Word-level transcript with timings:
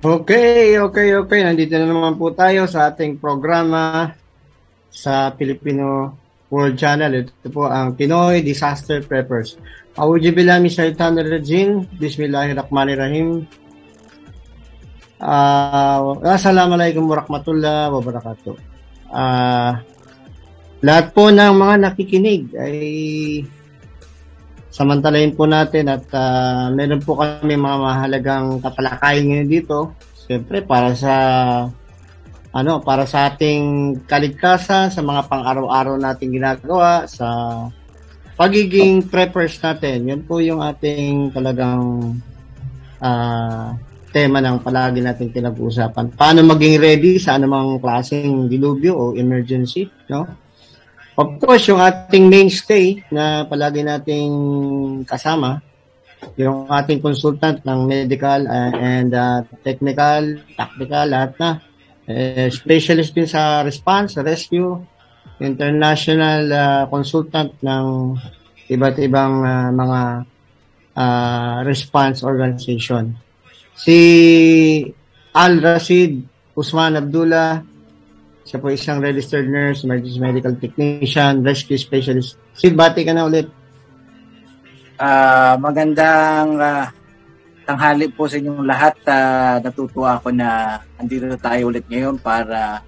Okay, 0.00 0.80
okay, 0.80 1.12
okay. 1.12 1.44
Nandito 1.44 1.76
na 1.76 1.84
naman 1.84 2.16
po 2.16 2.32
tayo 2.32 2.64
sa 2.64 2.88
ating 2.88 3.20
programa 3.20 4.08
sa 4.88 5.28
Filipino 5.36 6.16
World 6.48 6.80
Channel. 6.80 7.28
Ito 7.28 7.52
po 7.52 7.68
ang 7.68 8.00
Pinoy 8.00 8.40
Disaster 8.40 9.04
Preppers. 9.04 9.60
Aujibilami 10.00 10.72
Shaitan 10.72 11.20
Rajin. 11.20 11.84
Bismillahirrahmanirrahim. 12.00 13.44
Uh, 15.20 16.16
Assalamualaikum 16.24 17.04
warahmatullahi 17.04 17.92
wabarakatuh. 17.92 18.56
Uh, 19.12 19.84
lahat 20.80 21.12
po 21.12 21.28
ng 21.28 21.52
mga 21.60 21.74
nakikinig 21.76 22.48
ay 22.56 22.80
samantalayin 24.70 25.34
po 25.34 25.44
natin 25.44 25.90
at 25.90 26.06
uh, 26.14 26.70
meron 26.70 27.02
po 27.02 27.18
kami 27.18 27.58
mga 27.58 27.78
mahalagang 27.78 28.62
kapalakayan 28.62 29.26
ngayon 29.26 29.50
dito. 29.50 29.78
Siyempre 30.26 30.62
para 30.62 30.94
sa 30.94 31.14
ano, 32.50 32.82
para 32.82 33.06
sa 33.06 33.30
ating 33.30 34.02
kaligtasan, 34.10 34.90
sa 34.90 35.02
mga 35.02 35.30
pang-araw-araw 35.30 35.94
nating 35.94 36.34
ginagawa, 36.34 37.06
sa 37.06 37.26
pagiging 38.34 39.06
preppers 39.06 39.58
natin. 39.62 40.10
Yun 40.10 40.22
po 40.26 40.42
yung 40.42 40.58
ating 40.58 41.30
talagang 41.30 42.16
uh, 42.98 43.70
tema 44.10 44.42
ng 44.42 44.58
palagi 44.64 44.98
nating 44.98 45.30
pinag-uusapan. 45.30 46.10
Paano 46.18 46.42
maging 46.42 46.82
ready 46.82 47.22
sa 47.22 47.38
anumang 47.38 47.78
klaseng 47.78 48.50
dilubyo 48.50 48.98
o 48.98 49.04
emergency, 49.14 49.86
no? 50.10 50.26
Of 51.18 51.42
course, 51.42 51.66
yung 51.68 51.82
ating 51.82 52.30
mainstay 52.30 53.02
na 53.10 53.44
palagi 53.44 53.82
nating 53.82 54.32
kasama, 55.04 55.58
yung 56.36 56.68
ating 56.68 57.00
consultant 57.00 57.64
ng 57.64 57.80
medical 57.88 58.46
uh, 58.46 58.72
and 58.76 59.10
uh, 59.12 59.42
technical, 59.64 60.38
tactical, 60.54 61.06
lahat 61.08 61.32
na. 61.40 61.50
Uh, 62.10 62.50
specialist 62.50 63.14
din 63.14 63.26
sa 63.26 63.62
response, 63.62 64.18
rescue, 64.18 64.82
international 65.40 66.50
uh, 66.52 66.82
consultant 66.90 67.54
ng 67.62 68.16
iba't 68.70 68.96
ibang 69.00 69.42
uh, 69.42 69.70
mga 69.72 70.00
uh, 70.94 71.56
response 71.64 72.22
organization. 72.22 73.16
Si 73.74 73.98
Al 75.32 75.62
Rashid 75.62 76.20
Usman 76.58 76.98
Abdullah, 77.00 77.62
siya 78.50 78.58
po 78.58 78.66
isang 78.66 78.98
registered 78.98 79.46
nurse, 79.46 79.86
emergency 79.86 80.18
medical 80.18 80.50
technician, 80.58 81.46
rescue 81.46 81.78
specialist. 81.78 82.34
Sid, 82.58 82.74
bati 82.74 83.06
ka 83.06 83.14
na 83.14 83.30
ulit. 83.30 83.46
Uh, 84.98 85.54
magandang 85.62 86.58
uh, 86.58 86.90
tanghali 87.62 88.10
po 88.10 88.26
sa 88.26 88.42
inyong 88.42 88.66
lahat. 88.66 88.98
Uh, 89.06 89.62
natutuwa 89.62 90.18
ako 90.18 90.34
na 90.34 90.82
andito 90.98 91.30
tayo 91.38 91.70
ulit 91.70 91.86
ngayon 91.86 92.18
para 92.18 92.82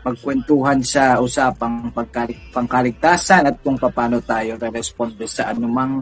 magkwentuhan 0.00 0.80
sa 0.80 1.20
usapang 1.20 1.92
pagkalig- 1.92 2.48
pangkaligtasan 2.56 3.52
at 3.52 3.60
kung 3.60 3.76
paano 3.76 4.24
tayo 4.24 4.56
re-responde 4.56 5.28
sa 5.28 5.52
anumang 5.52 6.00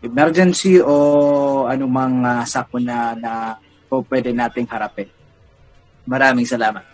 emergency 0.00 0.80
o 0.80 1.68
anumang 1.68 2.24
uh, 2.24 2.40
sakuna 2.48 3.12
na 3.20 3.52
po 3.84 4.00
pwede 4.08 4.32
nating 4.32 4.64
harapin. 4.64 5.12
Maraming 6.08 6.48
salamat. 6.48 6.93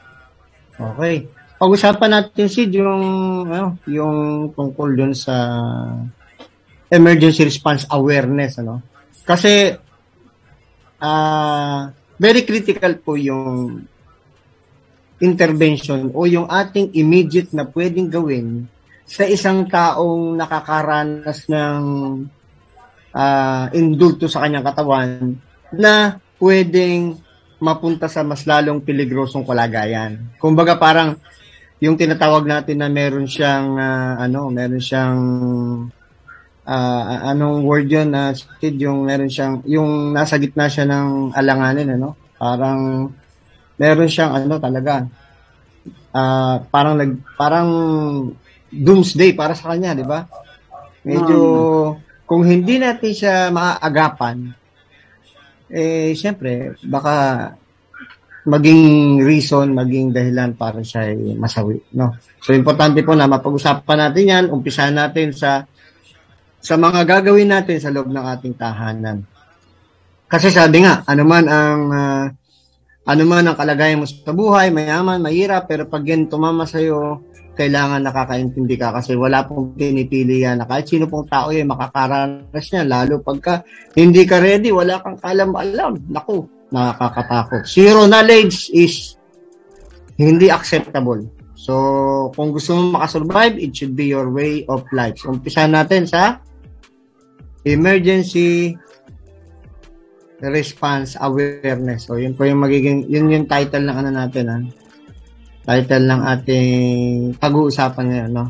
Okay. 0.81 1.29
Pag-usapan 1.61 2.11
natin 2.11 2.49
si 2.49 2.65
yung 2.73 3.05
ano, 3.45 3.77
yung 3.85 4.49
tungkol 4.57 4.97
dun 4.97 5.13
sa 5.13 5.37
emergency 6.89 7.45
response 7.45 7.85
awareness 7.93 8.57
ano. 8.59 8.81
Kasi 9.29 9.77
uh, 10.99 11.81
very 12.17 12.43
critical 12.49 12.97
po 13.05 13.21
yung 13.21 13.85
intervention 15.21 16.09
o 16.17 16.25
yung 16.25 16.49
ating 16.49 16.97
immediate 16.97 17.53
na 17.53 17.69
pwedeng 17.69 18.09
gawin 18.09 18.65
sa 19.05 19.29
isang 19.29 19.69
taong 19.69 20.41
nakakaranas 20.41 21.45
ng 21.53 21.83
uh, 23.13 23.65
indulto 23.77 24.31
sa 24.33 24.49
kanyang 24.49 24.65
katawan 24.65 25.37
na 25.77 26.17
pwedeng 26.41 27.21
mapunta 27.61 28.09
sa 28.09 28.25
mas 28.27 28.49
lalong 28.49 28.81
peligrosong 28.83 29.47
kalagayan. 29.47 30.19
Kumbaga 30.41 30.81
parang 30.81 31.21
yung 31.81 31.97
tinatawag 31.97 32.45
natin 32.45 32.81
na 32.81 32.89
meron 32.89 33.29
siyang 33.29 33.77
uh, 33.77 34.21
ano, 34.21 34.49
meron 34.49 34.83
siyang 34.83 35.19
uh, 36.65 37.03
anong 37.31 37.65
word 37.65 37.89
'yon 37.89 38.13
na 38.13 38.33
uh, 38.33 38.73
yung 38.77 39.07
meron 39.07 39.31
siyang 39.31 39.65
yung 39.69 40.13
nasa 40.13 40.37
gitna 40.37 40.67
siya 40.67 40.89
ng 40.89 41.37
alanganin 41.37 41.95
ano. 42.01 42.17
Parang 42.41 43.13
meron 43.77 44.11
siyang 44.11 44.33
ano 44.35 44.57
talaga 44.57 45.05
uh, 46.15 46.57
parang 46.69 46.95
nag 46.99 47.13
parang 47.39 47.69
doomsday 48.71 49.35
para 49.35 49.55
sa 49.55 49.75
kanya, 49.75 49.99
di 49.99 50.07
ba? 50.07 50.27
Medyo 51.03 51.41
hmm. 51.41 52.27
kung 52.29 52.47
hindi 52.47 52.79
natin 52.79 53.13
siya 53.13 53.51
maaagapan, 53.51 54.55
eh, 55.71 56.13
siyempre, 56.19 56.75
baka 56.85 57.47
maging 58.45 59.21
reason, 59.23 59.71
maging 59.71 60.11
dahilan 60.11 60.57
para 60.59 60.83
siya 60.83 61.13
ay 61.13 61.37
masawi, 61.37 61.79
no? 61.95 62.17
So, 62.41 62.57
importante 62.57 63.05
po 63.05 63.13
na 63.15 63.29
mapag-usapan 63.31 63.99
natin 64.11 64.25
yan, 64.27 64.45
umpisahan 64.51 64.97
natin 64.97 65.31
sa 65.37 65.65
sa 66.61 66.77
mga 66.77 67.09
gagawin 67.09 67.49
natin 67.49 67.81
sa 67.81 67.89
loob 67.89 68.13
ng 68.13 68.27
ating 68.37 68.57
tahanan. 68.57 69.25
Kasi 70.29 70.53
sabi 70.53 70.85
nga, 70.85 71.03
ano 71.09 71.23
man 71.25 71.45
ang 71.49 71.83
uh, 71.89 72.25
ano 73.09 73.23
man 73.25 73.49
ang 73.49 73.57
kalagayan 73.57 73.99
mo 73.99 74.07
sa 74.07 74.33
buhay, 74.33 74.69
mayaman, 74.69 75.25
mahirap, 75.25 75.67
pero 75.67 75.89
pag 75.89 76.05
yan 76.05 76.29
tumama 76.29 76.69
sa 76.69 76.79
iyo, 76.79 77.25
kailangan 77.59 78.01
nakakaintindi 78.07 78.79
ka 78.79 78.95
kasi 78.95 79.19
wala 79.19 79.45
pong 79.45 79.75
pinipili 79.75 80.47
yan 80.47 80.63
na 80.63 80.67
kahit 80.67 80.87
sino 80.87 81.11
pong 81.11 81.27
tao 81.27 81.51
yan 81.51 81.69
makakaranas 81.69 82.67
niya 82.71 82.85
lalo 82.87 83.21
pagka 83.21 83.67
hindi 83.99 84.23
ka 84.25 84.39
ready 84.39 84.71
wala 84.71 85.03
kang 85.03 85.19
kalam-alam 85.19 85.99
naku 86.09 86.47
nakakatakot. 86.71 87.67
Zero 87.67 88.07
knowledge 88.07 88.71
is 88.71 89.19
hindi 90.15 90.49
acceptable. 90.49 91.27
So 91.59 91.75
kung 92.33 92.55
gusto 92.55 92.79
mo 92.79 92.97
makasurvive 92.97 93.59
it 93.61 93.75
should 93.77 93.93
be 93.99 94.09
your 94.09 94.31
way 94.33 94.65
of 94.71 94.87
life. 94.95 95.21
So, 95.21 95.35
umpisa 95.35 95.69
natin 95.69 96.09
sa 96.09 96.41
emergency 97.69 98.79
response 100.41 101.21
awareness. 101.21 102.09
So 102.09 102.17
yun 102.17 102.33
po 102.33 102.49
yung 102.49 102.65
magiging 102.65 103.05
yun 103.11 103.29
yung 103.29 103.45
title 103.45 103.85
ng 103.85 103.97
ano 104.01 104.11
natin 104.15 104.47
ha 104.49 104.59
title 105.65 106.05
ng 106.09 106.23
ating 106.25 106.79
pag-uusapan 107.37 108.07
ngayon, 108.09 108.33
no? 108.33 108.47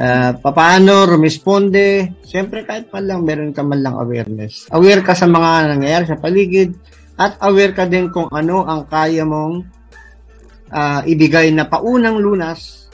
Uh, 0.00 0.32
paano 0.40 1.04
rumisponde? 1.04 2.16
Siyempre, 2.24 2.64
kahit 2.64 2.88
pa 2.88 3.04
lang 3.04 3.20
meron 3.20 3.52
ka 3.52 3.60
man 3.60 3.84
lang 3.84 4.00
awareness. 4.00 4.64
Aware 4.72 5.04
ka 5.04 5.12
sa 5.12 5.28
mga 5.28 5.76
nangyayari 5.76 6.04
sa 6.08 6.16
paligid 6.16 6.72
at 7.20 7.36
aware 7.44 7.76
ka 7.76 7.84
din 7.84 8.08
kung 8.08 8.32
ano 8.32 8.64
ang 8.64 8.88
kaya 8.88 9.28
mong 9.28 9.68
uh, 10.72 11.04
ibigay 11.04 11.52
na 11.52 11.68
paunang 11.68 12.16
lunas 12.16 12.88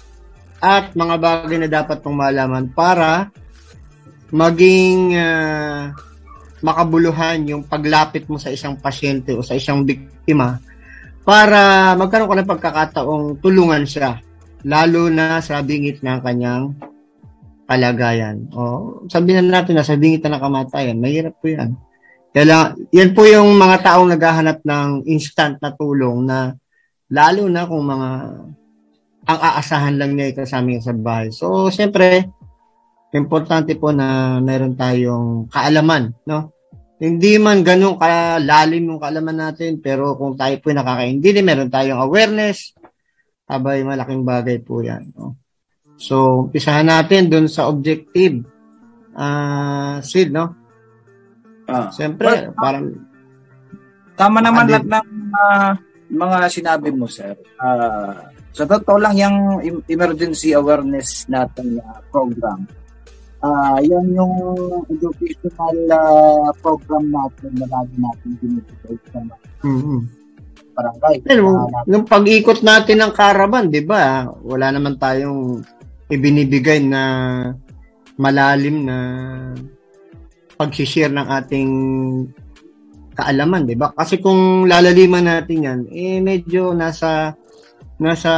at 0.59 0.99
mga 0.99 1.15
bagay 1.21 1.63
na 1.63 1.71
dapat 1.71 2.03
mong 2.03 2.19
malaman 2.19 2.65
para 2.75 3.31
maging 4.35 5.15
uh, 5.15 5.95
makabuluhan 6.65 7.47
yung 7.47 7.63
paglapit 7.63 8.27
mo 8.27 8.41
sa 8.41 8.51
isang 8.51 8.75
pasyente 8.81 9.31
o 9.37 9.47
sa 9.47 9.55
isang 9.55 9.87
biktima 9.87 10.59
para 11.27 11.93
magkaroon 11.99 12.31
ka 12.31 12.37
ng 12.39 12.53
pagkakataong 12.55 13.27
tulungan 13.43 13.83
siya, 13.83 14.23
lalo 14.63 15.11
na 15.11 15.43
sa 15.43 15.59
bingit 15.59 15.99
ng 15.99 16.23
kanyang 16.23 16.71
kalagayan. 17.67 18.47
O, 18.55 19.03
sabihin 19.11 19.51
na 19.51 19.59
natin 19.61 19.75
na 19.75 19.83
sa 19.83 19.99
bingit 19.99 20.23
na 20.23 20.39
kamatayan, 20.39 21.03
mahirap 21.03 21.35
po 21.43 21.51
yan. 21.51 21.75
Kaya, 22.31 22.79
yan 22.95 23.11
po 23.11 23.27
yung 23.27 23.59
mga 23.59 23.83
taong 23.83 24.15
naghahanap 24.15 24.63
ng 24.63 25.03
instant 25.11 25.59
na 25.59 25.75
tulong 25.75 26.23
na 26.23 26.55
lalo 27.11 27.51
na 27.51 27.67
kung 27.67 27.83
mga 27.83 28.11
ang 29.27 29.39
aasahan 29.43 29.99
lang 29.99 30.15
niya 30.15 30.31
kasama 30.31 30.79
sa 30.79 30.95
bahay. 30.95 31.35
So, 31.35 31.67
siyempre, 31.75 32.31
importante 33.11 33.75
po 33.75 33.91
na 33.91 34.39
meron 34.39 34.79
tayong 34.79 35.51
kaalaman, 35.51 36.15
no? 36.23 36.55
Hindi 36.97 37.37
man 37.37 37.61
ganun 37.61 38.01
kalalim 38.01 38.89
yung 38.89 39.01
kaalaman 39.01 39.37
natin, 39.37 39.85
pero 39.85 40.17
kung 40.17 40.33
tayo 40.33 40.57
po 40.65 40.73
nakakaintindi, 40.73 41.45
meron 41.45 41.69
tayong 41.69 42.01
awareness, 42.01 42.73
abay 43.45 43.85
malaking 43.85 44.25
bagay 44.25 44.65
po 44.65 44.81
yan. 44.81 45.13
No? 45.13 45.37
So, 46.01 46.49
umpisahan 46.49 46.89
natin 46.89 47.29
dun 47.29 47.49
sa 47.53 47.69
objective. 47.69 48.45
Uh, 49.13 50.01
Sid, 50.01 50.33
no? 50.33 50.57
Ah. 51.69 51.93
Siyempre, 51.93 52.29
well, 52.29 52.53
parang... 52.57 52.85
Tama 54.17 54.41
naman 54.41 54.73
lahat 54.73 54.89
ng 54.89 55.09
uh, 55.37 55.73
mga 56.09 56.39
sinabi 56.49 56.89
mo, 56.97 57.05
sir. 57.05 57.37
Uh, 57.61 58.33
sa 58.57 58.65
totoo 58.65 58.97
lang, 58.97 59.21
yung 59.21 59.37
emergency 59.85 60.57
awareness 60.57 61.29
natin 61.29 61.77
uh, 61.85 62.01
program, 62.09 62.65
uh, 63.43 63.79
yan 63.83 64.07
yung 64.15 64.35
educational 64.89 65.77
uh, 65.93 66.49
program 66.61 67.11
natin 67.11 67.51
na 67.59 67.67
lagi 67.69 67.97
natin 68.01 68.31
binibigay 68.41 68.97
sa 69.13 69.19
mga 69.21 69.37
mm-hmm. 69.65 70.01
barangay. 70.77 71.15
Pero, 71.25 71.45
nung 71.89 72.05
pag-ikot 72.07 72.61
natin 72.65 73.03
ng 73.03 73.13
caravan, 73.13 73.73
di 73.73 73.83
ba, 73.85 74.29
wala 74.45 74.73
naman 74.73 74.97
tayong 74.97 75.61
ibinibigay 76.09 76.81
na 76.85 77.03
malalim 78.17 78.87
na 78.87 78.99
pag-share 80.57 81.13
ng 81.13 81.29
ating 81.29 81.73
kaalaman, 83.17 83.65
'di 83.65 83.77
ba? 83.77 83.93
Kasi 83.93 84.21
kung 84.21 84.65
lalaliman 84.69 85.25
natin 85.25 85.65
'yan, 85.65 85.81
eh 85.93 86.21
medyo 86.21 86.73
nasa 86.73 87.37
nasa 87.97 88.33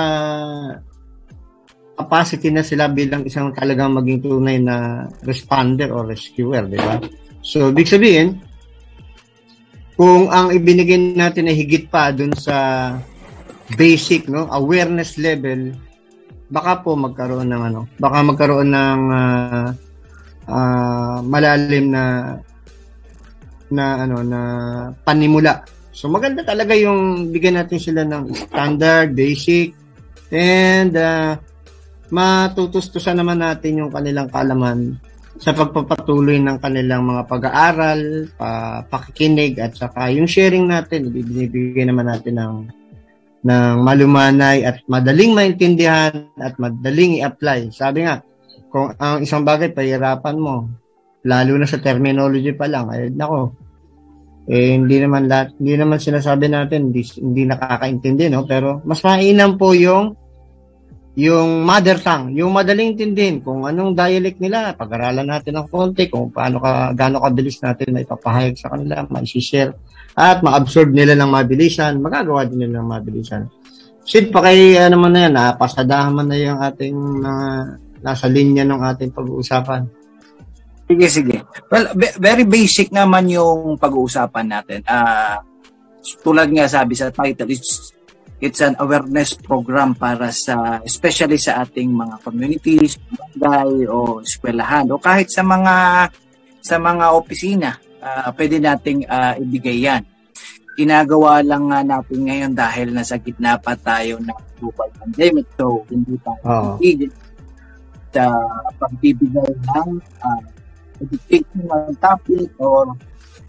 capacity 1.98 2.54
na 2.54 2.62
sila 2.62 2.86
bilang 2.86 3.26
isang 3.26 3.50
talagang 3.50 3.90
maging 3.90 4.22
tunay 4.22 4.62
na 4.62 5.06
responder 5.26 5.90
or 5.90 6.06
rescuer, 6.06 6.62
'di 6.70 6.78
ba? 6.78 7.02
So, 7.42 7.74
big 7.74 7.90
sabihin, 7.90 8.38
kung 9.98 10.30
ang 10.30 10.54
ibinigay 10.54 11.18
natin 11.18 11.50
ay 11.50 11.58
higit 11.58 11.90
pa 11.90 12.14
dun 12.14 12.30
sa 12.38 12.94
basic 13.74 14.30
no 14.30 14.48
awareness 14.48 15.20
level 15.20 15.76
baka 16.48 16.80
po 16.80 16.96
magkaroon 16.96 17.52
ng 17.52 17.62
ano 17.68 17.80
baka 18.00 18.24
magkaroon 18.24 18.72
ng 18.72 19.02
uh, 19.12 19.68
uh, 20.48 21.18
malalim 21.20 21.92
na 21.92 22.04
na 23.68 24.08
ano 24.08 24.24
na 24.24 24.40
panimula. 25.04 25.60
So 25.92 26.08
maganda 26.08 26.40
talaga 26.40 26.72
yung 26.72 27.28
bigyan 27.34 27.60
natin 27.60 27.76
sila 27.76 28.00
ng 28.06 28.32
standard, 28.32 29.12
basic 29.12 29.76
and 30.32 30.96
uh, 30.96 31.36
matutustusan 32.08 33.18
naman 33.20 33.40
natin 33.40 33.84
yung 33.84 33.90
kanilang 33.92 34.28
kalaman 34.32 34.96
sa 35.38 35.54
pagpapatuloy 35.54 36.42
ng 36.42 36.58
kanilang 36.58 37.06
mga 37.06 37.22
pag-aaral, 37.30 38.26
pa, 38.34 38.82
pakikinig 38.90 39.62
at 39.62 39.78
saka 39.78 40.10
yung 40.10 40.26
sharing 40.26 40.66
natin, 40.66 41.08
ibibigay 41.14 41.86
naman 41.86 42.10
natin 42.10 42.34
ng 42.42 42.54
ng 43.38 43.86
malumanay 43.86 44.66
at 44.66 44.82
madaling 44.90 45.30
maintindihan 45.30 46.26
at 46.42 46.58
madaling 46.58 47.22
i-apply. 47.22 47.70
Sabi 47.70 48.02
nga, 48.02 48.18
kung 48.66 48.98
ang 48.98 49.22
isang 49.22 49.46
bagay 49.46 49.70
pahirapan 49.70 50.36
mo, 50.36 50.66
lalo 51.22 51.52
na 51.54 51.70
sa 51.70 51.78
terminology 51.78 52.50
pa 52.50 52.66
lang, 52.66 52.90
ay 52.90 53.14
nako, 53.14 53.54
eh 54.50 54.74
hindi 54.74 54.98
naman 54.98 55.30
lahat, 55.30 55.54
hindi 55.60 55.76
naman 55.78 56.02
sinasabi 56.02 56.50
natin 56.50 56.90
hindi, 56.90 57.04
hindi 57.20 57.42
nakakaintindi 57.46 58.32
no, 58.32 58.48
pero 58.48 58.80
mas 58.82 59.04
mainam 59.04 59.60
po 59.60 59.76
yung 59.76 60.16
yung 61.18 61.66
mother 61.66 61.98
tongue, 61.98 62.30
yung 62.38 62.54
madaling 62.54 62.94
intindihin 62.94 63.42
kung 63.42 63.66
anong 63.66 63.90
dialect 63.98 64.38
nila, 64.38 64.70
pag-aralan 64.78 65.26
natin 65.26 65.58
ng 65.58 65.66
konti 65.66 66.06
kung 66.06 66.30
paano 66.30 66.62
ka 66.62 66.94
gaano 66.94 67.18
kabilis 67.18 67.58
natin 67.58 67.90
na 67.90 68.06
ipapahayag 68.06 68.54
sa 68.54 68.70
kanila, 68.70 69.02
ma-share 69.10 69.74
at 70.14 70.46
ma-absorb 70.46 70.94
nila 70.94 71.18
ng 71.18 71.26
mabilisan, 71.26 71.98
magagawa 71.98 72.46
din 72.46 72.62
nila 72.62 72.78
ng 72.78 72.90
mabilisan. 72.94 73.50
Sid, 74.06 74.30
pa 74.30 74.46
kay 74.46 74.78
ano 74.78 74.94
man 74.94 75.10
na 75.10 75.20
yan, 75.26 75.34
napasadahan 75.34 76.14
man 76.14 76.30
na 76.30 76.38
yung 76.38 76.62
ating 76.62 76.98
uh, 77.26 77.66
nasa 77.98 78.30
linya 78.30 78.62
ng 78.62 78.78
ating 78.78 79.10
pag-uusapan. 79.10 79.90
Sige, 80.86 81.06
sige. 81.10 81.36
Well, 81.66 81.98
very 82.22 82.46
basic 82.46 82.94
naman 82.94 83.26
yung 83.26 83.74
pag-uusapan 83.74 84.46
natin. 84.54 84.86
Uh, 84.86 85.42
tulad 86.22 86.46
nga 86.54 86.70
sabi 86.70 86.94
sa 86.94 87.10
title, 87.10 87.50
it's, 87.50 87.90
it's 88.38 88.62
an 88.62 88.78
awareness 88.78 89.34
program 89.34 89.98
para 89.98 90.30
sa, 90.30 90.78
especially 90.86 91.38
sa 91.38 91.66
ating 91.66 91.90
mga 91.90 92.22
communities, 92.22 92.98
barangay 93.34 93.90
o 93.90 94.22
eskwelahan 94.22 94.86
o 94.94 94.98
kahit 94.98 95.30
sa 95.30 95.42
mga 95.42 96.06
sa 96.62 96.76
mga 96.78 97.06
opisina, 97.14 97.70
uh, 98.02 98.30
pwede 98.34 98.62
nating 98.62 99.06
uh, 99.06 99.34
ibigay 99.38 99.86
yan. 99.86 100.02
Ginagawa 100.78 101.42
lang 101.42 101.66
nga 101.74 101.82
natin 101.82 102.30
ngayon 102.30 102.52
dahil 102.54 102.94
nasa 102.94 103.18
gitna 103.18 103.58
pa 103.58 103.74
tayo 103.74 104.22
ng 104.22 104.40
global 104.62 104.90
pandemic 105.02 105.46
so 105.58 105.82
hindi 105.90 106.14
tayo 106.22 106.42
oh. 106.46 106.78
sa 108.14 108.24
pagbibigay 108.78 109.50
ng 109.58 109.90
uh, 110.22 110.42
educational 111.02 111.90
topic 111.98 112.46
or 112.62 112.94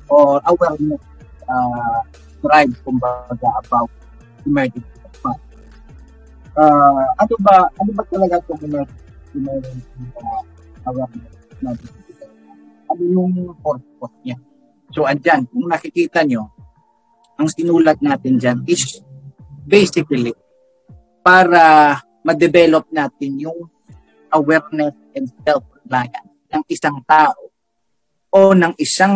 or 0.10 0.42
awareness 0.50 1.02
uh, 1.46 2.02
drive 2.42 2.74
kumbaga 2.82 3.50
about 3.62 3.90
emergency 4.50 4.98
response. 5.06 5.44
Uh, 6.58 7.06
ano 7.22 7.36
ba 7.40 7.56
ano 7.78 7.92
ba 7.94 8.04
talaga 8.10 8.42
itong 8.42 8.62
emergency 9.38 10.04
uh, 10.18 10.42
awareness 10.90 11.38
na 11.62 11.72
ano 12.90 13.04
yung 13.06 13.54
purpose 13.62 14.18
niya? 14.26 14.38
So, 14.90 15.06
andyan, 15.06 15.46
kung 15.46 15.70
nakikita 15.70 16.26
nyo, 16.26 16.50
ang 17.38 17.46
sinulat 17.46 18.02
natin 18.02 18.42
dyan 18.42 18.66
is 18.66 19.00
basically 19.70 20.34
para 21.22 21.96
ma-develop 22.26 22.90
natin 22.90 23.38
yung 23.38 23.70
awareness 24.34 24.98
and 25.14 25.30
self-reliance 25.46 26.34
ng 26.50 26.64
isang 26.68 26.98
tao 27.06 27.54
o 28.34 28.54
ng 28.58 28.74
isang 28.82 29.16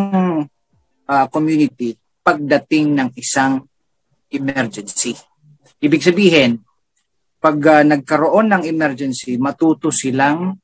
uh, 1.10 1.26
community 1.34 1.98
pagdating 2.22 2.94
ng 2.96 3.10
isang 3.18 3.66
emergency. 4.34 5.14
Ibig 5.80 6.02
sabihin, 6.02 6.60
pag 7.44 7.60
uh, 7.60 7.84
nagkaroon 7.84 8.50
ng 8.50 8.64
emergency, 8.68 9.36
matuto 9.36 9.92
silang 9.92 10.56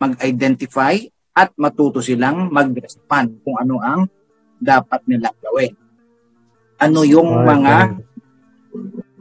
mag-identify 0.00 0.96
at 1.34 1.50
matuto 1.58 2.00
silang 2.00 2.48
mag-respond 2.48 3.42
kung 3.42 3.58
ano 3.58 3.82
ang 3.82 4.06
dapat 4.56 5.04
nilang 5.10 5.36
gawin. 5.42 5.74
Ano 6.80 7.04
yung 7.04 7.44
mga 7.44 7.98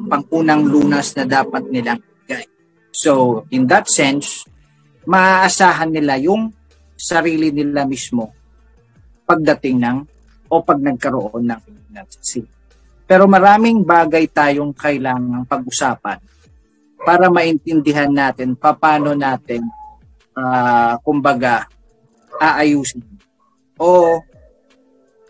pangkunang 0.08 0.64
lunas 0.70 1.18
na 1.20 1.26
dapat 1.28 1.68
nilang 1.68 2.00
gawin. 2.30 2.50
So, 2.94 3.44
in 3.52 3.68
that 3.68 3.90
sense, 3.90 4.46
maaasahan 5.10 5.92
nila 5.92 6.22
yung 6.22 6.54
sarili 7.00 7.50
nila 7.50 7.88
mismo 7.88 8.36
pagdating 9.24 9.78
ng 9.82 9.98
o 10.50 10.62
pag 10.62 10.78
nagkaroon 10.82 11.46
ng 11.48 11.62
emergency. 11.90 12.59
Pero 13.10 13.26
maraming 13.26 13.82
bagay 13.82 14.30
tayong 14.30 14.70
kailangang 14.78 15.42
pag-usapan 15.50 16.22
para 17.02 17.26
maintindihan 17.34 18.12
natin 18.14 18.54
paano 18.54 19.18
natin 19.18 19.66
uh, 20.38 20.94
kumbaga 21.02 21.66
aayusin 22.38 23.02
o 23.82 24.22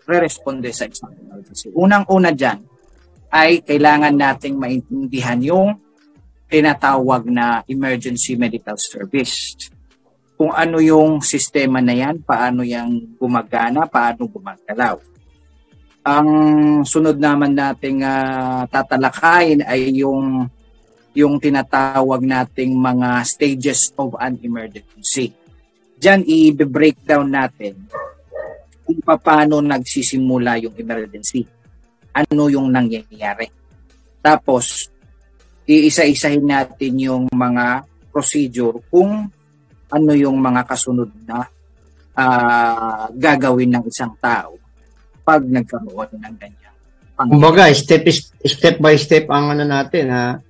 re-responde 0.04 0.68
sa 0.76 0.84
isang 0.84 1.16
emergency. 1.16 1.72
Unang-una 1.72 2.36
dyan 2.36 2.60
ay 3.32 3.64
kailangan 3.64 4.12
nating 4.12 4.60
maintindihan 4.60 5.40
yung 5.40 5.80
tinatawag 6.50 7.30
na 7.30 7.62
emergency 7.64 8.34
medical 8.34 8.76
service 8.76 9.56
kung 10.34 10.56
ano 10.56 10.80
yung 10.80 11.20
sistema 11.20 11.84
na 11.84 11.92
yan, 11.92 12.24
paano 12.24 12.64
yang 12.64 12.96
gumagana, 13.20 13.84
paano 13.84 14.24
gumagalaw. 14.24 14.96
Ang 16.00 16.28
sunod 16.88 17.20
naman 17.20 17.52
nating 17.52 18.00
uh, 18.00 18.64
tatalakayin 18.72 19.60
ay 19.68 20.00
yung 20.00 20.48
yung 21.12 21.36
tinatawag 21.42 22.22
nating 22.22 22.72
mga 22.72 23.20
stages 23.26 23.90
of 23.98 24.14
an 24.16 24.38
emergency. 24.40 25.34
Diyan 26.00 26.24
i-breakdown 26.24 27.28
natin 27.28 27.76
kung 28.86 29.02
paano 29.04 29.60
nagsisimula 29.60 30.62
yung 30.64 30.74
emergency. 30.78 31.44
Ano 32.14 32.48
yung 32.48 32.70
nangyayari. 32.70 33.50
Tapos, 34.22 34.88
iisa-isahin 35.66 36.46
natin 36.46 36.92
yung 36.96 37.24
mga 37.28 37.84
procedure 38.10 38.80
kung 38.88 39.28
ano 39.90 40.12
yung 40.14 40.38
mga 40.38 40.62
kasunod 40.66 41.10
na 41.26 41.42
uh, 42.14 43.06
gagawin 43.14 43.74
ng 43.74 43.84
isang 43.90 44.14
tao 44.22 44.59
pag 45.22 45.42
nagkaroon 45.44 46.10
ng 46.16 46.36
ganyan. 46.36 46.74
Kumbaga, 47.20 47.68
step, 47.76 48.08
step 48.44 48.80
by 48.80 48.96
step 48.96 49.28
ang 49.28 49.52
ano 49.52 49.64
natin 49.68 50.06
ha. 50.08 50.40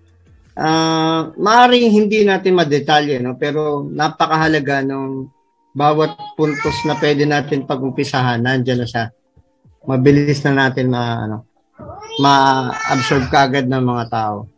Uh, 0.61 1.33
maaring 1.41 1.89
hindi 1.89 2.27
natin 2.27 2.59
madetalye 2.59 3.17
no 3.23 3.39
pero 3.39 3.87
napakahalaga 3.87 4.85
ng 4.85 5.25
bawat 5.73 6.37
puntos 6.37 6.75
na 6.85 6.99
pwede 6.99 7.25
natin 7.25 7.65
pag-umpisahan 7.65 8.43
nandiyan 8.43 8.85
na 8.85 8.89
siya. 8.89 9.05
Mabilis 9.87 10.43
na 10.45 10.69
natin 10.69 10.93
ma 10.93 11.27
ano 11.27 11.51
ma-absorb 12.21 13.33
kaagad 13.33 13.65
ng 13.65 13.81
mga 13.81 14.05
tao. 14.13 14.51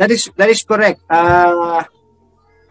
That 0.00 0.10
is 0.10 0.30
that 0.34 0.48
is 0.48 0.64
correct. 0.64 1.04
Uh, 1.06 1.84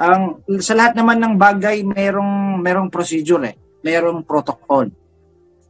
ang 0.01 0.41
sa 0.59 0.73
lahat 0.73 0.97
naman 0.97 1.21
ng 1.21 1.35
bagay 1.37 1.85
merong 1.85 2.59
merong 2.59 2.89
procedure 2.89 3.43
eh, 3.45 3.55
merong 3.85 4.25
protocol. 4.25 4.89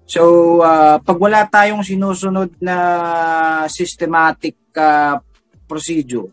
So 0.04 0.60
uh, 0.60 1.00
pag 1.00 1.18
wala 1.18 1.48
tayong 1.48 1.82
sinusunod 1.82 2.60
na 2.60 2.76
systematic 3.72 4.60
uh, 4.76 5.18
procedure, 5.66 6.28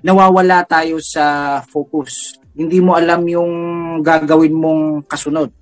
nawawala 0.00 0.64
tayo 0.64 0.96
sa 0.98 1.60
focus. 1.68 2.40
Hindi 2.56 2.80
mo 2.80 2.96
alam 2.96 3.22
yung 3.28 3.52
gagawin 4.00 4.56
mong 4.56 4.82
kasunod. 5.06 5.52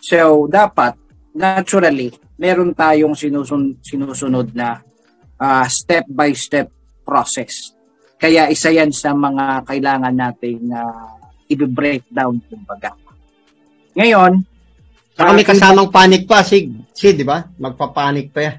So 0.00 0.46
dapat 0.46 0.96
naturally 1.32 2.12
meron 2.40 2.72
tayong 2.72 3.12
sinusun- 3.12 3.76
sinusunod 3.84 4.52
na 4.56 4.80
uh, 5.36 5.66
step-by-step 5.68 6.68
process. 7.04 7.72
Kaya 8.20 8.52
isa 8.52 8.68
yan 8.68 8.92
sa 8.92 9.16
mga 9.16 9.64
kailangan 9.64 10.12
nating 10.12 10.68
uh, 10.72 11.16
i-break 11.48 12.04
down 12.12 12.36
kumbaga. 12.48 12.92
Ngayon, 13.96 14.44
Saka 15.20 15.36
may 15.36 15.44
kasamang 15.44 15.92
panic 15.92 16.24
pa, 16.24 16.40
Sig. 16.40 16.72
Si, 16.96 17.12
di 17.12 17.28
ba? 17.28 17.44
Magpapanik 17.60 18.32
pa 18.32 18.40
yan. 18.40 18.56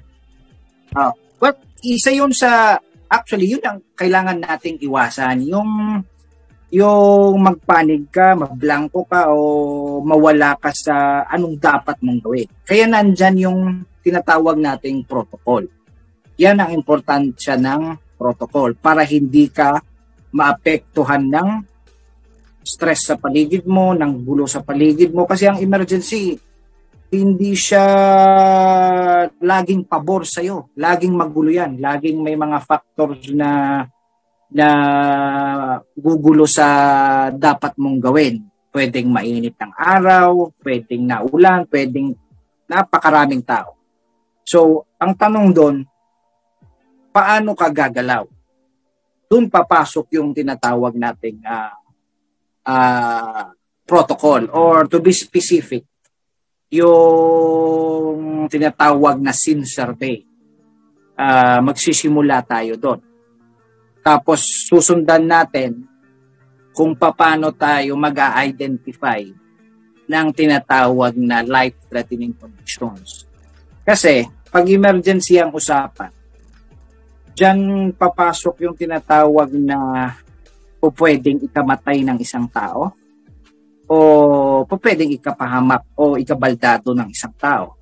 Uh, 0.94 1.10
well, 1.42 1.58
isa 1.82 2.14
yun 2.14 2.30
sa, 2.30 2.78
actually, 3.10 3.50
yun 3.50 3.66
ang 3.66 3.82
kailangan 3.98 4.38
nating 4.38 4.78
iwasan. 4.86 5.42
Yung 5.50 6.06
yung 6.72 7.36
magpanig 7.42 8.08
ka, 8.14 8.38
mablangko 8.38 9.04
ka 9.04 9.28
o 9.28 10.00
mawala 10.06 10.56
ka 10.56 10.72
sa 10.72 11.26
anong 11.28 11.60
dapat 11.60 12.00
mong 12.00 12.22
gawin. 12.24 12.48
Kaya 12.64 12.88
nandyan 12.88 13.36
yung 13.42 13.60
tinatawag 14.00 14.56
nating 14.56 15.04
protocol. 15.04 15.68
Yan 16.40 16.64
ang 16.64 16.72
importansya 16.72 17.60
ng 17.60 18.16
protocol 18.16 18.78
para 18.80 19.04
hindi 19.04 19.52
ka 19.52 19.84
maapektuhan 20.32 21.28
ng 21.28 21.50
stress 22.64 23.12
sa 23.12 23.20
paligid 23.20 23.68
mo, 23.68 23.92
ng 23.92 24.24
gulo 24.24 24.48
sa 24.48 24.64
paligid 24.64 25.12
mo. 25.12 25.28
Kasi 25.28 25.52
ang 25.52 25.60
emergency, 25.60 26.40
hindi 27.12 27.52
siya 27.60 27.86
laging 29.36 29.84
pabor 29.84 30.24
sa'yo. 30.24 30.72
Laging 30.80 31.12
magulo 31.12 31.52
yan. 31.52 31.76
Laging 31.76 32.24
may 32.24 32.40
mga 32.40 32.64
factors 32.64 33.28
na 33.36 33.84
na 34.52 34.68
gugulo 35.96 36.48
sa 36.48 36.68
dapat 37.32 37.76
mong 37.76 38.00
gawin. 38.00 38.48
Pwedeng 38.72 39.12
mainit 39.12 39.60
ng 39.60 39.76
araw, 39.76 40.56
pwedeng 40.64 41.04
naulan, 41.04 41.68
pwedeng 41.68 42.16
napakaraming 42.72 43.44
tao. 43.44 43.76
So, 44.48 44.88
ang 44.96 45.12
tanong 45.12 45.52
doon, 45.52 45.76
paano 47.12 47.52
ka 47.52 47.68
gagalaw? 47.68 48.24
Doon 49.28 49.52
papasok 49.52 50.16
yung 50.16 50.32
tinatawag 50.32 50.96
nating 50.96 51.44
uh, 51.44 51.76
uh, 52.64 53.52
protocol 53.84 54.48
or 54.56 54.88
to 54.88 55.04
be 55.04 55.12
specific, 55.12 55.84
yung 56.72 58.48
tinatawag 58.48 59.20
na 59.20 59.36
sin 59.36 59.68
survey. 59.68 60.24
Uh, 61.14 61.62
magsisimula 61.62 62.42
tayo 62.42 62.80
doon 62.80 63.12
tapos 64.02 64.66
susundan 64.66 65.30
natin 65.30 65.86
kung 66.74 66.98
paano 66.98 67.54
tayo 67.54 67.94
mag-identify 67.94 69.22
ng 70.10 70.28
tinatawag 70.34 71.14
na 71.16 71.46
life-threatening 71.46 72.34
conditions. 72.36 73.30
Kasi 73.86 74.26
pag 74.50 74.66
emergency 74.66 75.38
ang 75.38 75.54
usapan, 75.54 76.10
dyan 77.38 77.94
papasok 77.94 78.66
yung 78.66 78.76
tinatawag 78.76 79.54
na 79.56 80.10
o 80.82 80.90
pwedeng 80.90 81.46
ikamatay 81.46 82.02
ng 82.02 82.18
isang 82.18 82.50
tao 82.50 82.90
o 83.92 84.64
pwedeng 84.64 85.12
ikapahamak 85.12 85.84
o 86.00 86.16
ikabaldado 86.16 86.96
ng 86.96 87.12
isang 87.12 87.36
tao. 87.36 87.76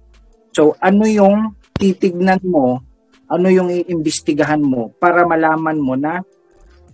So 0.50 0.74
ano 0.82 1.06
yung 1.06 1.54
titignan 1.78 2.42
mo 2.42 2.82
ano 3.30 3.48
yung 3.54 3.70
iimbestigahan 3.70 4.58
mo 4.58 4.90
para 4.98 5.22
malaman 5.22 5.78
mo 5.78 5.94
na 5.94 6.18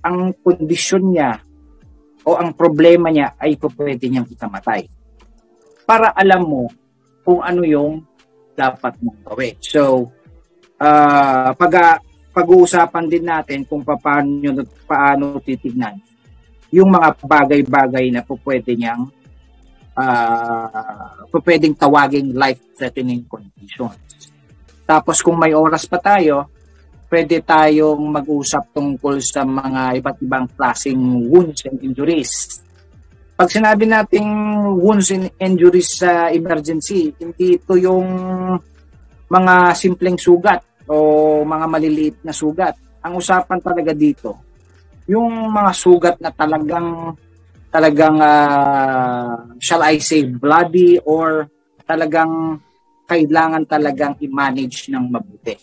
ang 0.03 0.35
kondisyon 0.43 1.15
niya 1.15 1.39
o 2.27 2.35
ang 2.35 2.51
problema 2.51 3.07
niya 3.07 3.39
ay 3.39 3.55
pwede 3.55 4.11
niyang 4.11 4.27
ikamatay. 4.27 4.83
Para 5.87 6.11
alam 6.11 6.43
mo 6.43 6.63
kung 7.23 7.39
ano 7.39 7.63
yung 7.63 8.03
dapat 8.51 8.99
mong 8.99 9.19
gawin. 9.31 9.55
So, 9.63 10.11
uh, 10.75 11.55
pag, 11.55 12.03
pag-uusapan 12.35 13.05
din 13.07 13.25
natin 13.25 13.63
kung 13.63 13.87
paano, 13.87 14.59
paano 14.83 15.39
titignan 15.39 15.95
yung 16.73 16.89
mga 16.93 17.19
bagay-bagay 17.21 18.09
na 18.13 18.21
po 18.25 18.39
pwede 18.41 18.73
niyang 18.73 19.09
uh, 19.95 21.27
pwedeng 21.31 21.75
tawaging 21.75 22.35
life-threatening 22.35 23.23
conditions. 23.25 23.97
Tapos 24.85 25.23
kung 25.25 25.39
may 25.39 25.55
oras 25.55 25.89
pa 25.89 25.97
tayo, 25.97 26.51
pwede 27.09 27.41
tayong 27.41 28.01
mag-usap 28.11 28.75
tungkol 28.75 29.17
sa 29.23 29.41
mga 29.47 30.03
iba't 30.03 30.17
ibang 30.21 30.45
klaseng 30.53 31.01
wounds 31.31 31.65
and 31.65 31.79
injuries. 31.81 32.61
Pag 33.35 33.51
sinabi 33.51 33.83
nating 33.83 34.29
wounds 34.79 35.11
and 35.11 35.27
injuries 35.41 35.99
sa 35.99 36.31
emergency, 36.31 37.11
hindi 37.19 37.59
ito 37.59 37.75
yung 37.75 38.07
mga 39.27 39.75
simpleng 39.75 40.15
sugat 40.15 40.63
o 40.87 41.41
mga 41.43 41.65
maliliit 41.67 42.17
na 42.23 42.31
sugat. 42.31 42.77
Ang 43.03 43.19
usapan 43.19 43.59
talaga 43.59 43.91
dito, 43.91 44.44
yung 45.05 45.53
mga 45.53 45.71
sugat 45.73 46.17
na 46.17 46.33
talagang 46.33 47.13
talagang 47.69 48.17
uh, 48.17 49.57
shall 49.59 49.83
I 49.83 49.99
say 49.99 50.25
bloody 50.25 50.97
or 51.03 51.51
talagang 51.85 52.63
kailangan 53.05 53.69
talagang 53.69 54.17
i-manage 54.17 54.89
ng 54.89 55.05
mabuti. 55.11 55.53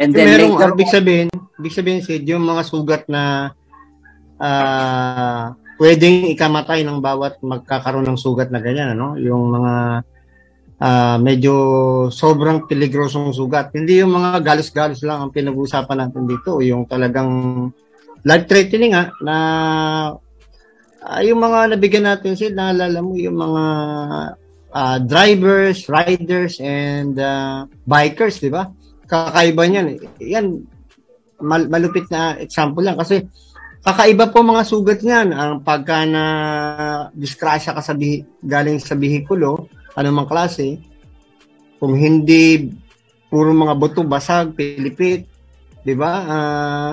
And 0.00 0.14
then 0.14 0.32
Merong, 0.32 0.56
later, 0.56 0.72
ibig 0.78 0.90
sabihin, 0.92 1.28
ibig 1.60 1.74
sabihin 1.74 2.00
Sid, 2.00 2.24
yung 2.24 2.46
mga 2.46 2.62
sugat 2.64 3.04
na 3.10 3.52
uh, 4.38 5.52
pwedeng 5.76 6.30
ikamatay 6.32 6.86
ng 6.86 7.02
bawat 7.02 7.42
magkakaroon 7.42 8.06
ng 8.08 8.20
sugat 8.20 8.48
na 8.48 8.62
ganyan, 8.62 8.96
ano? 8.96 9.18
Yung 9.20 9.52
mga 9.52 9.74
uh, 10.80 11.16
medyo 11.20 11.54
sobrang 12.08 12.64
peligrosong 12.64 13.34
sugat. 13.36 13.74
Hindi 13.76 14.00
yung 14.00 14.16
mga 14.16 14.40
galis-galis 14.40 15.04
lang 15.04 15.20
ang 15.20 15.34
pinag-uusapan 15.34 16.08
natin 16.08 16.24
dito, 16.24 16.64
yung 16.64 16.88
talagang 16.88 17.28
life-threatening 18.24 18.92
ha, 18.96 19.12
na 19.24 19.36
uh, 21.00 21.20
yung 21.24 21.40
mga 21.40 21.76
nabigyan 21.76 22.06
natin 22.08 22.36
Sid, 22.36 22.56
naalala 22.56 23.00
mo 23.00 23.16
yung 23.16 23.36
mga 23.36 23.64
uh, 24.72 24.98
drivers, 25.04 25.88
riders, 25.88 26.60
and 26.62 27.16
uh, 27.18 27.64
bikers, 27.84 28.38
di 28.40 28.50
ba? 28.52 28.68
Kakaiba 29.08 29.66
niyan. 29.66 29.86
Yan, 30.22 30.46
mal- 31.42 31.70
malupit 31.70 32.06
na 32.12 32.38
example 32.38 32.84
lang 32.84 33.00
kasi 33.00 33.24
kakaiba 33.80 34.28
po 34.28 34.44
mga 34.44 34.62
sugat 34.68 35.00
niyan. 35.02 35.32
Ang 35.32 35.54
pagka 35.64 36.04
na 36.04 36.24
diskrasya 37.16 37.74
ka 37.74 37.82
sa 37.82 37.96
bihi- 37.96 38.24
galing 38.44 38.78
sa 38.78 38.94
bihikulo, 38.94 39.66
anumang 39.96 40.28
klase, 40.28 40.78
kung 41.80 41.96
hindi 41.96 42.70
puro 43.32 43.56
mga 43.56 43.74
buto 43.78 44.04
basag, 44.04 44.52
pilipit, 44.52 45.24
di 45.80 45.94
ba? 45.96 46.12
Uh, 46.28 46.92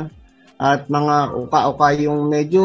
at 0.58 0.90
mga 0.90 1.38
uka-uka 1.38 1.94
yung 2.02 2.34
medyo 2.34 2.62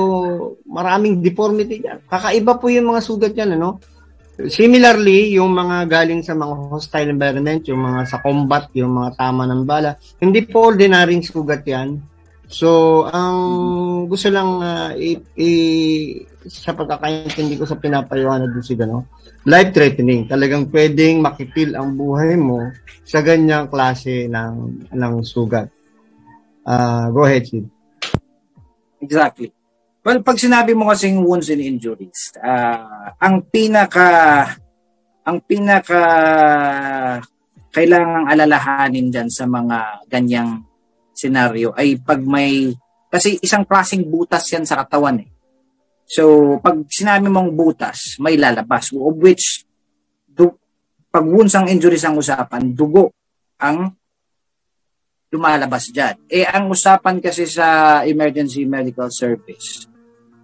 maraming 0.64 1.20
deformity 1.20 1.84
niyan. 1.84 2.00
Kakaiba 2.08 2.56
po 2.56 2.72
yung 2.72 2.88
mga 2.88 3.00
sugat 3.04 3.32
niyan, 3.36 3.60
ano? 3.60 3.76
Similarly, 4.40 5.36
yung 5.36 5.52
mga 5.52 5.92
galing 5.92 6.24
sa 6.24 6.32
mga 6.32 6.72
hostile 6.72 7.12
environment, 7.12 7.68
yung 7.68 7.84
mga 7.84 8.00
sa 8.08 8.18
combat, 8.24 8.72
yung 8.72 8.96
mga 8.96 9.20
tama 9.20 9.44
ng 9.44 9.68
bala, 9.68 10.00
hindi 10.24 10.40
po 10.48 10.72
ordinary 10.72 11.20
sugat 11.20 11.68
yan. 11.68 12.00
So, 12.52 13.04
ang 13.08 13.38
gusto 14.12 14.28
lang 14.28 14.60
uh, 14.60 14.92
i, 14.92 15.16
i, 15.40 15.50
sa 16.44 16.76
pagkakaintindi 16.76 17.56
ko 17.56 17.64
sa 17.64 17.80
pinapayuhan 17.80 18.44
dun 18.44 18.60
si 18.60 18.76
Gano, 18.76 19.08
life-threatening. 19.48 20.28
Talagang 20.28 20.68
pwedeng 20.68 21.24
makipil 21.24 21.72
ang 21.72 21.96
buhay 21.96 22.36
mo 22.36 22.72
sa 23.08 23.24
ganyang 23.24 23.72
klase 23.72 24.28
ng, 24.28 24.84
ng 24.92 25.14
sugat. 25.24 25.72
Uh, 26.68 27.08
go 27.08 27.24
ahead, 27.24 27.48
Sid. 27.48 27.71
Exactly. 29.02 29.50
Well, 30.02 30.22
pag 30.22 30.38
sinabi 30.38 30.74
mo 30.74 30.90
kasing 30.90 31.18
wounds 31.22 31.50
and 31.50 31.62
injuries, 31.62 32.34
uh, 32.38 33.14
ang 33.18 33.46
pinaka 33.50 34.46
ang 35.22 35.38
pinaka 35.46 36.02
kailangang 37.70 38.26
alalahanin 38.26 39.14
diyan 39.14 39.30
sa 39.30 39.46
mga 39.46 40.06
ganyang 40.10 40.66
senaryo 41.14 41.70
ay 41.78 42.02
pag 42.02 42.18
may 42.18 42.74
kasi 43.06 43.38
isang 43.38 43.62
klaseng 43.62 44.02
butas 44.08 44.42
yan 44.50 44.66
sa 44.66 44.82
katawan 44.82 45.22
eh. 45.22 45.30
So, 46.08 46.56
pag 46.58 46.82
sinabi 46.90 47.30
mong 47.30 47.54
butas, 47.54 48.18
may 48.18 48.34
lalabas 48.34 48.90
of 48.92 49.16
which 49.22 49.64
du, 50.26 50.50
pag 51.12 51.24
wounds 51.24 51.54
ang 51.54 51.70
injuries 51.70 52.02
ang 52.02 52.18
usapan, 52.18 52.74
dugo 52.74 53.14
ang 53.62 53.94
lumalabas 55.32 55.88
dyan. 55.88 56.14
Eh, 56.28 56.44
ang 56.44 56.68
usapan 56.68 57.16
kasi 57.16 57.48
sa 57.48 58.00
emergency 58.04 58.68
medical 58.68 59.08
service, 59.08 59.88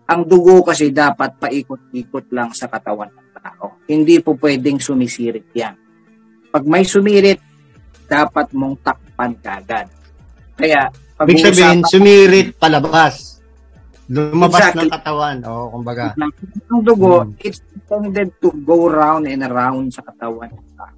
ang 0.09 0.25
dugo 0.25 0.65
kasi 0.65 0.89
dapat 0.89 1.37
paikot-ikot 1.37 2.33
lang 2.33 2.57
sa 2.57 2.73
katawan 2.73 3.13
ng 3.13 3.29
tao. 3.37 3.85
Hindi 3.85 4.17
po 4.25 4.33
pwedeng 4.41 4.81
sumisirit 4.81 5.53
yan. 5.53 5.77
Pag 6.49 6.65
may 6.65 6.89
sumirit, 6.89 7.37
dapat 8.09 8.49
mong 8.57 8.81
takpan 8.81 9.37
kagad. 9.37 9.93
Kaya, 10.57 10.89
pag 10.89 11.29
Ibig 11.29 11.45
sabihin, 11.45 11.85
sumirit 11.85 12.49
palabas. 12.57 13.45
Lumabas 14.09 14.73
exactly. 14.73 14.89
ng 14.89 14.93
katawan. 14.97 15.37
O, 15.45 15.51
oh, 15.53 15.67
kumbaga. 15.77 16.17
Ang 16.73 16.81
dugo, 16.81 17.29
hmm. 17.29 17.37
it's 17.45 17.61
intended 17.77 18.33
to 18.41 18.49
go 18.65 18.89
round 18.89 19.29
and 19.29 19.45
around 19.45 19.93
sa 19.93 20.01
katawan 20.01 20.49
ng 20.49 20.69
tao. 20.73 20.97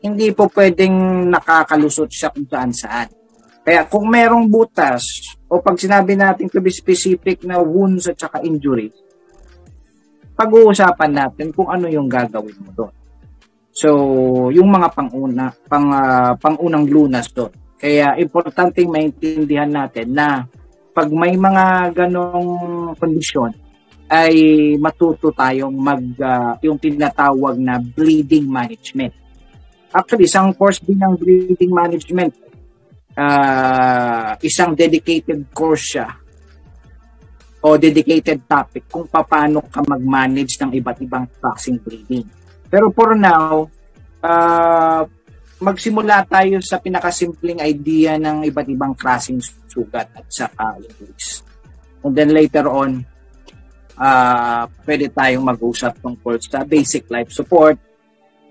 Hindi 0.00 0.32
po 0.32 0.48
pwedeng 0.56 1.28
nakakalusot 1.28 2.08
siya 2.08 2.32
kung 2.32 2.48
saan 2.48 2.72
saan. 2.72 3.08
Kaya 3.66 3.82
kung 3.90 4.06
merong 4.06 4.46
butas 4.46 5.34
o 5.50 5.58
pag 5.58 5.74
sinabi 5.74 6.14
natin 6.14 6.46
to 6.46 6.62
be 6.62 6.70
specific 6.70 7.42
na 7.42 7.58
wounds 7.58 8.06
at 8.06 8.14
saka 8.14 8.38
injury, 8.46 8.94
pag-uusapan 10.38 11.10
natin 11.10 11.50
kung 11.50 11.66
ano 11.66 11.90
yung 11.90 12.06
gagawin 12.06 12.62
mo 12.62 12.70
doon. 12.70 12.94
So, 13.74 13.90
yung 14.54 14.70
mga 14.70 14.94
panguna, 14.94 15.50
pang, 15.66 15.90
uh, 15.90 16.38
pangunang 16.38 16.86
lunas 16.86 17.26
doon. 17.34 17.50
Kaya 17.74 18.14
importanteng 18.22 18.86
maintindihan 18.86 19.68
natin 19.68 20.14
na 20.14 20.46
pag 20.94 21.10
may 21.10 21.34
mga 21.34 21.90
ganong 21.90 22.94
kondisyon, 22.96 23.50
ay 24.06 24.78
matuto 24.78 25.34
tayong 25.34 25.74
mag, 25.74 26.06
uh, 26.22 26.54
yung 26.62 26.78
tinatawag 26.78 27.58
na 27.58 27.82
bleeding 27.82 28.46
management. 28.46 29.10
Actually, 29.90 30.30
isang 30.30 30.54
course 30.54 30.78
din 30.78 31.02
ng 31.02 31.18
bleeding 31.18 31.74
management 31.74 32.45
uh, 33.16 34.36
isang 34.44 34.76
dedicated 34.76 35.48
course 35.50 35.96
siya 35.96 36.08
o 37.66 37.74
dedicated 37.74 38.46
topic 38.46 38.86
kung 38.86 39.10
paano 39.10 39.64
ka 39.66 39.82
mag-manage 39.82 40.54
ng 40.62 40.70
iba't 40.76 41.02
ibang 41.02 41.26
toxin 41.42 41.82
bleeding. 41.82 42.22
Pero 42.70 42.94
for 42.94 43.18
now, 43.18 43.66
uh, 44.22 45.02
magsimula 45.58 46.22
tayo 46.30 46.62
sa 46.62 46.78
pinakasimpleng 46.78 47.58
idea 47.64 48.20
ng 48.20 48.46
iba't 48.46 48.68
ibang 48.70 48.94
klaseng 48.94 49.42
sugat 49.66 50.12
at 50.14 50.26
saka 50.30 50.78
injuries. 50.78 51.42
And 52.06 52.14
then 52.14 52.30
later 52.30 52.70
on, 52.70 53.02
uh, 53.98 54.70
pwede 54.86 55.10
tayong 55.10 55.42
mag-usap 55.42 55.98
tungkol 55.98 56.38
sa 56.38 56.62
basic 56.62 57.10
life 57.10 57.34
support 57.34 57.80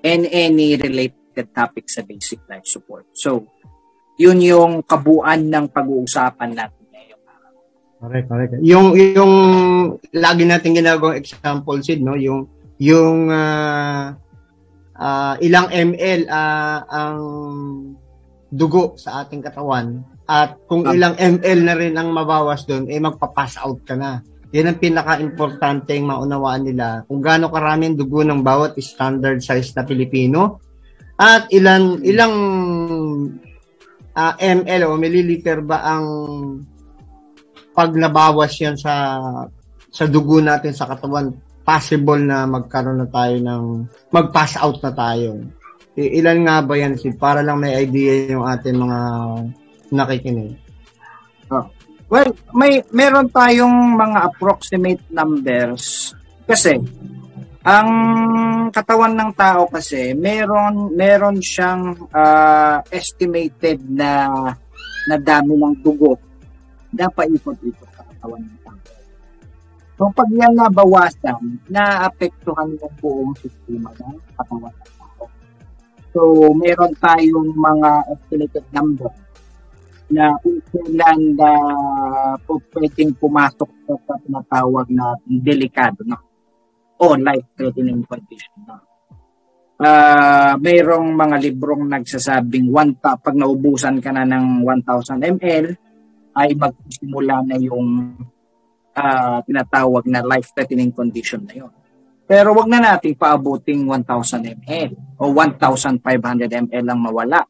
and 0.04 0.28
any 0.28 0.76
related 0.76 1.56
topics 1.56 1.96
sa 1.96 2.04
basic 2.04 2.44
life 2.52 2.68
support. 2.68 3.08
So, 3.16 3.48
yun 4.16 4.40
yung 4.40 4.74
kabuuan 4.84 5.52
ng 5.52 5.66
pag-uusapan 5.72 6.56
natin 6.56 6.84
ngayong 6.92 7.24
araw. 7.28 7.54
Correct, 8.00 8.28
correct. 8.32 8.52
Yung 8.64 8.96
yung 8.96 9.34
lagi 10.16 10.44
natin 10.48 10.76
ginagawang 10.76 11.20
example 11.20 11.80
sid 11.84 12.00
no, 12.00 12.16
yung 12.16 12.48
yung 12.80 13.32
uh, 13.32 14.16
uh, 14.96 15.36
ilang 15.44 15.68
ml 15.72 16.22
uh, 16.28 16.80
ang 16.88 17.20
dugo 18.52 18.96
sa 18.96 19.24
ating 19.24 19.44
katawan 19.44 20.00
at 20.26 20.56
kung 20.72 20.88
ilang 20.88 21.20
ml 21.20 21.60
na 21.68 21.76
rin 21.76 21.96
ang 22.00 22.10
mabawas 22.16 22.64
doon 22.64 22.88
eh 22.88 23.00
magpa-pass 23.00 23.60
out 23.60 23.84
ka 23.84 24.00
na. 24.00 24.24
Yan 24.56 24.72
ang 24.72 24.80
pinaka-importante 24.80 25.92
yung 26.00 26.08
maunawaan 26.08 26.64
nila 26.64 27.04
kung 27.12 27.20
gaano 27.20 27.52
karami 27.52 27.92
ang 27.92 28.00
dugo 28.00 28.24
ng 28.24 28.40
bawat 28.40 28.80
standard 28.80 29.44
size 29.44 29.76
na 29.76 29.84
Pilipino 29.84 30.64
at 31.20 31.52
ilan 31.52 32.00
ilang 32.04 32.36
uh, 34.16 34.34
ah, 34.34 34.34
ml 34.40 34.82
o 34.88 34.96
milliliter 34.96 35.60
ba 35.60 35.84
ang 35.84 36.08
pag 37.76 37.92
nabawas 37.92 38.56
yan 38.56 38.80
sa 38.80 39.20
sa 39.96 40.04
dugo 40.08 40.44
natin 40.44 40.76
sa 40.76 40.92
katawan, 40.92 41.32
possible 41.64 42.20
na 42.20 42.44
magkaroon 42.44 43.04
na 43.04 43.08
tayo 43.08 43.36
ng 43.40 43.64
mag-pass 44.12 44.60
out 44.60 44.84
na 44.84 44.92
tayo. 44.92 45.40
Ilan 45.96 46.44
nga 46.44 46.60
ba 46.60 46.76
yan, 46.76 47.00
Sid? 47.00 47.16
Para 47.16 47.40
lang 47.40 47.64
may 47.64 47.80
idea 47.80 48.36
yung 48.36 48.44
ating 48.44 48.76
mga 48.76 49.00
nakikinig. 49.96 50.60
Oh. 51.48 51.64
Well, 52.12 52.36
may 52.52 52.84
meron 52.92 53.32
tayong 53.32 53.96
mga 53.96 54.20
approximate 54.28 55.02
numbers 55.08 56.12
kasi 56.46 56.78
ang 57.66 57.90
katawan 58.70 59.18
ng 59.18 59.32
tao 59.34 59.66
kasi 59.66 60.14
meron 60.14 60.94
meron 60.94 61.42
siyang 61.42 61.98
uh, 62.14 62.78
estimated 62.94 63.82
na 63.90 64.30
na 65.10 65.18
dami 65.18 65.58
ng 65.58 65.82
dugo 65.82 66.14
na 66.94 67.10
paikot-ikot 67.10 67.90
sa 67.90 68.06
katawan 68.06 68.46
ng 68.46 68.60
tao. 68.62 68.78
So 69.98 70.14
pag 70.14 70.30
yan 70.30 70.54
nabawasan, 70.54 71.66
naapektuhan 71.66 72.78
yung 72.78 72.96
buong 73.02 73.34
sistema 73.42 73.90
ng 73.98 74.22
katawan 74.38 74.70
ng 74.70 74.92
tao. 75.02 75.26
So 76.14 76.22
meron 76.54 76.94
tayong 77.02 77.50
mga 77.50 77.90
estimated 78.14 78.66
number 78.70 79.10
na 80.14 80.38
kailan 80.70 81.34
na 81.34 81.50
uh, 82.46 82.62
pwedeng 82.78 83.18
pumasok 83.18 83.70
sa 83.90 84.14
tinatawag 84.22 84.86
na 84.94 85.18
delikado 85.26 86.06
na 86.06 86.22
o 87.00 87.16
life-threatening 87.16 88.04
condition 88.08 88.56
na. 88.64 88.80
Uh, 89.76 90.56
mayroong 90.64 91.12
mga 91.12 91.36
librong 91.44 91.84
nagsasabing 91.92 92.72
one 92.72 92.96
pag 92.96 93.36
naubusan 93.36 94.00
ka 94.00 94.16
na 94.16 94.24
ng 94.24 94.64
1,000 94.64 95.20
ml 95.36 95.66
ay 96.32 96.56
magsimula 96.56 97.44
na 97.44 97.60
yung 97.60 98.16
uh, 98.96 99.40
tinatawag 99.44 100.08
na 100.08 100.24
life-threatening 100.24 100.96
condition 100.96 101.44
na 101.44 101.68
yon. 101.68 101.74
Pero 102.26 102.58
wag 102.58 102.72
na 102.72 102.82
natin 102.82 103.14
paabuting 103.14 103.86
1,000 103.86 104.64
ml 104.64 104.90
o 105.20 105.30
1,500 105.30 106.02
ml 106.72 106.84
lang 106.84 107.00
mawala. 107.00 107.44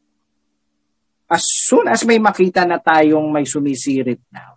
As 1.26 1.42
soon 1.46 1.90
as 1.90 2.02
may 2.06 2.18
makita 2.18 2.62
na 2.68 2.78
tayong 2.78 3.30
may 3.30 3.46
sumisirit 3.48 4.22
na 4.30 4.54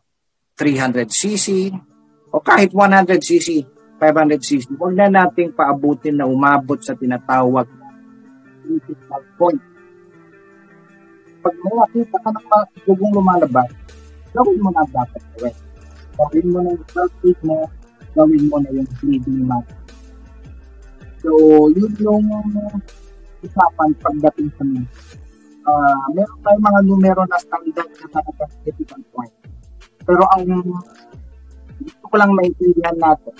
300cc 0.58 1.72
o 2.30 2.42
kahit 2.44 2.76
100cc, 2.76 3.79
500cc, 4.00 4.80
huwag 4.80 4.96
na 4.96 5.12
nating 5.12 5.52
paabutin 5.52 6.16
na 6.16 6.26
umabot 6.26 6.80
sa 6.80 6.96
tinatawag 6.96 7.68
critical 8.64 9.22
point. 9.36 9.62
Pag 11.40 11.56
may 11.60 11.74
nakita 11.76 12.18
ka 12.20 12.30
ng 12.32 12.46
mga 12.48 12.60
dugong 12.88 13.14
lumalabas, 13.16 13.70
gawin 14.32 14.60
mo 14.64 14.70
na 14.72 14.84
dapat 14.88 15.24
gawin. 15.36 15.56
Gawin 16.20 16.48
mo 16.52 16.60
na 16.64 16.70
yung 16.76 17.12
aid 17.24 17.40
mo, 17.44 17.58
gawin 18.16 18.44
mo 18.48 18.56
na 18.60 18.70
yung 18.76 18.90
bleeding 19.00 19.44
mask. 19.48 19.76
So, 21.20 21.32
yun 21.76 21.92
yung 22.00 22.28
usapan 23.44 23.90
pagdating 24.00 24.52
sa 24.56 24.64
mga. 24.64 24.88
Uh, 25.70 26.02
meron 26.16 26.40
tayong 26.42 26.66
mga 26.66 26.80
numero 26.88 27.22
na 27.28 27.38
standard 27.38 27.90
na 28.00 28.08
talaga 28.10 28.44
critical 28.64 29.02
point. 29.12 29.34
Pero 30.08 30.24
ang 30.34 30.44
gusto 31.80 32.04
ko 32.10 32.16
lang 32.16 32.32
maintindihan 32.36 32.98
natin, 32.98 33.36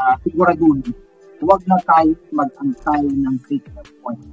uh, 0.00 0.14
siguraduhin, 0.24 0.84
huwag 1.40 1.60
na 1.68 1.78
tayo 1.84 2.12
mag-antay 2.32 3.04
ng 3.04 3.36
critical 3.44 3.86
point. 4.00 4.24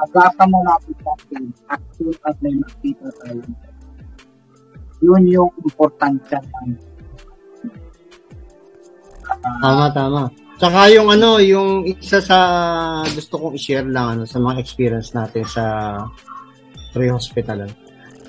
Agapan 0.00 0.48
na 0.48 0.60
natin 0.64 0.94
sa 1.04 1.10
atin 1.12 1.44
as 1.68 1.80
soon 1.94 2.14
as 2.24 2.36
may 2.40 2.54
makita 2.56 3.08
tayo. 3.20 3.42
Yun 5.00 5.22
yung 5.28 5.50
importansya 5.64 6.40
ng 6.40 6.68
uh, 9.28 9.58
Tama, 9.60 9.86
tama. 9.92 10.22
Saka 10.60 10.92
yung 10.92 11.08
ano, 11.08 11.40
yung 11.40 11.88
isa 11.88 12.20
sa 12.20 12.38
gusto 13.08 13.40
kong 13.40 13.56
i-share 13.56 13.88
lang 13.88 14.20
ano, 14.20 14.24
sa 14.28 14.36
mga 14.36 14.60
experience 14.60 15.16
natin 15.16 15.44
sa 15.48 15.64
pre-hospital. 16.92 17.64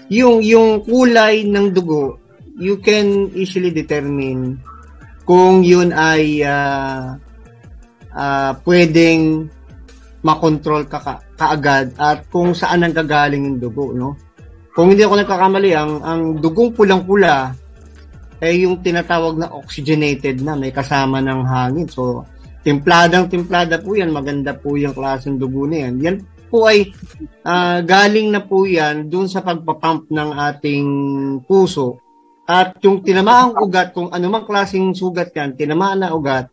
Yung 0.08 0.40
yung 0.40 0.84
kulay 0.84 1.44
ng 1.44 1.76
dugo, 1.76 2.20
you 2.56 2.80
can 2.80 3.32
easily 3.36 3.72
determine 3.72 4.60
kung 5.24 5.62
yun 5.62 5.94
ay 5.94 6.42
uh, 6.44 7.16
uh, 8.14 8.52
pwedeng 8.66 9.48
makontrol 10.22 10.86
ka, 10.86 11.02
ka 11.02 11.14
kaagad 11.38 11.98
at 11.98 12.30
kung 12.30 12.54
saan 12.54 12.86
ang 12.86 12.94
gagaling 12.94 13.50
yung 13.50 13.58
dugo, 13.58 13.90
no? 13.94 14.14
Kung 14.72 14.94
hindi 14.94 15.04
ako 15.04 15.26
nagkakamali, 15.26 15.72
ang, 15.74 15.94
ang 16.06 16.22
dugong 16.40 16.72
pulang-pula 16.72 17.52
ay 18.42 18.62
eh, 18.62 18.66
yung 18.66 18.82
tinatawag 18.82 19.38
na 19.38 19.54
oxygenated 19.54 20.42
na, 20.42 20.58
may 20.58 20.74
kasama 20.74 21.22
ng 21.22 21.42
hangin. 21.46 21.86
So, 21.86 22.26
timpladang 22.66 23.30
timplada 23.30 23.78
po 23.78 23.94
yan, 23.94 24.10
maganda 24.10 24.58
po 24.58 24.78
yung 24.78 24.98
klaseng 24.98 25.38
dugo 25.38 25.70
na 25.70 25.86
yan. 25.86 25.94
Yan 26.02 26.18
po 26.52 26.66
ay 26.68 26.92
uh, 27.48 27.80
galing 27.86 28.28
na 28.34 28.44
po 28.44 28.68
yan 28.68 29.08
dun 29.08 29.26
sa 29.32 29.40
pagpapump 29.40 30.12
ng 30.12 30.30
ating 30.36 30.88
puso 31.48 32.02
at 32.50 32.78
yung 32.82 33.06
tinamaang 33.06 33.54
ugat, 33.58 33.94
kung 33.94 34.10
anumang 34.10 34.50
klaseng 34.50 34.92
sugat 34.98 35.32
yan, 35.36 35.54
tinamaan 35.54 36.02
na 36.02 36.14
ugat, 36.14 36.50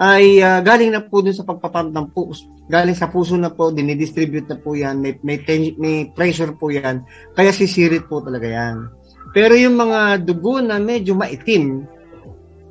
ay 0.00 0.42
uh, 0.42 0.58
galing 0.64 0.90
na 0.90 1.04
po 1.06 1.22
dun 1.22 1.36
sa 1.36 1.46
pagpapump 1.46 1.94
ng 1.94 2.08
puso. 2.10 2.50
Galing 2.66 2.96
sa 2.96 3.12
puso 3.12 3.36
na 3.36 3.52
po, 3.52 3.70
dinidistribute 3.70 4.48
na 4.48 4.58
po 4.58 4.74
yan, 4.74 4.98
may, 4.98 5.20
may, 5.20 5.38
ten- 5.44 5.76
may 5.76 6.10
pressure 6.10 6.56
po 6.56 6.72
yan, 6.72 7.04
kaya 7.36 7.52
sisirit 7.52 8.08
po 8.08 8.24
talaga 8.24 8.48
yan. 8.48 8.88
Pero 9.34 9.54
yung 9.58 9.76
mga 9.76 10.24
dugo 10.24 10.58
na 10.62 10.80
medyo 10.80 11.14
maitim, 11.18 11.86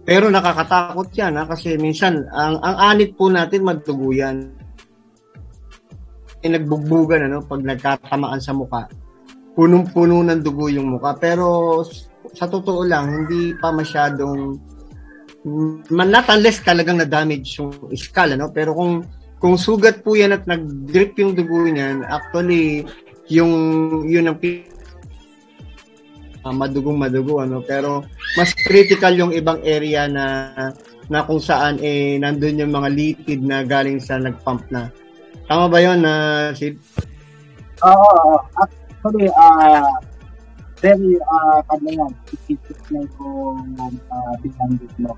pero 0.03 0.27
nakakatakot 0.27 1.15
yan 1.15 1.39
ha? 1.39 1.47
kasi 1.47 1.79
minsan 1.79 2.27
ang, 2.27 2.59
ang 2.59 2.75
anit 2.91 3.15
po 3.15 3.31
natin 3.31 3.63
magdugo 3.63 4.11
yan. 4.11 4.51
E 6.43 6.45
nagbugbugan 6.51 7.23
ano, 7.31 7.39
pag 7.47 7.63
nagkatamaan 7.63 8.43
sa 8.43 8.51
muka. 8.51 8.91
Punong-puno 9.55 10.27
ng 10.27 10.43
dugo 10.43 10.67
yung 10.67 10.91
muka. 10.91 11.15
Pero 11.15 11.79
sa 12.33 12.49
totoo 12.49 12.85
lang, 12.85 13.09
hindi 13.09 13.53
pa 13.57 13.69
masyadong 13.69 14.57
man 15.91 16.07
not 16.07 16.27
unless 16.31 16.63
talagang 16.63 17.03
na-damage 17.03 17.59
yung 17.59 17.71
skull, 17.93 18.33
ano? 18.33 18.49
Pero 18.49 18.73
kung 18.73 19.03
kung 19.43 19.59
sugat 19.59 19.99
po 20.01 20.15
yan 20.15 20.31
at 20.31 20.47
nag-drip 20.47 21.19
yung 21.19 21.35
dugo 21.35 21.67
niyan, 21.67 22.07
actually, 22.07 22.87
yung 23.27 23.51
yun 24.07 24.31
ang 24.31 24.39
uh, 26.43 26.51
madugong 26.51 26.99
madugo 26.99 27.39
ano 27.39 27.63
pero 27.63 28.03
mas 28.35 28.51
critical 28.67 29.15
yung 29.15 29.31
ibang 29.31 29.63
area 29.63 30.11
na 30.11 30.51
na 31.07 31.23
kung 31.23 31.39
saan 31.39 31.79
eh 31.79 32.19
nandun 32.19 32.59
yung 32.59 32.75
mga 32.75 32.89
lipid 32.91 33.39
na 33.43 33.63
galing 33.63 33.99
sa 33.99 34.19
nagpump 34.19 34.63
na. 34.71 34.91
Tama 35.47 35.71
ba 35.71 35.79
'yon 35.79 36.03
na 36.03 36.13
uh, 36.51 36.55
Sid? 36.55 36.75
Oo, 37.83 38.39
uh, 38.39 38.39
actually 38.59 39.27
uh, 39.31 39.87
very 40.83 41.15
uh, 41.15 41.63
ano 41.71 41.87
yan, 41.87 42.11
specific 42.27 42.75
na 42.91 43.07
yung 43.07 43.95
uh, 44.11 44.33
binanggit 44.43 44.91
mo. 44.99 45.15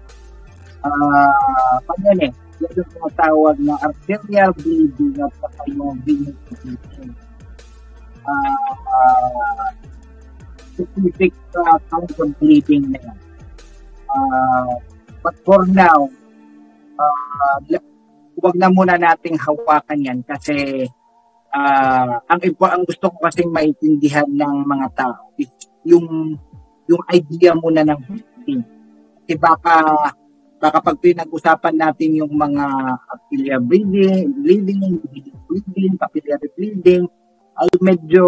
Uh, 0.85 1.81
pag 1.81 1.99
yan 2.05 2.29
eh, 2.29 2.31
yun 2.61 2.71
yung 2.77 2.89
tinatawag 2.93 3.57
na 3.65 3.73
arterial 3.81 4.53
bleeding 4.61 5.17
at 5.17 5.33
saka 5.41 5.61
yung 5.73 5.97
venous 6.05 6.37
bleeding. 6.61 7.11
Uh, 8.21 8.77
uh, 8.93 9.69
specific 10.77 11.33
uh, 11.57 11.77
kind 11.89 12.13
of 12.13 12.29
bleeding 12.37 12.85
na 12.93 13.01
yan. 13.01 13.17
Uh, 14.05 14.77
but 15.25 15.33
for 15.41 15.65
now, 15.65 16.05
uh, 17.01 17.57
huwag 18.37 18.53
na 18.53 18.69
muna 18.69 19.01
nating 19.01 19.41
hawakan 19.41 19.97
yan 19.97 20.19
kasi 20.21 20.85
uh, 21.55 22.19
ang 22.27 22.39
ang 22.43 22.83
gusto 22.83 23.05
ko 23.07 23.17
kasing 23.23 23.49
maintindihan 23.49 24.27
ng 24.27 24.55
mga 24.67 24.87
tao 24.93 25.31
is 25.39 25.49
yung 25.87 26.35
yung 26.85 27.03
idea 27.09 27.55
muna 27.55 27.81
ng 27.87 27.99
bleeding. 28.05 28.61
Kasi 29.23 29.33
baka 29.39 29.75
baka 30.59 30.77
pag 30.81 30.97
pinag-usapan 30.99 31.75
natin 31.75 32.19
yung 32.19 32.33
mga 32.35 32.65
capillary 33.07 33.63
bleeding, 33.63 34.25
bleeding, 34.43 34.83
bleeding, 35.47 35.93
capillary 35.97 36.49
bleeding, 36.53 37.03
ay 37.55 37.69
medyo 37.79 38.23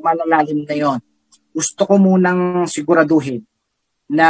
malalalim 0.00 0.64
na 0.64 0.76
yon. 0.76 0.98
Gusto 1.52 1.84
ko 1.84 2.00
munang 2.00 2.64
siguraduhin 2.64 3.44
na 4.08 4.28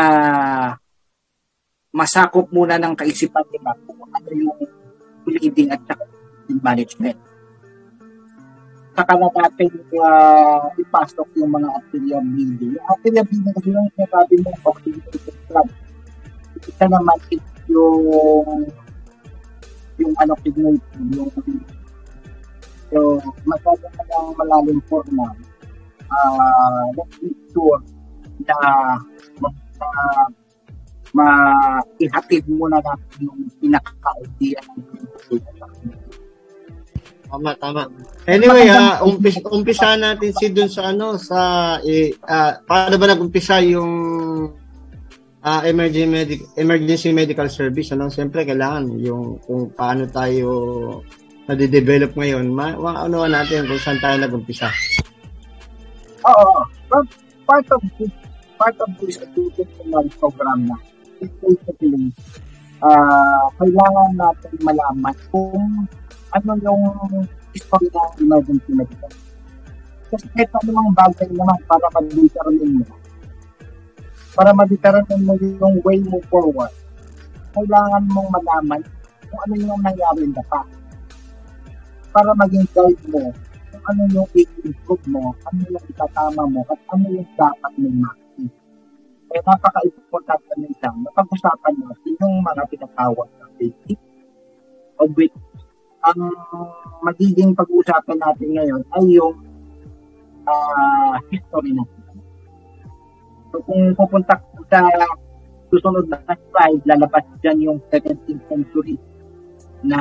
masakop 1.95 2.49
muna 2.51 2.81
ng 2.81 2.97
kaisipan 2.99 3.45
nila 3.53 3.77
kung 3.87 4.01
ano 4.11 4.31
yung 4.33 4.59
bleeding 5.23 5.71
at 5.71 5.81
saka 5.87 6.05
management. 6.53 7.32
Saka 8.93 9.13
na 9.17 9.29
natin 9.33 9.73
uh, 9.97 10.69
ipasok 10.77 11.29
yung 11.41 11.51
mga 11.57 11.69
arterial 11.73 12.23
bleeding. 12.29 12.77
Yung 12.77 12.87
arterial 12.93 13.25
bleeding 13.25 13.55
kasi 13.57 13.69
yung 13.73 13.89
sinasabi 13.97 14.35
mo, 14.45 14.51
oxygenated 14.69 15.37
blood 15.49 15.69
isa 16.69 16.85
naman 16.87 17.19
is 17.31 17.43
yung 17.67 18.67
yung 19.99 20.15
ano 20.19 20.35
signature, 20.43 21.03
yung 21.15 21.31
so 22.93 22.99
masyado 23.47 23.87
na 23.99 24.03
lang 24.11 24.27
malalim 24.37 24.79
forma 24.87 25.33
uh, 26.13 26.85
let's 26.95 27.17
make 27.23 27.41
sure 27.51 27.81
na 28.47 28.57
ma, 29.41 29.49
uh, 29.81 30.27
ma-ihatid 31.13 32.45
muna 32.49 32.81
natin 32.81 33.29
yung 33.29 33.41
pinaka-idea 33.61 34.61
Tama, 37.33 37.57
tama. 37.57 37.89
Anyway, 38.29 38.69
uh, 38.69 39.01
umpis, 39.09 39.41
umpisa 39.49 39.97
natin 39.97 40.37
si 40.37 40.53
dun 40.53 40.69
sa 40.69 40.93
ano, 40.93 41.17
sa, 41.17 41.41
eh, 41.81 42.13
uh, 42.13 42.61
paano 42.69 43.01
ba 43.01 43.09
nag-umpisa 43.09 43.57
yung 43.65 43.93
uh, 45.41 45.63
emergency, 45.65 46.13
medic, 46.13 46.41
emergency 46.61 47.09
medical 47.09 47.49
service, 47.49 47.89
ano, 47.97 48.13
siyempre 48.13 48.45
kailangan 48.45 48.85
yung 49.01 49.41
kung 49.49 49.73
paano 49.73 50.05
tayo 50.13 50.53
nade-develop 51.49 52.13
ngayon, 52.13 52.53
ma, 52.53 52.77
ma 52.77 53.09
ano 53.09 53.25
natin 53.25 53.65
kung 53.65 53.81
saan 53.81 53.97
tayo 54.05 54.21
nag-umpisa. 54.21 54.69
Oo. 56.29 56.69
But 56.93 57.09
part 57.49 57.65
of 57.73 57.81
this, 57.97 58.13
part 58.61 58.77
of 58.77 58.93
this 59.01 59.17
educational 59.17 60.05
program 60.21 60.69
na 60.69 60.77
is 61.25 61.33
basically 61.41 62.13
uh, 62.85 63.49
kailangan 63.57 64.11
natin 64.21 64.53
malaman 64.61 65.17
kung 65.33 65.89
ano 66.33 66.51
yung 66.61 66.83
history 67.53 67.89
ng 67.93 68.11
emergency 68.25 68.73
medical. 68.73 69.13
Kasi 70.13 70.27
kahit 70.37 70.53
anumang 70.61 70.93
bagay 70.93 71.29
naman 71.33 71.61
para 71.65 71.87
mag-determine 71.97 72.85
mo 72.85 72.87
para 74.33 74.51
ma-determine 74.57 75.23
mo 75.29 75.37
yung 75.37 75.77
way 75.85 76.01
mo 76.09 76.17
forward, 76.33 76.73
kailangan 77.53 78.05
mong 78.09 78.29
malaman 78.33 78.81
kung 79.29 79.41
ano 79.45 79.55
yung 79.61 79.81
nangyari 79.85 80.25
na 80.33 80.43
pa. 80.49 80.65
Para 82.13 82.33
maging 82.37 82.69
guide 82.73 83.05
mo 83.13 83.33
kung 83.73 83.83
ano 83.93 84.03
yung 84.13 84.29
i-improve 84.33 85.05
mo, 85.09 85.37
ano 85.49 85.61
yung 85.69 85.85
itatama 85.89 86.49
mo, 86.49 86.65
at 86.69 86.81
ano 86.93 87.05
yung 87.13 87.29
dapat 87.37 87.73
mong 87.77 87.99
makikita. 88.09 88.61
Kaya 89.33 89.41
napaka-importante 89.49 90.53
nila 90.61 90.89
na 90.93 91.09
pag-usapan 91.13 91.75
natin 91.81 92.13
yung 92.21 92.35
mga 92.41 92.63
tinatawag 92.69 93.29
na 93.37 93.47
of 95.01 95.09
which 95.17 95.35
ang 96.03 96.19
magiging 97.07 97.55
pag-uusapan 97.55 98.19
natin 98.19 98.49
ngayon 98.59 98.83
ay 98.99 99.05
yung 99.15 99.37
uh, 100.47 101.15
history 101.31 101.71
natin 101.75 102.03
So 103.53 103.61
kung 103.69 103.93
pupunta 103.93 104.41
sa 104.73 104.81
susunod 105.69 106.09
na 106.09 106.17
slide, 106.25 106.83
lalabas 106.89 107.25
dyan 107.45 107.61
yung 107.61 107.79
17th 107.93 108.41
century 108.49 108.97
na 109.85 110.01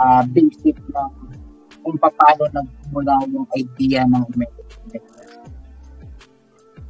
uh, 0.00 0.24
basic 0.32 0.72
na 0.96 1.04
kung 1.84 2.00
paano 2.00 2.48
nagmula 2.56 3.20
yung 3.28 3.44
idea 3.52 4.08
ng 4.08 4.24
medicine. 4.32 5.04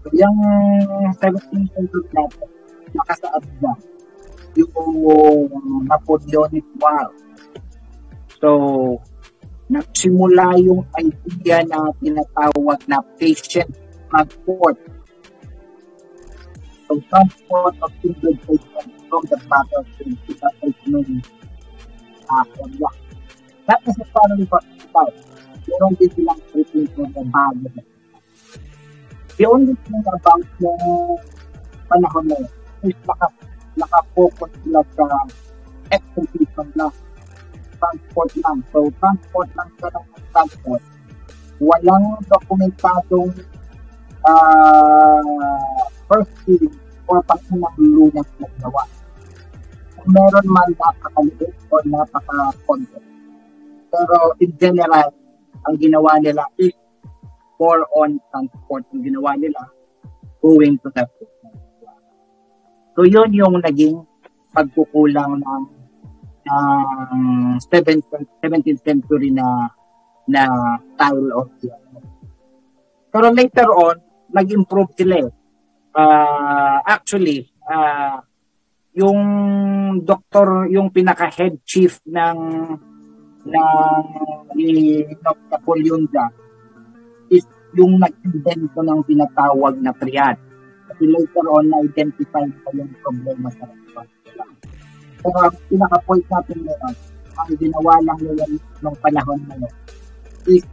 So 0.06 0.14
yung 0.14 0.38
17th 1.18 1.70
century 1.74 2.08
natin, 2.14 2.48
nakasaad 2.94 3.44
na 3.58 3.74
yung 4.54 5.50
Napoleonic 5.90 6.66
War. 6.78 7.10
So, 8.44 9.00
nagsimula 9.72 10.60
yung 10.60 10.84
idea 11.00 11.64
na 11.64 11.88
tinatawag 11.96 12.76
na 12.84 13.00
patient 13.16 13.72
transport 14.12 14.76
So 16.84 17.00
transport 17.08 17.72
of 17.80 17.88
injured 18.04 18.36
patients 18.44 19.00
from 19.08 19.24
the 19.32 19.40
battlefield 19.48 20.20
to 20.28 20.32
the 20.36 20.48
treatment 20.60 21.24
uh, 22.28 22.44
area. 22.60 22.90
Not 23.64 23.80
necessarily 23.88 24.44
hospital. 24.52 25.08
Meron 25.64 25.92
din 25.96 26.10
silang 26.12 26.40
treatment 26.52 26.88
for 26.92 27.08
the 27.16 27.24
body. 27.24 27.80
The 29.40 29.44
only 29.48 29.72
thing 29.88 30.04
about 30.04 30.44
yung 30.60 30.84
panahon 31.88 32.24
na 32.28 32.36
is 32.84 32.92
naka, 33.08 33.28
naka-focus 33.80 34.52
sila 34.60 34.84
sa 34.92 35.04
execution 35.88 36.68
lang. 36.76 36.92
Transport 37.84 38.32
lang. 38.40 38.58
So, 38.72 38.88
transport 38.96 39.48
lang 39.52 39.68
sa 39.76 39.92
ng 39.92 40.08
transport. 40.32 40.82
Walang 41.60 42.24
dokumentadong 42.32 43.36
uh, 44.24 45.84
first 46.08 46.32
feeling 46.48 46.72
o 47.04 47.20
pag-unang 47.20 47.76
lunas 47.76 48.28
na 48.40 48.48
gawa. 48.64 48.88
Kung 50.00 50.08
meron 50.16 50.46
man 50.48 50.72
napakaliit 50.72 51.52
o 51.68 51.74
napaka-konti. 51.84 53.00
Pero 53.92 54.32
in 54.40 54.50
general, 54.56 55.12
ang 55.68 55.76
ginawa 55.76 56.16
nila 56.24 56.48
is 56.56 56.72
more 57.60 57.84
on 57.92 58.16
transport. 58.32 58.88
Ang 58.96 59.04
ginawa 59.04 59.36
nila, 59.36 59.60
going 60.40 60.80
to 60.80 60.88
the 60.96 61.04
So 62.94 63.02
yun 63.02 63.34
yung 63.34 63.58
naging 63.58 64.06
pagkukulang 64.54 65.42
ng 65.42 65.62
ng 66.44 67.22
17th, 67.60 68.08
17th 68.44 68.82
century 68.84 69.32
na 69.32 69.72
na 70.24 70.44
style 70.96 71.30
of 71.36 71.48
the 71.60 71.68
Pero 73.14 73.30
later 73.30 73.68
on, 73.70 73.96
nag-improve 74.34 74.90
sila 74.96 75.16
eh 75.22 75.32
uh, 75.94 76.76
actually, 76.84 77.46
uh, 77.70 78.18
yung 78.94 79.20
doktor, 80.02 80.66
yung 80.70 80.90
pinaka-head 80.90 81.62
chief 81.66 82.02
ng 82.06 82.38
ng 83.44 83.68
ni 84.56 85.02
Napoleon 85.50 86.08
Jack 86.08 86.32
is 87.28 87.44
yung 87.74 87.98
nag-invento 87.98 88.80
ng 88.82 89.00
tinatawag 89.06 89.74
na 89.82 89.92
triad. 89.98 90.38
Kasi 90.88 91.10
later 91.10 91.44
on, 91.50 91.66
na-identify 91.74 92.46
ko 92.62 92.68
yung 92.76 92.92
problema 93.02 93.50
sa. 93.50 93.66
Pero 95.24 95.48
pinaka-point 95.72 96.26
natin 96.28 96.58
ngayon, 96.68 96.94
ang 97.34 97.50
ginawa 97.56 97.92
lang 98.04 98.18
nila 98.20 98.44
ng 98.60 98.96
panahon 99.00 99.40
na 99.48 99.56
yun 99.56 99.74
is, 100.44 100.64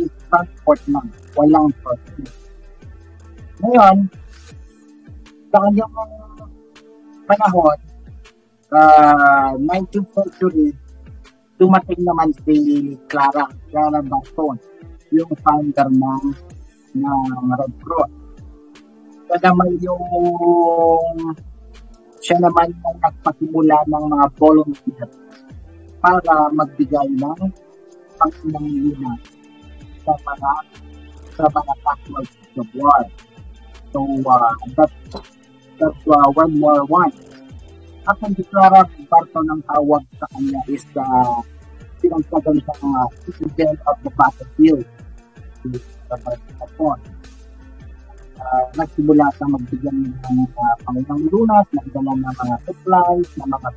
is 0.00 0.10
transport 0.32 0.80
lang, 0.88 1.06
walang 1.36 1.68
process 1.84 2.42
ngayon, 3.62 4.10
sa 5.54 5.58
kanyang 5.62 5.94
panahon, 7.30 7.78
uh, 8.74 9.54
19th 9.54 10.10
century, 10.10 10.74
dumating 11.62 12.02
naman 12.02 12.34
si 12.42 12.56
Clara, 13.06 13.46
Clara 13.70 14.02
Baston, 14.02 14.58
yung 15.14 15.30
founder 15.46 15.86
ng 15.94 16.24
ng 16.98 17.28
Red 17.54 17.74
Cross. 17.86 18.12
Naman 19.30 19.78
yung 19.78 20.02
siya 22.22 22.38
naman 22.38 22.70
yung 22.70 22.98
nagpasimula 23.02 23.76
ng 23.90 24.04
mga 24.06 24.26
volunteer 24.38 25.08
para 25.98 26.34
magbigay 26.54 27.08
ng 27.18 27.40
pangsinangina 28.14 29.12
sa 30.06 30.14
mga 30.14 30.52
sa 31.34 31.44
mga 31.50 31.74
casualties 31.82 32.54
of 32.58 32.68
war. 32.78 33.02
So, 33.92 34.00
uh, 34.06 34.54
that's, 34.78 34.96
that's 35.76 36.02
uh, 36.08 36.28
World 36.32 36.56
War 36.62 36.80
One. 36.86 37.12
At 38.02 38.18
ang 38.18 38.34
deklara 38.34 38.82
parto 39.06 39.40
ng 39.46 39.62
tawag 39.68 40.02
sa 40.18 40.26
kanya 40.34 40.58
is 40.66 40.82
uh, 40.98 41.38
pinagsagan 42.02 42.58
sa 42.66 42.72
mga 42.82 43.00
citizen 43.22 43.74
of 43.86 43.96
the 44.02 44.10
battlefield. 44.16 44.86
Sa 46.10 46.16
Japon. 46.58 46.98
Uh, 48.42 48.66
nagsimula 48.74 49.26
sa 49.38 49.46
magbigyan 49.46 50.10
ng 50.10 50.38
uh, 50.58 50.76
Panginoong 50.82 51.26
lunas, 51.30 51.66
nagdala 51.70 52.12
ng 52.18 52.34
mga 52.34 52.56
supplies, 52.66 53.30
ng 53.38 53.48
mga 53.48 53.68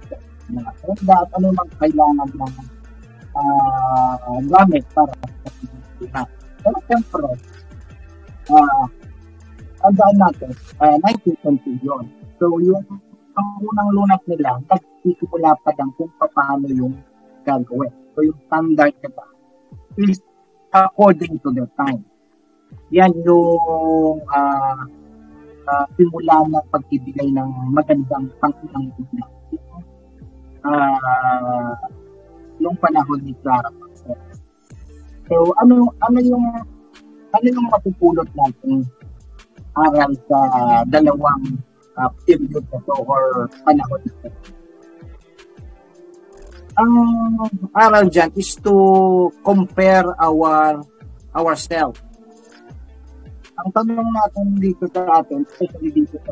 mga 0.45 0.71
tenda, 0.81 1.15
at 1.21 1.29
ano 1.37 1.47
mang 1.53 1.71
kailangan 1.77 2.29
ng 2.33 2.53
uh, 3.37 4.37
gamit 4.49 4.83
para 4.93 5.13
sa 5.13 5.49
Pilipinas. 5.61 6.29
Pero 6.65 6.77
siyempre, 6.89 7.29
uh, 8.49 8.85
tandaan 9.85 10.17
natin, 10.17 10.51
uh, 10.81 10.97
1920 11.01 11.85
yun. 11.85 12.05
So, 12.41 12.57
yung 12.61 12.81
ang 13.35 13.49
unang 13.61 13.89
lunas 13.91 14.21
nila, 14.25 14.57
nagsisimula 14.65 15.59
pa 15.61 15.71
lang 15.75 15.91
kung 15.99 16.11
paano 16.17 16.67
yung 16.71 16.95
gagawin. 17.43 17.91
So, 18.15 18.23
yung 18.23 18.39
standard 18.47 18.95
nila 19.03 19.23
is 19.99 20.19
according 20.71 21.39
to 21.43 21.51
their 21.51 21.69
time. 21.75 22.03
Yan 22.93 23.11
yung 23.25 24.21
uh, 24.29 24.79
uh, 25.65 25.85
simula 25.97 26.45
ng 26.45 26.65
pagkibigay 26.69 27.27
ng 27.33 27.49
magandang 27.73 28.29
pangunang 28.39 28.87
lunas. 28.95 29.31
Uh, 30.65 31.73
nung 32.57 32.77
panahon 32.81 33.21
ni 33.21 33.33
Clara 33.45 33.69
So, 35.25 35.53
ano 35.57 35.89
ano 36.05 36.17
yung 36.21 36.45
ano 37.33 37.45
yung 37.49 37.67
mapupulot 37.73 38.29
natin 38.37 38.85
aral 39.73 40.13
sa 40.29 40.39
dalawang 40.85 41.57
uh, 41.97 42.09
period 42.23 42.53
na 42.53 42.79
to 42.85 42.93
or 43.01 43.49
panahon 43.65 44.01
na 44.05 44.29
Ang 46.75 46.91
aral 47.71 48.05
dyan 48.11 48.29
is 48.37 48.53
to 48.61 48.75
compare 49.41 50.05
our 50.19 50.83
ourselves. 51.33 52.04
Ang 53.55 53.69
tanong 53.71 54.09
natin 54.11 54.47
dito 54.59 54.83
sa 54.91 55.23
atin, 55.23 55.47
especially 55.47 55.91
dito 55.95 56.19
sa 56.27 56.31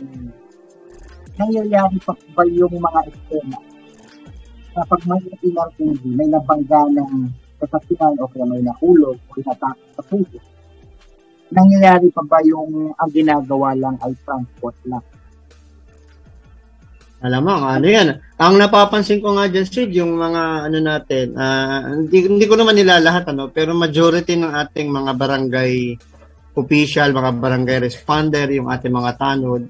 um, 0.00 0.28
nangyayari 1.40 1.96
pa 2.04 2.12
ba 2.36 2.44
yung 2.44 2.76
mga 2.76 3.00
eksena 3.08 3.58
kapag 4.72 5.00
may 5.04 5.20
ilartindi, 5.44 6.08
may 6.16 6.28
nabangga 6.32 6.88
ng 6.96 7.28
sasakyan 7.60 8.16
o 8.20 8.28
kaya 8.28 8.48
may 8.48 8.64
nahulog 8.64 9.16
o 9.16 9.32
natakot 9.44 9.88
sa 9.96 10.02
puso, 10.08 10.40
nangyayari 11.52 12.08
pa 12.08 12.24
ba 12.24 12.40
yung 12.44 12.96
ang 12.96 13.10
ginagawa 13.12 13.76
lang 13.76 13.96
ay 14.00 14.16
transport 14.24 14.76
lang? 14.88 15.04
Alam 17.22 17.42
mo, 17.46 17.54
ano 17.62 17.86
yan. 17.86 18.18
Ang 18.42 18.58
napapansin 18.58 19.22
ko 19.22 19.38
nga 19.38 19.46
dyan, 19.46 19.62
Sid, 19.62 19.94
yung 19.94 20.18
mga 20.18 20.66
ano 20.66 20.78
natin, 20.82 21.26
uh, 21.38 22.02
hindi, 22.02 22.26
hindi 22.26 22.46
ko 22.50 22.58
naman 22.58 22.74
nila 22.74 22.98
lahat, 22.98 23.30
ano, 23.30 23.46
pero 23.46 23.78
majority 23.78 24.34
ng 24.34 24.50
ating 24.50 24.90
mga 24.90 25.14
barangay 25.14 25.94
official, 26.58 27.14
mga 27.14 27.38
barangay 27.38 27.78
responder, 27.78 28.50
yung 28.50 28.66
ating 28.66 28.90
mga 28.90 29.14
tanod, 29.22 29.62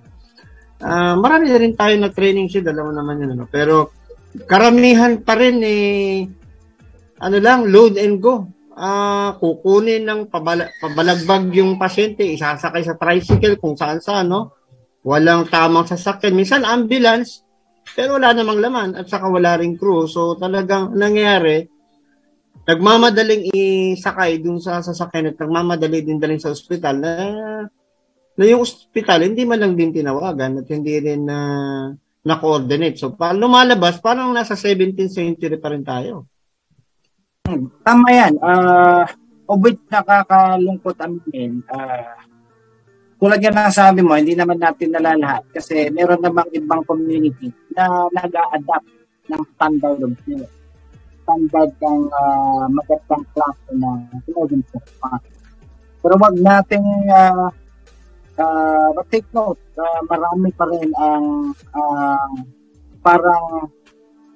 uh, 0.81 1.15
marami 1.21 1.53
na 1.53 1.61
rin 1.61 1.77
tayo 1.77 1.95
na 2.01 2.09
training, 2.09 2.49
Sid, 2.49 2.65
alam 2.65 2.89
mo 2.89 2.93
naman 2.97 3.21
yun, 3.21 3.37
ano, 3.37 3.45
pero 3.45 3.93
karamihan 4.49 5.21
pa 5.21 5.37
rin 5.37 5.61
eh, 5.61 6.25
ano 7.21 7.37
lang, 7.37 7.69
load 7.69 8.01
and 8.01 8.17
go. 8.17 8.49
Uh, 8.73 9.37
kukunin 9.37 10.09
ng 10.09 10.33
pabala, 10.33 10.73
pabalagbag 10.81 11.53
yung 11.53 11.77
pasyente, 11.77 12.25
isasakay 12.25 12.81
sa 12.81 12.97
tricycle 12.97 13.61
kung 13.61 13.77
saan 13.77 14.01
saan, 14.01 14.33
no? 14.33 14.62
Walang 15.03 15.51
tamang 15.51 15.87
sasakyan. 15.87 16.35
Minsan 16.39 16.63
ambulance, 16.63 17.43
pero 17.95 18.17
wala 18.17 18.31
namang 18.31 18.63
laman 18.63 18.91
at 18.95 19.11
saka 19.11 19.27
wala 19.27 19.59
ring 19.59 19.75
crew. 19.75 20.07
So 20.07 20.39
talagang 20.39 20.95
nangyayari, 20.95 21.67
nagmamadaling 22.63 23.51
isakay 23.51 24.39
dun 24.39 24.63
sa 24.63 24.79
sasakyan 24.79 25.35
at 25.35 25.37
nagmamadali 25.43 26.07
din 26.07 26.23
dalhin 26.23 26.39
sa 26.39 26.55
ospital 26.55 27.03
na 27.03 27.11
na 28.33 28.45
yung 28.49 28.63
ospital 28.65 29.27
hindi 29.27 29.43
man 29.45 29.61
lang 29.61 29.75
din 29.75 29.93
tinawagan 29.93 30.63
at 30.63 30.67
hindi 30.71 30.95
rin 31.03 31.27
na 31.27 31.39
na-coordinate. 32.23 32.97
So, 32.97 33.13
pa 33.13 33.35
lumalabas, 33.35 33.99
parang 33.99 34.31
nasa 34.31 34.55
17th 34.55 35.11
century 35.11 35.59
pa 35.59 35.75
rin 35.75 35.83
tayo. 35.83 36.31
Hmm, 37.43 37.67
tama 37.83 38.09
yan. 38.15 38.39
Uh, 38.39 39.05
of 39.51 39.59
which 39.59 39.83
nakakalungkot 39.91 40.97
amin, 41.03 41.67
uh, 41.67 42.15
tulad 43.23 43.39
yan 43.39 43.55
na 43.55 43.71
sabi 43.71 44.03
mo, 44.03 44.19
hindi 44.19 44.35
naman 44.35 44.59
natin 44.59 44.91
nalalahat 44.91 45.47
kasi 45.55 45.87
meron 45.95 46.19
namang 46.19 46.51
ibang 46.59 46.83
community 46.83 47.55
na 47.71 48.11
nag-a-adapt 48.11 48.91
ng 49.31 49.43
standard 49.55 50.03
of 50.03 50.11
care. 50.27 50.51
Standard 51.23 51.71
ng 51.71 52.03
uh, 52.11 52.67
magandang 52.67 53.23
klase 53.31 53.71
ng 53.79 53.99
emergency 54.27 54.75
response. 54.75 55.23
Pero 56.03 56.19
wag 56.19 56.35
nating 56.35 56.83
uh, 57.15 57.47
uh, 58.43 58.89
but 58.91 59.07
take 59.07 59.31
note, 59.31 59.63
uh, 59.79 60.03
marami 60.11 60.51
pa 60.59 60.67
rin 60.67 60.91
ang 60.99 61.55
uh, 61.79 62.35
parang 63.07 63.71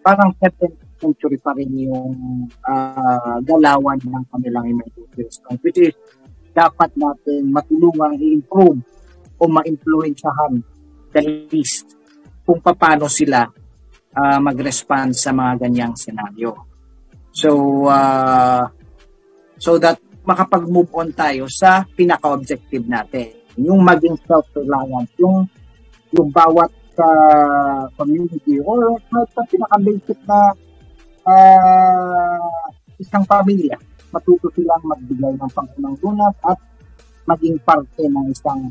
parang 0.07 0.31
7th 0.38 0.79
century 1.03 1.42
pa 1.42 1.59
rin 1.59 1.75
yung 1.75 2.14
uh, 2.62 3.42
galawan 3.42 3.99
ng 3.99 4.25
kanilang 4.31 4.79
emergency 4.79 5.27
response 5.27 5.59
which 5.66 5.83
is 5.83 5.94
dapat 6.57 6.90
natin 6.97 7.53
matulungang 7.53 8.16
i-improve 8.16 8.81
o 9.37 9.45
ma-influensyahan 9.45 10.64
the 11.12 11.23
least 11.53 11.92
kung 12.49 12.64
paano 12.64 13.05
sila 13.12 13.45
uh, 14.16 14.38
mag-respond 14.40 15.12
sa 15.12 15.37
mga 15.37 15.69
ganyang 15.69 15.92
senaryo. 15.92 16.57
So, 17.37 17.85
uh, 17.92 18.64
so 19.61 19.77
that 19.77 20.01
makapag-move 20.25 20.88
on 20.97 21.12
tayo 21.12 21.45
sa 21.53 21.85
pinaka-objective 21.85 22.88
natin 22.88 23.37
yung 23.57 23.81
maging 23.85 24.16
self-reliant, 24.25 25.09
yung 25.16 25.49
yung 26.12 26.29
bawat 26.33 26.73
uh, 27.01 27.88
community 27.97 28.61
or 28.64 28.97
kahit 29.11 29.29
sa 29.33 29.42
pinaka-basic 29.49 30.19
na 30.29 30.40
uh, 31.25 32.49
isang 33.01 33.25
pamilya, 33.25 33.77
matuto 34.11 34.51
silang 34.55 34.85
magbigay 34.87 35.35
ng 35.35 35.51
pangunang 35.53 35.97
lunas 36.03 36.37
at 36.47 36.59
maging 37.27 37.59
parte 37.66 38.03
ng 38.07 38.27
isang 38.31 38.71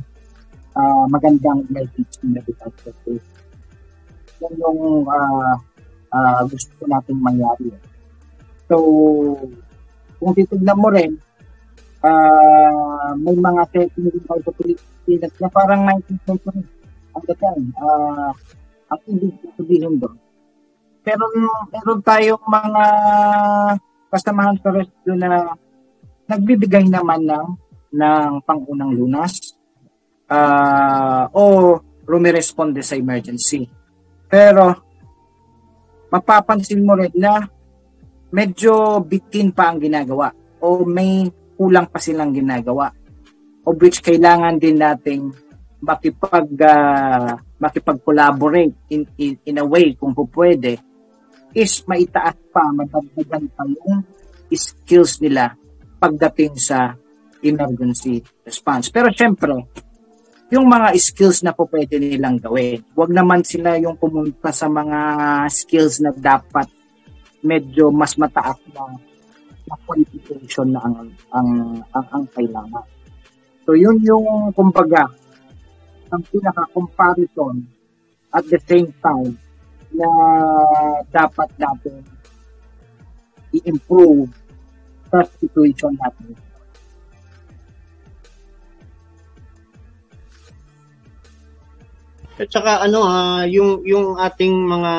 uh, 0.75 1.05
magandang 1.11 1.63
emergency 1.67 2.23
medical 2.23 2.71
service. 2.79 3.27
Yan 4.43 4.53
yung 4.59 5.07
uh, 5.07 5.55
uh, 6.11 6.41
gusto 6.47 6.83
nating 6.87 7.19
mangyari. 7.19 7.71
So, 8.65 8.77
kung 10.17 10.33
titignan 10.33 10.79
mo 10.79 10.89
rin, 10.89 11.19
uh, 12.01 13.11
may 13.19 13.35
mga 13.35 13.63
technique 13.69 14.23
tayo 14.25 14.41
sa 14.41 14.53
Pilipinas 14.55 15.33
na 15.37 15.49
parang 15.51 15.81
19th 15.83 16.23
century 16.25 16.63
ang 17.15 17.23
dating. 17.23 17.71
Uh, 17.79 18.31
ang 18.91 19.01
ibig 19.09 19.35
sabihin 19.55 19.97
doon. 19.97 20.15
Pero 21.05 21.23
meron 21.69 22.01
tayong 22.01 22.45
mga 22.49 22.85
kasamahan 24.15 24.55
sa 24.63 24.71
rescue 24.71 25.19
na 25.19 25.51
nagbibigay 26.31 26.87
naman 26.87 27.27
ng 27.27 27.47
ng 27.95 28.31
pangunang 28.47 28.95
lunas 28.95 29.59
uh, 30.31 31.27
o 31.35 31.75
rumiresponde 32.07 32.79
sa 32.79 32.95
emergency. 32.95 33.67
Pero 34.31 34.71
mapapansin 36.07 36.79
mo 36.79 36.95
rin 36.95 37.11
na 37.15 37.43
medyo 38.31 39.03
bitin 39.03 39.51
pa 39.51 39.71
ang 39.71 39.83
ginagawa 39.83 40.31
o 40.63 40.87
may 40.87 41.27
kulang 41.55 41.87
pa 41.91 41.99
silang 41.99 42.31
ginagawa 42.35 42.91
of 43.65 43.75
which 43.79 44.03
kailangan 44.03 44.59
din 44.59 44.79
nating 44.79 45.31
makipag 45.79 46.47
uh, 46.61 47.35
makipag-collaborate 47.59 48.75
in, 48.91 49.07
in, 49.17 49.33
in 49.45 49.55
a 49.61 49.65
way 49.65 49.95
kung 49.95 50.11
po 50.11 50.27
pwede 50.35 50.77
is 51.55 51.87
maitaas 51.87 52.35
pa, 52.51 52.67
madagdagan 52.75 53.47
pa 53.55 53.63
yung 53.63 54.03
skills 54.51 55.23
nila 55.23 55.55
pagdating 55.97 56.59
sa 56.59 56.93
emergency 57.39 58.19
response. 58.43 58.91
Pero 58.91 59.07
syempre, 59.15 59.55
yung 60.51 60.67
mga 60.67 60.93
skills 60.99 61.41
na 61.41 61.55
po 61.55 61.65
pwede 61.71 61.97
nilang 61.97 62.37
gawin. 62.37 62.83
Huwag 62.93 63.09
naman 63.09 63.41
sila 63.41 63.79
yung 63.79 63.97
pumunta 63.97 64.51
sa 64.51 64.67
mga 64.69 64.99
skills 65.49 66.03
na 66.03 66.11
dapat 66.13 66.69
medyo 67.41 67.89
mas 67.89 68.19
mataas 68.19 68.57
na 68.75 68.83
na 69.65 69.75
qualification 69.81 70.69
na 70.69 70.81
ang 70.85 71.09
ang 71.33 71.49
ang, 71.89 72.05
ang 72.13 72.25
kailangan. 72.29 72.85
So 73.65 73.73
yun 73.73 73.97
yung 74.05 74.53
kumbaga 74.53 75.09
ang 76.13 76.21
pinaka-comparison 76.29 77.65
at 78.29 78.45
the 78.45 78.61
same 78.61 78.93
time 79.01 79.33
na 79.95 80.09
dapat 81.09 81.49
natin 81.55 82.03
i-improve 83.55 84.27
sa 85.07 85.23
situation 85.39 85.95
natin. 85.95 86.35
At 92.35 92.51
saka 92.51 92.83
ano 92.83 92.99
ah, 93.07 93.47
yung 93.47 93.79
yung 93.87 94.19
ating 94.19 94.51
mga 94.51 94.93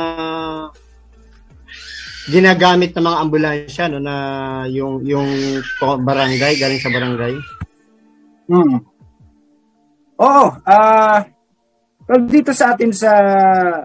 ginagamit 2.33 2.97
ng 2.97 3.05
mga 3.05 3.21
ambulansya 3.23 3.85
no 3.93 4.01
na 4.01 4.17
yung 4.73 5.05
yung 5.05 5.29
barangay 5.79 6.57
galing 6.57 6.81
sa 6.81 6.89
barangay. 6.89 7.37
Hmm. 8.49 8.81
Oo, 10.17 10.47
ah 10.65 11.21
uh, 11.21 11.36
dito 12.07 12.55
sa 12.55 12.79
atin 12.79 12.95
sa 12.95 13.12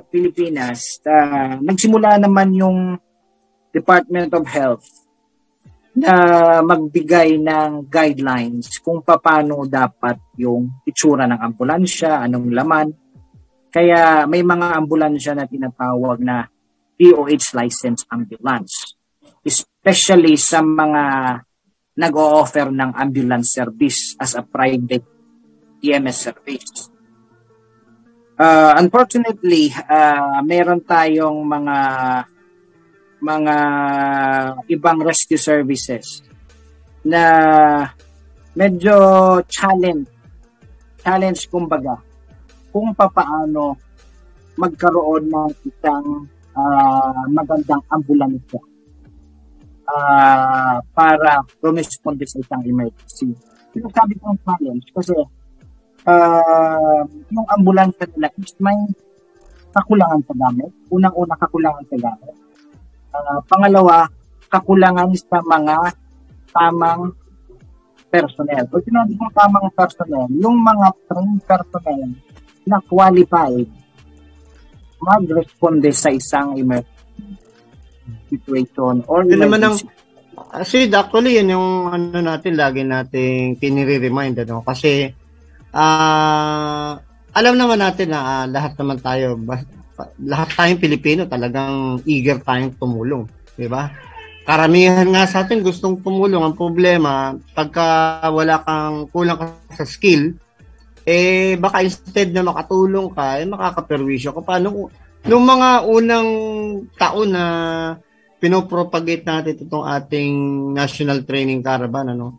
Pilipinas, 0.06 1.02
uh, 1.02 1.58
nagsimula 1.58 2.22
naman 2.22 2.54
yung 2.54 2.78
Department 3.74 4.30
of 4.38 4.46
Health 4.46 4.86
na 5.98 6.14
magbigay 6.62 7.42
ng 7.42 7.90
guidelines 7.90 8.78
kung 8.80 9.02
paano 9.02 9.66
dapat 9.66 10.38
yung 10.38 10.86
itsura 10.86 11.26
ng 11.26 11.42
ambulansya, 11.42 12.22
anong 12.22 12.48
laman, 12.54 12.88
kaya 13.74 14.30
may 14.30 14.46
mga 14.46 14.78
ambulansya 14.78 15.34
na 15.34 15.50
tinatawag 15.50 16.22
na 16.22 16.46
DOH 17.02 17.58
licensed 17.58 18.06
ambulance. 18.14 18.94
Especially 19.42 20.38
sa 20.38 20.62
mga 20.62 21.04
nag-o-offer 21.98 22.70
ng 22.70 22.94
ambulance 22.94 23.58
service 23.58 24.14
as 24.22 24.38
a 24.38 24.46
private 24.46 25.04
EMS 25.82 26.18
service. 26.22 26.92
Uh, 28.42 28.74
unfortunately, 28.82 29.70
uh, 29.86 30.42
meron 30.42 30.82
tayong 30.82 31.46
mga 31.46 31.78
mga 33.22 33.56
ibang 34.66 34.98
rescue 35.06 35.38
services 35.38 36.26
na 37.06 37.22
medyo 38.58 38.98
challenge 39.46 40.10
challenge 41.06 41.46
kumbaga 41.54 42.02
kung 42.74 42.98
papaano 42.98 43.78
magkaroon 44.58 45.30
ng 45.30 45.54
isang 45.62 46.26
uh, 46.58 47.22
magandang 47.30 47.86
ambulansya 47.94 48.62
uh, 49.86 50.82
para 50.98 51.46
rumisponde 51.62 52.26
sa 52.26 52.42
isang 52.42 52.66
emergency. 52.66 53.38
Sinasabi 53.70 54.18
kong 54.18 54.42
challenge 54.42 54.90
kasi 54.98 55.14
uh, 56.06 57.02
yung 57.32 57.48
ambulansya 57.58 58.06
nila 58.16 58.30
is 58.40 58.54
may 58.62 58.78
kakulangan 59.72 60.22
sa 60.28 60.34
gamit. 60.36 60.72
Unang-una 60.92 61.36
kakulangan 61.40 61.84
sa 61.88 61.98
gamit. 61.98 62.36
Uh, 63.12 63.40
pangalawa, 63.48 64.08
kakulangan 64.52 65.12
sa 65.16 65.40
mga 65.44 65.76
tamang 66.52 67.16
personnel. 68.12 68.64
Pag 68.68 68.84
sinabi 68.84 69.12
kong 69.16 69.34
tamang 69.36 69.68
personnel, 69.72 70.28
yung 70.36 70.60
mga 70.60 70.88
trained 71.08 71.42
personnel 71.48 72.12
na 72.68 72.78
qualified 72.86 73.68
mag-responde 75.02 75.90
sa 75.90 76.14
isang 76.14 76.54
emergency 76.62 77.02
situation 78.30 79.02
or 79.10 79.26
yun 79.26 79.42
naman 79.42 79.66
ang 79.66 79.76
kasi 80.54 80.88
actually 80.94 81.42
yun 81.42 81.58
yung 81.58 81.90
ano 81.90 82.22
natin 82.22 82.54
lagi 82.54 82.86
nating 82.86 83.58
pinire-remind 83.58 84.46
ano 84.46 84.62
kasi 84.62 85.10
uh, 85.72 86.92
alam 87.32 87.56
naman 87.56 87.80
natin 87.80 88.12
na 88.12 88.20
uh, 88.22 88.46
lahat 88.48 88.76
naman 88.80 88.98
tayo 89.00 89.40
lahat 90.22 90.50
tayong 90.58 90.82
Pilipino 90.82 91.28
talagang 91.28 92.02
eager 92.08 92.42
tayong 92.42 92.74
tumulong 92.78 93.28
di 93.56 93.68
ba 93.70 93.92
karamihan 94.48 95.06
nga 95.06 95.30
sa 95.30 95.46
atin 95.46 95.62
gustong 95.62 96.02
tumulong 96.02 96.42
ang 96.42 96.58
problema 96.58 97.38
pagka 97.54 98.20
wala 98.34 98.64
kang 98.66 99.06
kulang 99.14 99.38
ka 99.38 99.46
sa 99.78 99.86
skill 99.86 100.34
eh 101.06 101.58
baka 101.58 101.82
instead 101.82 102.30
na 102.30 102.46
makatulong 102.46 103.10
ka, 103.14 103.42
eh 103.42 103.48
makakaperwisyo 103.50 104.38
ka 104.38 104.42
pa. 104.46 104.62
Nung, 104.62 104.90
nung 105.26 105.46
mga 105.46 105.70
unang 105.90 106.30
taon 106.98 107.34
na 107.34 107.46
pinopropagate 108.42 109.26
natin 109.26 109.62
itong 109.66 109.86
ating 109.86 110.34
national 110.74 111.26
training 111.26 111.66
caravan, 111.66 112.14
ano, 112.18 112.38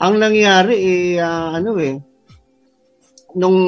ang 0.00 0.16
nangyari 0.16 0.74
eh, 0.78 1.20
uh, 1.20 1.56
ano 1.56 1.76
eh, 1.80 2.00
nung, 3.36 3.58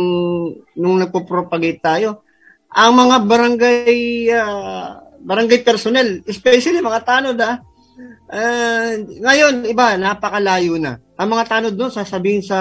nung 0.78 0.96
nagpo-propagate 1.00 1.80
tayo, 1.82 2.24
ang 2.70 2.94
mga 2.94 3.16
barangay, 3.26 3.98
uh, 4.30 4.88
barangay 5.20 5.60
personnel, 5.66 6.22
especially 6.24 6.78
mga 6.78 7.02
tanod 7.02 7.38
ah, 7.42 7.58
uh, 8.30 8.90
ngayon, 9.20 9.66
iba, 9.66 9.98
napakalayo 9.98 10.78
na. 10.78 11.02
Ang 11.18 11.28
mga 11.36 11.44
tanod 11.50 11.74
doon, 11.74 11.92
sasabihin 11.92 12.40
sa 12.40 12.58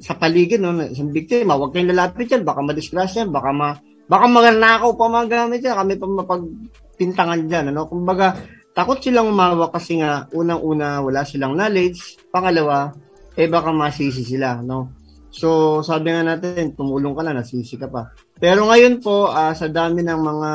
sa 0.00 0.16
paligid 0.16 0.64
no, 0.64 0.72
isang 0.80 1.12
biktima, 1.12 1.60
huwag 1.60 1.76
kayong 1.76 1.92
lalapit 1.92 2.32
yan, 2.32 2.40
baka 2.40 2.64
madisgrasya, 2.64 3.28
baka 3.28 3.52
ma 3.52 3.76
baka 4.08 4.26
magnakaw 4.26 4.96
pa 4.96 5.06
mga 5.12 5.28
gamit 5.28 5.60
yan, 5.60 5.76
kami 5.76 5.94
pa 6.00 6.06
mapagpintangan 6.08 7.40
diyan, 7.44 7.64
ano? 7.76 7.84
Kumbaga, 7.86 8.32
takot 8.72 8.96
silang 8.98 9.28
umawa 9.28 9.68
kasi 9.68 10.00
nga 10.00 10.24
unang-una 10.32 11.04
wala 11.04 11.20
silang 11.28 11.52
knowledge, 11.52 12.16
pangalawa, 12.32 12.96
eh 13.36 13.46
baka 13.46 13.70
masisi 13.70 14.24
sila, 14.24 14.64
no? 14.64 14.99
So, 15.40 15.80
sabi 15.80 16.12
nga 16.12 16.20
natin, 16.20 16.76
tumulong 16.76 17.16
ka 17.16 17.24
na, 17.24 17.40
nasisi 17.40 17.80
ka 17.80 17.88
pa. 17.88 18.12
Pero 18.36 18.68
ngayon 18.68 19.00
po, 19.00 19.32
uh, 19.32 19.56
sa 19.56 19.72
dami 19.72 20.04
ng 20.04 20.20
mga 20.20 20.50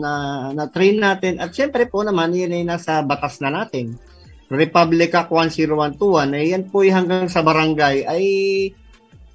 na, 0.00 0.12
na-train 0.56 0.96
natin, 0.96 1.36
at 1.36 1.52
syempre 1.52 1.84
po 1.84 2.00
naman, 2.00 2.32
yun 2.32 2.56
ay 2.56 2.64
nasa 2.64 3.04
batas 3.04 3.44
na 3.44 3.52
natin 3.52 3.92
Republic 4.48 5.12
Act 5.12 5.28
10121, 5.28 6.32
eh, 6.32 6.44
yan 6.56 6.64
po 6.64 6.80
hanggang 6.86 7.28
sa 7.28 7.44
barangay 7.44 8.08
ay 8.08 8.24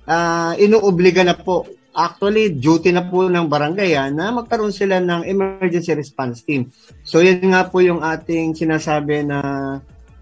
uh, 0.09 0.57
inuobliga 0.57 1.21
na 1.21 1.37
po. 1.37 1.69
Actually, 1.91 2.55
duty 2.55 2.95
na 2.95 3.05
po 3.05 3.27
ng 3.27 3.51
barangay 3.51 3.99
yan 3.99 4.17
na 4.17 4.31
magkaroon 4.33 4.71
sila 4.71 5.03
ng 5.03 5.27
emergency 5.27 5.91
response 5.93 6.41
team. 6.41 6.71
So, 7.05 7.21
yan 7.21 7.53
nga 7.53 7.69
po 7.69 7.83
yung 7.83 8.01
ating 8.01 8.57
sinasabi 8.57 9.27
na 9.27 9.39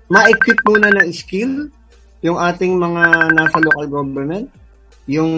ma-equip 0.10 0.60
muna 0.65 0.89
ng 0.89 1.13
skill 1.15 1.69
yung 2.19 2.36
ating 2.36 2.75
mga 2.75 3.34
nasa 3.36 3.58
local 3.63 3.88
government, 3.88 4.51
yung 5.10 5.34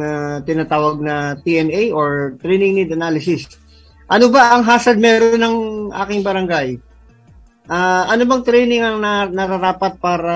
uh, 0.00 0.40
tinatawag 0.46 1.02
na 1.02 1.36
TNA 1.42 1.92
or 1.92 2.38
Training 2.40 2.80
Need 2.80 2.90
Analysis. 2.94 3.50
Ano 4.10 4.32
ba 4.32 4.56
ang 4.56 4.66
hazard 4.66 4.98
meron 4.98 5.38
ng 5.38 5.56
aking 5.92 6.22
barangay? 6.24 6.68
Uh, 7.70 8.02
ano 8.10 8.26
bang 8.26 8.42
training 8.42 8.82
ang 8.82 8.98
na, 8.98 9.30
nararapat 9.30 10.02
para 10.02 10.34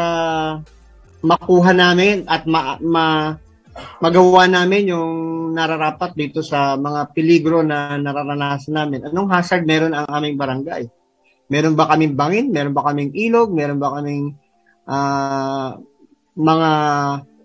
makuha 1.24 1.74
namin 1.74 2.22
at 2.30 2.46
ma, 2.46 2.78
ma, 2.78 3.35
magawa 3.98 4.46
namin 4.46 4.94
yung 4.94 5.11
nararapat 5.50 6.14
dito 6.14 6.46
sa 6.46 6.78
mga 6.78 7.11
peligro 7.11 7.66
na 7.66 7.98
nararanasan 7.98 8.74
namin? 8.78 9.00
Anong 9.11 9.30
hazard 9.33 9.66
meron 9.66 9.96
ang 9.96 10.07
aming 10.07 10.38
barangay? 10.38 10.83
Meron 11.50 11.74
ba 11.74 11.90
kaming 11.90 12.14
bangin? 12.14 12.46
Meron 12.54 12.76
ba 12.76 12.87
kaming 12.87 13.11
ilog? 13.16 13.50
Meron 13.50 13.83
ba 13.83 13.98
kaming 13.98 14.38
uh, 14.88 15.79
mga 16.35 16.70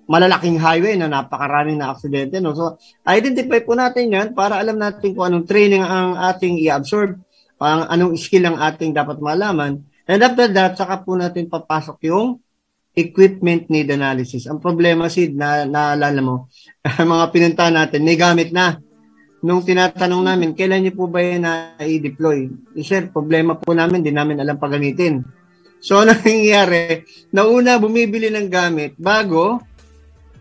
malalaking 0.10 0.58
highway 0.58 0.97
na 0.97 1.08
napakaraming 1.12 1.78
na 1.78 1.93
aksidente? 1.93 2.41
No? 2.41 2.58
So, 2.58 2.80
identify 3.06 3.62
po 3.62 3.77
natin 3.77 4.10
yan 4.10 4.27
para 4.33 4.58
alam 4.58 4.79
natin 4.79 5.13
kung 5.13 5.29
anong 5.29 5.46
training 5.46 5.85
ang 5.85 6.17
ating 6.17 6.58
i-absorb 6.63 7.19
ang 7.60 7.92
anong 7.92 8.15
skill 8.15 8.48
ang 8.48 8.58
ating 8.58 8.96
dapat 8.96 9.19
malaman. 9.19 9.83
And 10.10 10.19
after 10.23 10.48
that, 10.56 10.79
saka 10.79 11.04
po 11.04 11.19
natin 11.19 11.52
papasok 11.52 12.00
yung 12.10 12.40
equipment 12.96 13.69
need 13.69 13.92
analysis. 13.92 14.50
Ang 14.50 14.63
problema, 14.63 15.12
Sid, 15.12 15.37
na 15.37 15.67
naalala 15.67 16.21
mo, 16.23 16.50
mga 17.13 17.25
pinunta 17.29 17.69
natin, 17.69 18.02
may 18.02 18.17
gamit 18.17 18.50
na. 18.50 18.79
Nung 19.40 19.63
tinatanong 19.63 20.23
namin, 20.25 20.52
kailan 20.52 20.83
niyo 20.83 21.00
po 21.00 21.08
ba 21.08 21.23
yan 21.23 21.48
na 21.48 21.52
i-deploy? 21.79 22.50
Eh, 22.75 22.83
sir, 22.83 23.08
problema 23.08 23.56
po 23.56 23.71
namin, 23.71 24.04
di 24.04 24.12
namin 24.12 24.44
alam 24.44 24.60
pagamitin. 24.60 25.23
So, 25.80 26.04
ano 26.04 26.15
nangyayari? 26.19 27.04
Nauna, 27.32 27.80
bumibili 27.80 28.27
ng 28.32 28.48
gamit 28.52 28.96
bago 29.00 29.63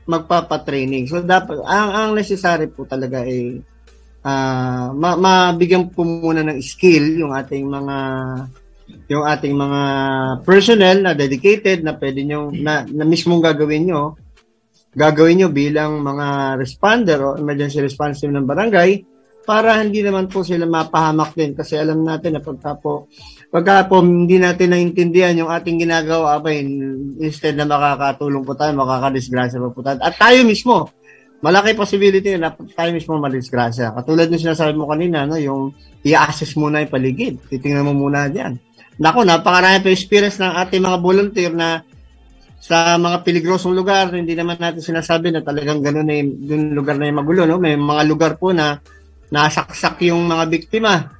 magpapatraining. 0.08 1.06
So, 1.06 1.22
dapat, 1.22 1.62
ang, 1.62 1.90
ang 1.94 2.10
necessary 2.16 2.66
po 2.70 2.88
talaga 2.88 3.22
ay 3.22 3.60
uh, 4.24 4.88
ma- 4.92 5.20
mabigyan 5.20 5.90
po 5.92 6.02
muna 6.02 6.42
ng 6.42 6.58
skill 6.64 7.22
yung 7.22 7.32
ating 7.36 7.66
mga 7.68 7.96
yung 9.08 9.24
ating 9.24 9.52
mga 9.52 9.82
personnel 10.48 11.04
na 11.04 11.12
dedicated 11.12 11.84
na 11.84 11.96
pwede 12.00 12.24
nyo, 12.24 12.48
na, 12.52 12.88
na 12.88 13.04
mismong 13.04 13.44
gagawin 13.44 13.84
nyo, 13.84 14.16
gagawin 14.96 15.44
nyo 15.44 15.48
bilang 15.52 16.00
mga 16.00 16.56
responder 16.56 17.20
o 17.20 17.36
emergency 17.36 17.84
response 17.84 18.24
team 18.24 18.32
ng 18.32 18.48
barangay 18.48 19.04
para 19.44 19.80
hindi 19.80 20.04
naman 20.04 20.28
po 20.28 20.44
sila 20.44 20.68
mapahamak 20.68 21.32
din 21.32 21.56
kasi 21.56 21.76
alam 21.76 22.04
natin 22.04 22.36
na 22.36 22.44
pagka 22.44 22.76
po 22.76 23.08
pagka 23.48 23.88
po 23.88 24.04
hindi 24.04 24.36
natin 24.36 24.76
naintindihan 24.76 25.40
yung 25.40 25.50
ating 25.50 25.80
ginagawa, 25.80 26.36
abay, 26.36 26.60
instead 27.20 27.56
na 27.56 27.64
makakatulong 27.64 28.44
po 28.44 28.52
tayo, 28.52 28.76
makakadisgrasya 28.76 29.58
po, 29.60 29.72
po 29.72 29.80
tayo. 29.80 29.96
At 30.04 30.20
tayo 30.20 30.44
mismo, 30.44 30.92
malaki 31.40 31.72
possibility 31.72 32.36
na 32.36 32.52
tayo 32.52 32.90
mismo 32.92 33.16
madisgrasya. 33.16 33.96
Katulad 33.96 34.28
ng 34.28 34.42
sinasabi 34.42 34.76
mo 34.76 34.84
kanina, 34.84 35.24
no, 35.24 35.40
yung 35.40 35.72
i-assess 36.04 36.60
muna 36.60 36.84
yung 36.84 36.92
paligid. 36.92 37.40
Titingnan 37.48 37.88
mo 37.88 37.94
muna 37.96 38.28
diyan. 38.28 38.58
Nako, 39.00 39.24
napakarami 39.24 39.80
pa 39.80 39.90
experience 39.94 40.36
ng 40.42 40.52
ating 40.66 40.82
mga 40.84 40.98
volunteer 41.00 41.52
na 41.54 41.80
sa 42.58 42.98
mga 42.98 43.22
peligrosong 43.22 43.72
lugar, 43.72 44.10
hindi 44.10 44.34
naman 44.34 44.58
natin 44.58 44.82
sinasabi 44.82 45.30
na 45.30 45.46
talagang 45.46 45.78
gano'n 45.78 46.04
na 46.04 46.14
yung, 46.18 46.74
lugar 46.74 46.98
na 46.98 47.06
yung 47.06 47.22
magulo. 47.22 47.46
No? 47.46 47.62
May 47.62 47.78
mga 47.78 48.02
lugar 48.04 48.32
po 48.36 48.50
na 48.50 48.82
nasaksak 49.30 50.02
yung 50.10 50.26
mga 50.26 50.44
biktima 50.50 51.17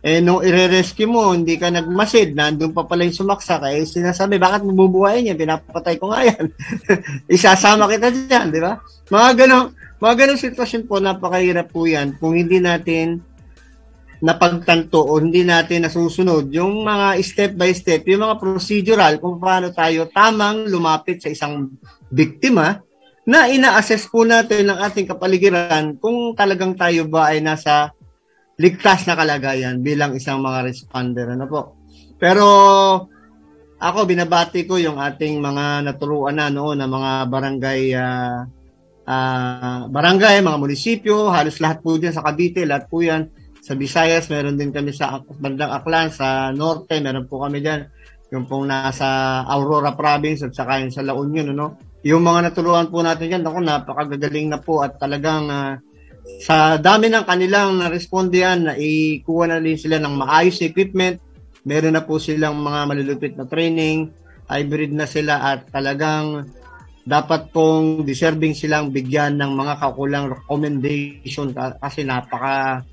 eh, 0.00 0.24
nung 0.24 0.40
i-rescue 0.40 1.04
mo, 1.04 1.36
hindi 1.36 1.60
ka 1.60 1.68
nagmasid, 1.68 2.32
nandun 2.32 2.72
pa 2.72 2.88
pala 2.88 3.04
yung 3.04 3.20
sumaksak, 3.20 3.68
eh, 3.68 3.84
sinasabi, 3.84 4.40
bakit 4.40 4.64
mabubuhayin 4.64 5.28
niya? 5.28 5.36
Pinapatay 5.36 6.00
ko 6.00 6.08
nga 6.08 6.24
yan. 6.24 6.48
Isasama 7.36 7.84
kita 7.84 8.08
dyan, 8.08 8.48
di 8.48 8.60
ba? 8.64 8.80
Mga 9.12 9.30
ganong, 9.44 9.76
mga 10.00 10.14
ganong 10.24 10.40
sitwasyon 10.40 10.82
po, 10.88 11.04
napakahirap 11.04 11.68
po 11.68 11.84
yan 11.84 12.16
kung 12.16 12.32
hindi 12.32 12.64
natin 12.64 13.20
napagtanto 14.20 15.00
o 15.00 15.16
hindi 15.16 15.44
natin 15.44 15.88
nasusunod 15.88 16.52
yung 16.52 16.84
mga 16.84 17.16
step 17.24 17.52
by 17.56 17.72
step, 17.72 18.04
yung 18.04 18.24
mga 18.24 18.36
procedural 18.36 19.16
kung 19.16 19.40
paano 19.40 19.72
tayo 19.72 20.08
tamang 20.12 20.68
lumapit 20.68 21.24
sa 21.24 21.32
isang 21.32 21.72
biktima 22.12 22.84
na 23.24 23.48
ina-assess 23.48 24.08
po 24.08 24.24
natin 24.24 24.68
ng 24.72 24.78
ating 24.80 25.08
kapaligiran 25.08 25.96
kung 25.96 26.36
talagang 26.36 26.76
tayo 26.76 27.08
ba 27.08 27.32
ay 27.32 27.40
nasa 27.40 27.92
ligtas 28.60 29.08
na 29.08 29.16
kalagayan 29.16 29.80
bilang 29.80 30.12
isang 30.12 30.44
mga 30.44 30.68
responder. 30.68 31.32
Ano 31.32 31.48
po? 31.48 31.80
Pero 32.20 32.44
ako 33.80 33.98
binabati 34.04 34.68
ko 34.68 34.76
yung 34.76 35.00
ating 35.00 35.40
mga 35.40 35.88
naturuan 35.88 36.36
na 36.36 36.52
noon 36.52 36.76
na 36.76 36.84
mga 36.84 37.12
barangay 37.32 37.82
uh, 37.96 38.44
uh, 39.08 39.80
barangay, 39.88 40.44
mga 40.44 40.60
munisipyo, 40.60 41.32
halos 41.32 41.58
lahat 41.58 41.80
po 41.80 41.96
diyan 41.96 42.12
sa 42.12 42.24
Cavite, 42.28 42.68
lahat 42.68 42.84
po 42.86 43.00
yan. 43.00 43.32
Sa 43.60 43.76
Visayas, 43.76 44.28
meron 44.32 44.56
din 44.56 44.72
kami 44.72 44.92
sa 44.92 45.20
bandang 45.36 45.72
Aklan, 45.72 46.12
sa 46.12 46.52
Norte, 46.52 46.96
meron 47.00 47.28
po 47.28 47.44
kami 47.44 47.60
diyan. 47.60 47.80
Yung 48.30 48.46
pong 48.46 48.70
nasa 48.70 49.42
Aurora 49.44 49.96
Province 49.98 50.46
at 50.46 50.54
saka 50.54 50.80
yung 50.80 50.94
sa 50.94 51.02
La 51.02 51.16
Union, 51.16 51.50
ano? 51.50 51.76
Yung 52.00 52.24
mga 52.24 52.52
naturuan 52.52 52.88
po 52.88 53.04
natin 53.04 53.28
diyan, 53.28 53.44
ako 53.44 53.58
napakagagaling 53.60 54.48
na 54.48 54.60
po 54.62 54.80
at 54.80 54.96
talagang 54.96 55.50
uh, 55.50 55.76
sa 56.38 56.78
dami 56.78 57.10
ng 57.10 57.26
kanilang 57.26 57.82
na-respondihan 57.82 58.60
na 58.62 58.74
ikuha 58.78 59.50
na 59.50 59.58
din 59.58 59.74
sila 59.74 59.98
ng 59.98 60.14
maayos 60.14 60.62
equipment, 60.62 61.18
meron 61.66 61.98
na 61.98 62.06
po 62.06 62.22
silang 62.22 62.62
mga 62.62 62.80
malulupit 62.86 63.34
na 63.34 63.44
training, 63.44 64.08
hybrid 64.46 64.94
na 64.94 65.10
sila 65.10 65.42
at 65.42 65.66
talagang 65.68 66.46
dapat 67.02 67.50
pong 67.50 68.06
deserving 68.06 68.54
silang 68.54 68.92
bigyan 68.92 69.34
ng 69.40 69.52
mga 69.56 69.74
kakulang 69.82 70.30
recommendation 70.30 71.50
kasi 71.54 72.04
napaka 72.06 72.84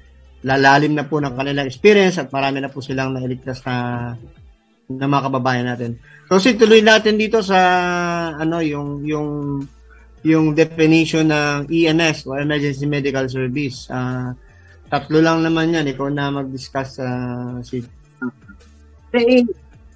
lalalim 0.45 0.95
na 0.95 1.05
po 1.05 1.19
ng 1.19 1.33
kanilang 1.33 1.67
experience 1.67 2.21
at 2.21 2.29
marami 2.29 2.61
na 2.63 2.71
po 2.71 2.79
silang 2.79 3.13
nailigtas 3.13 3.61
na 3.65 3.75
na 4.88 5.03
mga 5.03 5.27
kababayan 5.27 5.67
natin. 5.67 5.91
So, 6.31 6.39
tuloy 6.39 6.79
natin 6.79 7.19
dito 7.19 7.43
sa 7.43 7.59
ano 8.39 8.63
yung 8.63 9.03
yung 9.03 9.59
yung 10.26 10.57
definition 10.57 11.30
ng 11.30 11.70
EMS 11.70 12.26
o 12.30 12.38
Emergency 12.38 12.86
Medical 12.89 13.26
Service. 13.30 13.89
Uh, 13.89 14.34
tatlo 14.89 15.22
lang 15.22 15.43
naman 15.45 15.74
yan. 15.74 15.86
Ikaw 15.91 16.07
na 16.09 16.34
mag-discuss 16.34 17.01
uh, 17.03 17.61
si... 17.61 17.84
Kasi, 19.13 19.45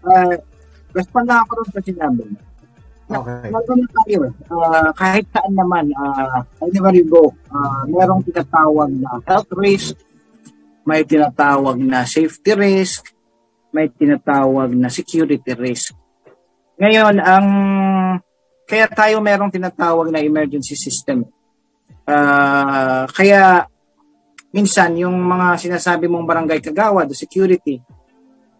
uh, 0.05 0.35
respond 0.93 1.25
na 1.27 1.41
ako 1.41 1.51
rin 1.61 1.69
sa 1.71 1.81
sinabi. 1.81 2.23
Okay. 3.11 3.51
Nagano 3.51 3.83
tayo 3.91 4.19
uh, 4.55 4.89
kahit 4.95 5.27
saan 5.35 5.51
naman, 5.51 5.91
uh, 5.99 6.39
anywhere 6.63 6.95
you 6.95 7.03
go, 7.11 7.35
uh, 7.51 7.83
merong 7.91 8.23
tinatawag 8.23 8.87
na 8.95 9.19
health 9.27 9.51
risk, 9.59 9.99
may 10.87 11.03
tinatawag 11.03 11.75
na 11.75 12.07
safety 12.07 12.55
risk, 12.55 13.11
may 13.75 13.91
tinatawag 13.91 14.71
na 14.71 14.87
security 14.87 15.51
risk. 15.59 15.91
Ngayon, 16.79 17.19
ang 17.19 17.47
kaya 18.71 18.87
tayo 18.87 19.19
merong 19.19 19.51
tinatawag 19.51 20.07
na 20.07 20.23
emergency 20.23 20.79
system. 20.79 21.27
Uh, 22.07 23.03
kaya 23.11 23.67
minsan 24.55 24.95
yung 24.95 25.19
mga 25.27 25.59
sinasabi 25.59 26.07
mong 26.07 26.23
barangay 26.23 26.63
kagawad, 26.63 27.11
the 27.11 27.17
security, 27.19 27.83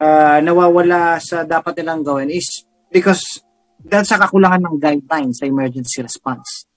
uh, 0.04 0.44
nawawala 0.44 1.16
sa 1.24 1.48
dapat 1.48 1.80
nilang 1.80 2.04
gawin 2.04 2.28
is 2.28 2.68
because 2.92 3.40
dahil 3.80 4.04
sa 4.04 4.20
kakulangan 4.20 4.68
ng 4.68 4.76
guidelines 4.84 5.40
sa 5.40 5.48
emergency 5.48 6.04
response. 6.04 6.68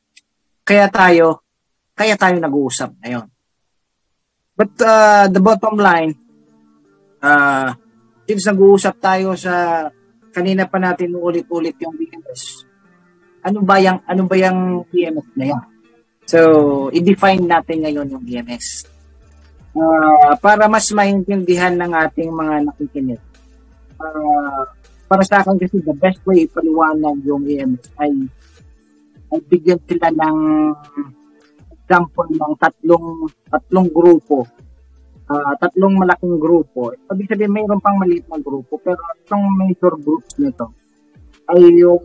Kaya 0.63 0.87
tayo, 0.87 1.43
kaya 1.91 2.15
tayo 2.15 2.39
nag-uusap 2.39 2.95
ngayon. 3.03 3.27
But 4.55 4.79
uh, 4.79 5.27
the 5.27 5.43
bottom 5.43 5.83
line, 5.83 6.15
uh, 7.19 7.75
since 8.31 8.47
nag-uusap 8.47 9.03
tayo 9.03 9.35
sa 9.35 9.85
kanina 10.31 10.71
pa 10.71 10.79
natin 10.79 11.19
ulit-ulit 11.19 11.75
yung 11.83 11.99
BMS, 11.99 12.63
ano 13.45 13.61
ba 13.61 13.77
yung 13.77 14.01
ano 14.09 14.23
ba 14.25 14.37
yung 14.41 14.89
EMS 14.89 15.29
na 15.37 15.45
yan? 15.53 15.65
So, 16.25 16.39
i-define 16.89 17.45
natin 17.45 17.85
ngayon 17.85 18.09
yung 18.17 18.25
EMS. 18.25 18.89
Uh, 19.77 20.33
para 20.41 20.65
mas 20.65 20.89
maintindihan 20.95 21.77
ng 21.77 21.93
ating 21.93 22.33
mga 22.33 22.55
nakikinig. 22.65 23.21
Uh, 24.01 24.65
para 25.05 25.23
sa 25.29 25.45
akin 25.45 25.61
kasi 25.61 25.85
the 25.85 25.93
best 26.01 26.25
way 26.25 26.49
ipaliwanag 26.49 27.21
yung 27.29 27.45
EMS 27.45 27.93
ay 28.01 28.11
ay 29.35 29.41
bigyan 29.51 29.83
sila 29.85 30.09
ng 30.15 30.39
example 31.69 32.29
ng 32.33 32.55
tatlong 32.57 33.29
tatlong 33.53 33.89
grupo. 33.93 34.49
Uh, 35.25 35.53
tatlong 35.61 35.93
malaking 35.97 36.41
grupo. 36.41 36.97
Sabi 37.05 37.29
sabihin 37.29 37.53
mayroon 37.53 37.81
pang 37.85 38.01
maliit 38.01 38.25
na 38.33 38.41
grupo 38.41 38.81
pero 38.81 39.01
itong 39.21 39.45
major 39.61 39.93
groups 40.01 40.41
nito 40.41 40.73
ay 41.53 41.61
yung 41.77 42.01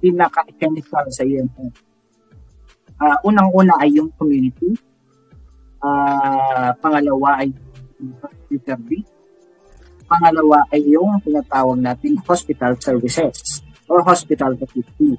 pinaka-essential 0.00 1.06
sa 1.12 1.22
EMS. 1.24 1.74
Uh, 2.96 3.12
ah, 3.12 3.16
unang-una 3.28 3.76
ay 3.80 3.96
yung 3.96 4.08
community. 4.16 4.72
Uh, 5.80 6.72
pangalawa 6.80 7.44
ay 7.44 7.52
service. 8.64 9.08
Pangalawa 10.06 10.64
ay 10.72 10.80
yung 10.86 11.20
tinatawag 11.20 11.76
nating 11.82 12.16
hospital 12.24 12.72
services 12.80 13.60
or 13.90 14.00
hospital 14.00 14.56
facility. 14.56 15.18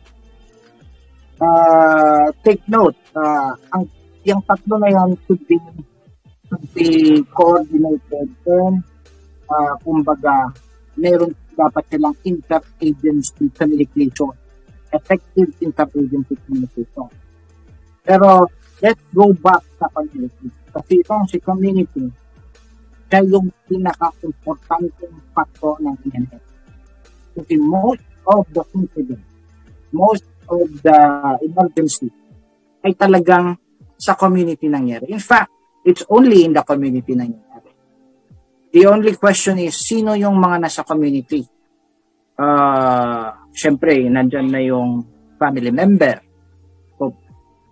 Uh, 1.38 2.34
take 2.42 2.66
note, 2.66 2.98
uh, 3.14 3.54
ang 3.70 3.86
yung 4.26 4.42
tatlo 4.44 4.82
na 4.82 4.90
yan 4.90 5.14
should 5.30 5.40
be 5.46 5.56
should 6.50 6.66
be 6.74 7.22
coordinated 7.32 8.28
and 8.50 8.82
uh, 9.48 9.74
kumbaga 9.86 10.52
meron 10.98 11.32
dapat 11.54 11.84
silang 11.90 12.16
inter-agency 12.26 13.50
communication. 13.54 14.34
Effective 14.94 15.52
inter-agency 15.60 16.36
communication. 16.48 17.08
Pero, 18.08 18.48
let's 18.80 19.04
go 19.12 19.34
back 19.36 19.64
sa 19.76 19.88
community. 19.92 20.48
Kasi 20.72 21.04
itong 21.04 21.26
si 21.28 21.38
community, 21.44 22.06
siya 23.08 23.22
yung 23.24 23.48
pinaka-importanteng 23.68 25.16
factor 25.32 25.76
ng 25.80 25.96
EMS. 26.12 26.44
Kasi 27.38 27.54
most 27.60 28.04
of 28.28 28.44
the 28.52 28.64
incident, 28.76 29.24
most 29.94 30.26
of 30.50 30.68
the 30.84 31.00
emergency, 31.44 32.12
ay 32.84 32.96
talagang 32.96 33.56
sa 33.98 34.14
community 34.14 34.70
nangyari. 34.70 35.10
In 35.10 35.22
fact, 35.22 35.52
it's 35.86 36.06
only 36.10 36.46
in 36.46 36.54
the 36.54 36.64
community 36.66 37.16
nangyari. 37.16 37.72
The 38.74 38.84
only 38.86 39.16
question 39.16 39.58
is, 39.64 39.74
sino 39.80 40.14
yung 40.14 40.38
mga 40.38 40.68
nasa 40.68 40.82
community? 40.84 41.42
Uh, 42.38 43.34
Siyempre, 43.58 44.06
nandyan 44.06 44.54
na 44.54 44.62
yung 44.62 45.02
family 45.42 45.74
member. 45.74 46.22
O 47.02 47.10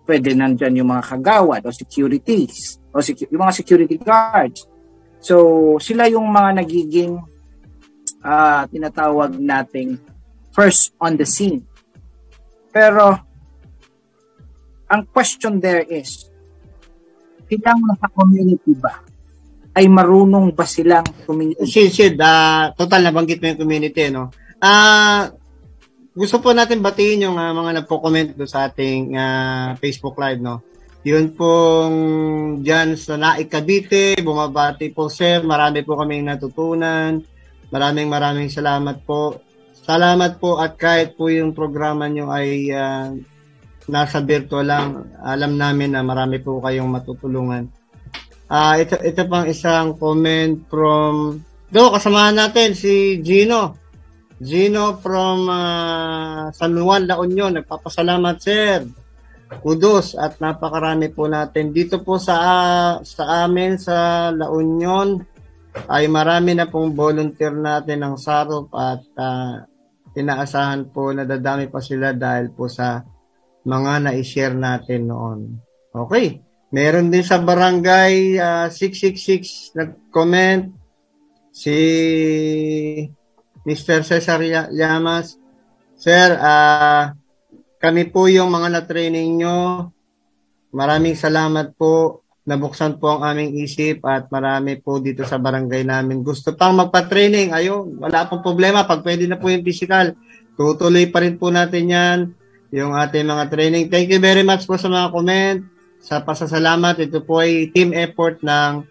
pwede 0.02 0.34
nandyan 0.34 0.82
yung 0.82 0.90
mga 0.90 1.14
kagawad 1.14 1.62
o 1.62 1.70
securities 1.70 2.82
o 2.90 2.98
secu- 2.98 3.30
yung 3.30 3.46
mga 3.46 3.54
security 3.54 3.96
guards. 4.02 4.66
So, 5.22 5.78
sila 5.78 6.10
yung 6.10 6.26
mga 6.26 6.66
nagiging 6.66 7.22
uh, 8.26 8.66
tinatawag 8.66 9.38
nating 9.38 10.02
first 10.50 10.90
on 10.98 11.14
the 11.14 11.26
scene. 11.26 11.62
Pero, 12.74 13.14
ang 14.90 15.02
question 15.14 15.62
there 15.62 15.86
is, 15.86 16.26
silang 17.46 17.78
nasa 17.86 18.10
community 18.10 18.74
ba? 18.74 19.06
ay 19.76 19.84
marunong 19.92 20.56
ba 20.56 20.64
silang 20.64 21.04
community? 21.28 21.68
Sid, 21.68 22.16
uh, 22.16 22.72
total 22.72 23.12
nabanggit 23.12 23.44
mo 23.44 23.52
yung 23.52 23.60
community, 23.60 24.08
no? 24.08 24.32
Ah, 24.56 25.28
uh, 25.28 25.45
gusto 26.16 26.40
po 26.40 26.56
natin 26.56 26.80
batiin 26.80 27.28
yung 27.28 27.36
uh, 27.36 27.52
mga 27.52 27.84
nagko-comment 27.84 28.32
do 28.32 28.48
sa 28.48 28.72
ating 28.72 29.12
uh, 29.12 29.76
Facebook 29.76 30.16
Live, 30.16 30.40
no? 30.40 30.64
Yun 31.04 31.36
pong 31.36 31.96
dyan 32.64 32.96
sa 32.98 33.14
Naik 33.14 33.52
Cavite, 33.52 34.18
bumabati 34.24 34.90
po 34.90 35.06
sir, 35.06 35.44
marami 35.44 35.86
po 35.86 35.94
kaming 35.94 36.26
natutunan. 36.26 37.22
Maraming 37.70 38.08
maraming 38.10 38.50
salamat 38.50 39.04
po. 39.04 39.38
Salamat 39.86 40.42
po 40.42 40.58
at 40.58 40.74
kahit 40.74 41.14
po 41.14 41.30
yung 41.30 41.54
programa 41.54 42.10
nyo 42.10 42.32
ay 42.32 42.74
uh, 42.74 43.14
nasa 43.86 44.18
virtual 44.18 44.66
lang, 44.66 45.14
alam 45.22 45.54
namin 45.54 45.94
na 45.94 46.02
marami 46.02 46.42
po 46.42 46.58
kayong 46.58 46.90
matutulungan. 46.90 47.70
Uh, 48.50 48.74
ito 48.80 48.98
ito 49.04 49.22
pang 49.30 49.46
isang 49.46 49.94
comment 49.94 50.58
from 50.66 51.44
Do 51.66 51.90
kasamahan 51.90 52.38
natin 52.38 52.78
si 52.78 53.18
Gino. 53.22 53.74
Gino 54.36 55.00
from 55.00 55.48
uh, 55.48 56.52
San 56.52 56.76
Juan, 56.76 57.08
La 57.08 57.16
Union. 57.20 57.56
Nagpapasalamat, 57.56 58.36
sir. 58.36 58.84
Kudos 59.46 60.18
at 60.18 60.36
napakarami 60.42 61.08
po 61.14 61.30
natin. 61.30 61.70
Dito 61.70 62.02
po 62.02 62.18
sa 62.18 62.34
uh, 62.36 62.92
sa 63.06 63.46
amin 63.46 63.78
sa 63.78 64.28
La 64.34 64.50
Union 64.50 65.22
ay 65.86 66.08
marami 66.08 66.56
na 66.56 66.66
pong 66.66 66.96
volunteer 66.96 67.52
natin 67.52 68.02
ng 68.02 68.16
SAROP 68.18 68.72
at 68.74 69.04
uh, 69.16 69.62
inaasahan 70.16 70.88
po 70.90 71.12
na 71.12 71.28
dadami 71.28 71.68
pa 71.68 71.78
sila 71.84 72.16
dahil 72.16 72.50
po 72.50 72.66
sa 72.66 73.04
mga 73.66 73.92
na-share 74.08 74.56
natin 74.56 75.12
noon. 75.12 75.40
Okay. 75.92 76.40
Meron 76.74 77.14
din 77.14 77.22
sa 77.22 77.38
barangay 77.38 78.40
uh, 78.42 78.66
666 78.68 79.78
nag-comment 79.78 80.74
si 81.54 81.78
Mr. 83.66 84.06
Cesar 84.06 84.38
Llamas. 84.70 85.34
Sir, 85.98 86.38
uh, 86.38 87.10
kami 87.82 88.06
po 88.08 88.30
yung 88.30 88.48
mga 88.54 88.78
na-training 88.78 89.42
nyo. 89.42 89.90
Maraming 90.70 91.18
salamat 91.18 91.74
po. 91.74 92.22
Nabuksan 92.46 93.02
po 93.02 93.18
ang 93.18 93.26
aming 93.26 93.58
isip 93.58 94.06
at 94.06 94.30
marami 94.30 94.78
po 94.78 95.02
dito 95.02 95.26
sa 95.26 95.42
barangay 95.42 95.82
namin. 95.82 96.22
Gusto 96.22 96.54
pang 96.54 96.78
magpa-training. 96.78 97.50
Ayun, 97.50 97.98
wala 97.98 98.30
pong 98.30 98.46
problema. 98.46 98.86
Pag 98.86 99.02
pwede 99.02 99.26
na 99.26 99.34
po 99.34 99.50
yung 99.50 99.66
physical, 99.66 100.14
tutuloy 100.54 101.10
pa 101.10 101.26
rin 101.26 101.34
po 101.34 101.50
natin 101.50 101.90
yan. 101.90 102.18
Yung 102.70 102.94
ating 102.94 103.26
mga 103.26 103.50
training. 103.50 103.84
Thank 103.90 104.14
you 104.14 104.22
very 104.22 104.46
much 104.46 104.62
po 104.62 104.78
sa 104.78 104.86
mga 104.86 105.10
comment. 105.10 105.58
Sa 105.98 106.22
pasasalamat, 106.22 107.02
ito 107.02 107.18
po 107.26 107.42
ay 107.42 107.74
team 107.74 107.90
effort 107.90 108.38
ng 108.46 108.86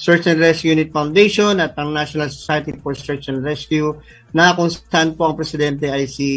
Search 0.00 0.32
and 0.32 0.40
Rescue 0.40 0.72
Unit 0.72 0.88
Foundation 0.96 1.60
at 1.60 1.76
ang 1.76 1.92
National 1.92 2.32
Society 2.32 2.72
for 2.80 2.96
Search 2.96 3.28
and 3.28 3.44
Rescue 3.44 4.00
na 4.32 4.56
kung 4.56 4.72
saan 4.72 5.12
po 5.12 5.28
ang 5.28 5.36
presidente 5.36 5.92
ay 5.92 6.08
si 6.08 6.28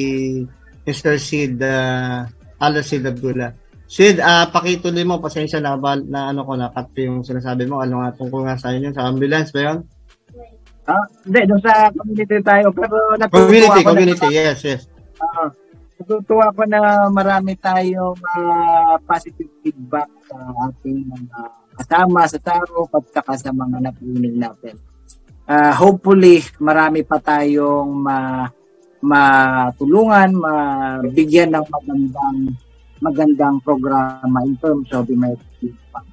Mr. 0.84 1.16
Sid 1.16 1.64
uh, 1.64 2.28
Ala 2.60 2.84
Sid 2.84 3.08
Abdullah. 3.08 3.56
Sid, 3.88 4.20
uh, 4.20 4.52
pakituloy 4.52 5.08
mo, 5.08 5.24
pasensya 5.24 5.64
na, 5.64 5.80
ba, 5.80 5.96
na 5.96 6.36
ano 6.36 6.44
ko, 6.44 6.60
na-cut 6.60 6.92
yung 7.00 7.24
sinasabi 7.24 7.64
mo. 7.64 7.80
Ano 7.80 8.04
nga 8.04 8.12
tungkol 8.12 8.44
nga 8.44 8.60
sa 8.60 8.76
inyo, 8.76 8.92
sa 8.92 9.08
ambulance 9.08 9.56
ba 9.56 9.62
yun? 9.72 9.80
Ah, 10.84 11.06
hindi, 11.24 11.42
doon 11.48 11.62
sa 11.64 11.88
community 11.96 12.44
tayo. 12.44 12.68
Pero 12.76 12.96
community, 13.32 13.80
community, 13.88 14.28
na, 14.28 14.36
yes, 14.36 14.60
yes. 14.68 14.82
Uh, 15.24 15.48
natutuwa 16.04 16.52
ko 16.52 16.68
na 16.68 17.08
marami 17.08 17.56
tayong 17.56 18.20
uh, 18.20 19.00
positive 19.08 19.48
feedback 19.64 20.12
sa 20.28 20.36
ating 20.68 21.08
mga 21.08 21.40
uh, 21.40 21.63
kasama 21.74 22.26
sa 22.30 22.40
taro 22.40 22.86
at 22.90 23.04
saka 23.10 23.34
sa 23.38 23.52
mga 23.52 23.78
napiling 23.82 24.38
natin. 24.38 24.76
Uh, 25.44 25.74
hopefully, 25.76 26.40
marami 26.62 27.04
pa 27.04 27.20
tayong 27.20 27.92
ma 27.92 28.48
matulungan, 29.04 30.32
mabigyan 30.32 31.52
ng 31.52 31.66
magandang 31.68 32.38
magandang 33.04 33.60
programa 33.60 34.40
in 34.48 34.56
terms 34.64 34.88
of 34.96 35.04
emergency 35.12 35.76
fund. 35.92 36.08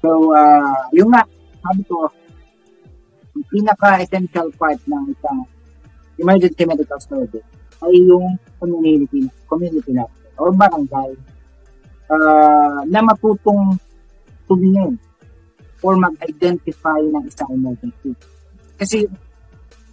So, 0.00 0.32
uh, 0.32 0.88
yung 0.96 1.12
nga, 1.12 1.20
sabi 1.60 1.84
ko, 1.84 2.08
yung 3.36 3.46
pinaka-essential 3.52 4.48
part 4.56 4.80
ng 4.88 5.12
isang 5.12 5.44
emergency 6.16 6.64
medical 6.64 7.00
service 7.04 7.44
ay 7.84 7.92
yung 8.08 8.40
community, 8.56 9.28
community 9.44 9.92
natin 9.92 10.32
or 10.40 10.56
barangay 10.56 11.12
uh, 12.08 12.80
na 12.88 13.00
matutong 13.04 13.76
tumingin 14.50 14.98
or 15.86 15.94
mag-identify 15.94 16.98
ng 16.98 17.24
isang 17.30 17.50
emergency. 17.54 18.12
Kasi 18.74 19.06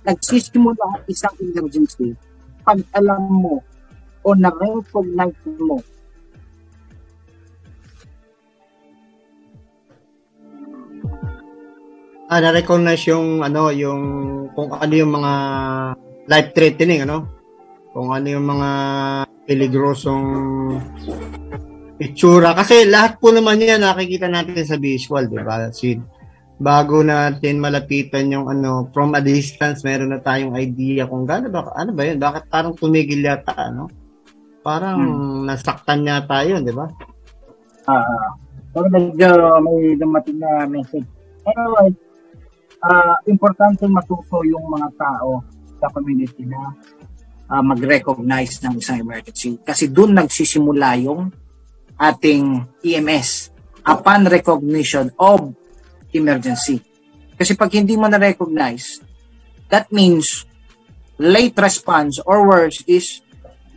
nagsisimula 0.01 1.05
isang 1.05 1.35
emergency 1.37 2.17
pag 2.65 2.81
alam 2.97 3.21
mo 3.29 3.61
o 4.25 4.33
na-recognize 4.35 5.37
mo 5.61 5.79
ah, 12.27 12.39
na-recognize 12.43 13.07
yung 13.07 13.43
ano, 13.43 13.71
yung 13.71 14.01
kung 14.51 14.71
ano 14.75 14.93
yung 14.95 15.11
mga 15.15 15.33
life 16.27 16.49
threatening 16.51 17.07
ano? 17.07 17.27
Kung 17.95 18.11
ano 18.11 18.27
yung 18.27 18.45
mga 18.45 18.69
peligrosong 19.47 20.25
itsura 21.97 22.53
kasi 22.53 22.85
lahat 22.85 23.17
po 23.17 23.33
naman 23.33 23.61
yan 23.61 23.81
nakikita 23.81 24.29
natin 24.29 24.63
sa 24.65 24.77
visual, 24.77 25.25
'di 25.25 25.41
ba? 25.41 25.69
Sid 25.73 25.99
bago 26.57 27.05
natin 27.05 27.61
malapitan 27.61 28.33
yung 28.33 28.49
ano 28.49 28.89
from 28.89 29.13
a 29.13 29.21
distance 29.21 29.85
meron 29.85 30.09
na 30.09 30.17
tayong 30.17 30.57
idea 30.57 31.05
kung 31.05 31.21
gaano 31.21 31.53
ba 31.53 31.69
ano 31.77 31.93
ba 31.93 32.01
yun 32.01 32.17
bakit 32.17 32.49
parang 32.49 32.73
tumigil 32.73 33.21
yata 33.21 33.53
ano 33.53 33.85
Parang 34.67 34.99
hmm. 34.99 35.47
nasaktan 35.47 36.03
niya 36.03 36.27
tayo, 36.27 36.59
di 36.59 36.75
ba? 36.75 36.83
Ah, 37.87 38.03
uh, 38.03 38.29
pero 38.75 38.91
medyo 38.91 39.31
may 39.63 39.95
dumating 39.95 40.43
na 40.43 40.67
message. 40.67 41.07
Anyway, 41.47 41.95
uh, 42.83 43.15
importante 43.31 43.87
matuto 43.87 44.43
yung 44.43 44.67
mga 44.67 44.91
tao 44.99 45.39
sa 45.79 45.87
community 45.95 46.43
na 46.43 46.75
uh, 47.47 47.63
mag-recognize 47.63 48.59
ng 48.67 48.75
isang 48.75 48.99
emergency. 48.99 49.55
Kasi 49.63 49.87
doon 49.87 50.19
nagsisimula 50.19 50.99
yung 50.99 51.31
ating 51.97 52.65
EMS 52.85 53.49
upon 53.83 54.29
recognition 54.29 55.09
of 55.17 55.53
emergency. 56.13 56.79
Kasi 57.37 57.53
pag 57.53 57.73
hindi 57.73 57.93
mo 57.93 58.09
na-recognize, 58.09 59.01
that 59.69 59.89
means 59.93 60.45
late 61.17 61.57
response 61.57 62.21
or 62.23 62.45
worse 62.45 62.81
is 62.85 63.21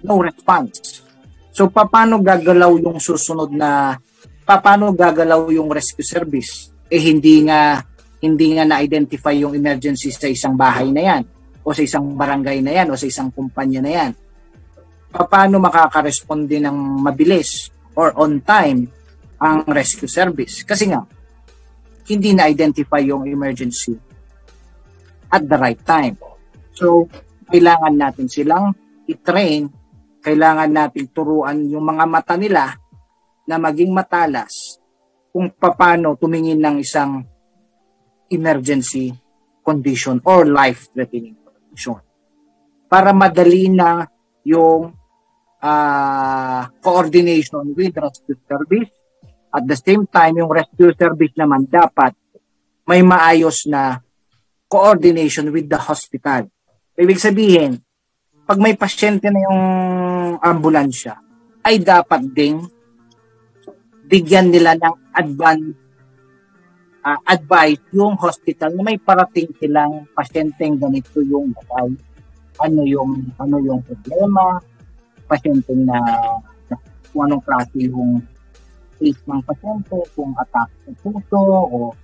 no 0.05 0.21
response. 0.21 1.05
So 1.53 1.68
paano 1.68 2.21
gagalaw 2.21 2.73
yung 2.81 3.01
susunod 3.03 3.53
na 3.53 3.97
paano 4.45 4.93
gagalaw 4.97 5.51
yung 5.53 5.68
rescue 5.68 6.05
service? 6.07 6.73
Eh 6.89 7.01
hindi 7.01 7.45
nga 7.45 7.85
hindi 8.21 8.53
nga 8.53 8.68
na-identify 8.68 9.33
yung 9.33 9.57
emergency 9.57 10.12
sa 10.12 10.29
isang 10.29 10.53
bahay 10.57 10.93
na 10.93 11.03
yan 11.05 11.23
o 11.64 11.73
sa 11.73 11.81
isang 11.85 12.16
barangay 12.16 12.61
na 12.61 12.73
yan 12.77 12.93
o 12.93 12.97
sa 12.97 13.09
isang 13.09 13.33
kumpanya 13.33 13.81
na 13.81 13.93
yan. 13.93 14.12
Paano 15.11 15.57
makaka-responde 15.59 16.61
ng 16.61 16.77
mabilis 17.01 17.73
or 17.95 18.14
on 18.18 18.43
time 18.43 18.91
ang 19.41 19.64
rescue 19.70 20.11
service? 20.11 20.62
Kasi 20.66 20.91
nga, 20.91 21.03
hindi 22.11 22.34
na-identify 22.34 23.03
yung 23.07 23.26
emergency 23.26 23.95
at 25.30 25.47
the 25.47 25.59
right 25.59 25.80
time. 25.86 26.18
So, 26.74 27.07
kailangan 27.51 27.95
natin 27.95 28.26
silang 28.26 28.74
i-train 29.07 29.80
kailangan 30.20 30.68
natin 30.68 31.09
turuan 31.11 31.64
yung 31.64 31.84
mga 31.84 32.05
mata 32.05 32.36
nila 32.36 32.76
na 33.49 33.57
maging 33.57 33.91
matalas 33.91 34.78
kung 35.32 35.49
paano 35.57 36.14
tumingin 36.14 36.61
ng 36.61 36.76
isang 36.84 37.24
emergency 38.28 39.11
condition 39.64 40.20
or 40.28 40.45
life-threatening 40.45 41.34
condition. 41.41 41.99
Para 42.86 43.16
madali 43.16 43.72
na 43.72 44.05
yung 44.45 44.93
uh, 45.61 46.67
coordination 46.81 47.73
with 47.77 47.97
rescue 47.97 48.39
service. 48.49 48.91
At 49.51 49.67
the 49.67 49.79
same 49.79 50.07
time, 50.07 50.41
yung 50.41 50.51
rescue 50.51 50.95
service 50.95 51.35
naman 51.37 51.67
dapat 51.67 52.15
may 52.87 53.05
maayos 53.05 53.69
na 53.71 54.01
coordination 54.71 55.51
with 55.51 55.67
the 55.67 55.79
hospital. 55.79 56.47
Ibig 56.95 57.19
sabihin, 57.19 57.79
pag 58.47 58.59
may 58.59 58.75
pasyente 58.75 59.31
na 59.31 59.41
yung 59.47 59.63
ambulansya, 60.43 61.19
ay 61.67 61.83
dapat 61.83 62.25
ding 62.31 62.63
bigyan 64.11 64.51
nila 64.51 64.75
ng 64.75 64.95
advance 65.15 65.71
uh, 67.05 67.21
advice 67.27 67.81
yung 67.95 68.17
hospital 68.19 68.75
na 68.75 68.83
may 68.83 68.99
parating 68.99 69.49
silang 69.57 70.09
pasyenteng 70.13 70.77
ganito 70.77 71.21
yung 71.25 71.53
batay. 71.55 71.91
Ano 72.61 72.85
yung 72.85 73.33
ano 73.41 73.57
yung 73.63 73.81
problema, 73.87 74.61
pasyente 75.31 75.70
na, 75.78 76.03
kung 77.14 77.31
anong 77.31 77.47
klase 77.47 77.87
yung 77.87 78.18
case 78.99 79.22
ng 79.31 79.43
pasyente, 79.47 79.95
kung 80.18 80.35
attack 80.35 80.70
sa 80.83 80.91
puso 80.99 81.41
o 81.70 81.95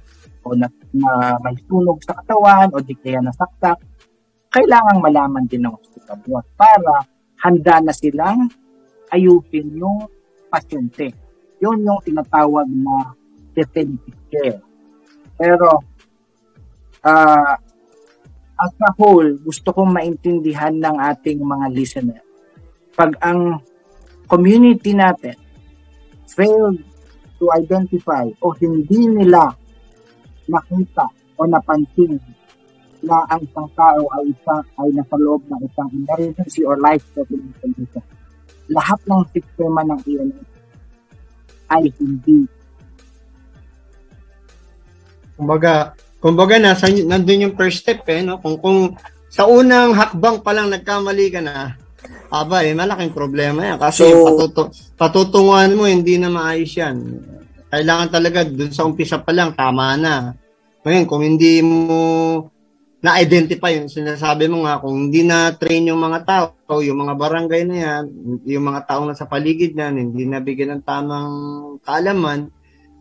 o 0.46 0.54
na, 0.54 0.70
na 0.94 1.34
may 1.42 1.58
sunog 1.66 1.98
sa 2.06 2.14
katawan 2.22 2.70
o 2.70 2.78
di 2.78 2.94
kaya 2.94 3.18
nasaktak 3.18 3.82
kailangang 4.54 5.02
malaman 5.02 5.44
din 5.50 5.66
ng 5.66 5.74
hospital 5.74 6.16
yun 6.22 6.46
para 6.54 7.02
handa 7.42 7.82
na 7.82 7.92
silang 7.92 8.48
ayusin 9.12 9.74
yung 9.76 10.06
pasyente. 10.48 11.12
Yun 11.60 11.84
yung 11.84 12.00
tinatawag 12.00 12.64
na 12.68 13.12
definitive 13.52 14.20
care. 14.32 14.60
Pero, 15.36 15.84
uh, 17.04 17.54
as 18.56 18.72
a 18.80 18.90
whole, 18.96 19.36
gusto 19.44 19.72
kong 19.76 19.92
maintindihan 19.92 20.72
ng 20.72 20.96
ating 20.96 21.40
mga 21.44 21.66
listener. 21.76 22.25
Pag 22.96 23.12
ang 23.20 23.60
community 24.26 24.96
natin 24.96 25.36
failed 26.32 26.80
to 27.36 27.44
identify 27.52 28.24
o 28.40 28.56
hindi 28.56 29.06
nila 29.06 29.52
nakita 30.48 31.06
o 31.36 31.44
napansin 31.44 32.16
na 33.04 33.22
ang 33.28 33.44
isang 33.44 33.68
tao 33.76 34.02
ay 34.16 34.32
isa 34.32 34.56
ay 34.80 34.88
nasa 34.96 35.16
loob 35.20 35.44
ng 35.46 35.60
isang 35.68 35.88
emergency 35.92 36.64
or 36.64 36.80
life-threatening 36.80 37.52
condition. 37.60 38.04
Lahat 38.72 38.98
ng 39.04 39.22
sistema 39.30 39.84
ng 39.84 40.00
EMS 40.02 40.48
ay 41.70 41.84
hindi. 42.00 42.48
Kumbaga, 45.36 45.92
kumbaga 46.18 46.56
nasa 46.56 46.88
nandun 46.88 47.44
yung 47.46 47.54
first 47.54 47.84
step 47.84 48.02
eh 48.08 48.24
no 48.24 48.40
kung 48.40 48.56
kung 48.56 48.96
sa 49.28 49.44
unang 49.44 49.92
hakbang 49.92 50.40
pa 50.40 50.56
lang 50.56 50.72
nagkamali 50.72 51.28
ka 51.28 51.44
na 51.44 51.76
aba 52.30 52.66
eh 52.66 52.74
malaking 52.74 53.14
problema 53.14 53.74
yan. 53.74 53.78
Kasi 53.78 54.06
so, 54.06 54.24
patutu 54.24 54.62
patutunguhan 54.98 55.72
mo 55.74 55.86
hindi 55.86 56.18
na 56.18 56.30
maayos 56.30 56.72
yan. 56.74 56.96
Kailangan 57.70 58.08
talaga 58.08 58.46
dun 58.46 58.72
sa 58.72 58.86
umpisa 58.86 59.18
pa 59.20 59.34
lang 59.34 59.52
tama 59.54 59.98
na. 59.98 60.34
Ngayon 60.86 61.04
kung 61.10 61.22
hindi 61.26 61.60
mo 61.60 62.50
na-identify 63.02 63.76
yung 63.78 63.92
sinasabi 63.92 64.50
mo 64.50 64.66
nga 64.66 64.82
kung 64.82 65.10
hindi 65.10 65.22
na 65.22 65.54
train 65.54 65.86
yung 65.86 66.00
mga 66.00 66.26
tao 66.26 66.80
yung 66.82 67.06
mga 67.06 67.14
barangay 67.14 67.62
na 67.68 67.76
yan 67.76 68.04
yung 68.42 68.64
mga 68.66 68.82
tao 68.88 69.06
na 69.06 69.14
sa 69.14 69.28
paligid 69.30 69.78
niyan 69.78 69.94
hindi 69.94 70.26
na 70.26 70.42
bigyan 70.42 70.80
ng 70.80 70.82
tamang 70.82 71.30
kaalaman 71.86 72.50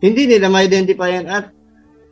hindi 0.00 0.28
nila 0.28 0.52
ma-identify 0.52 1.10
yan. 1.20 1.26
At 1.28 1.52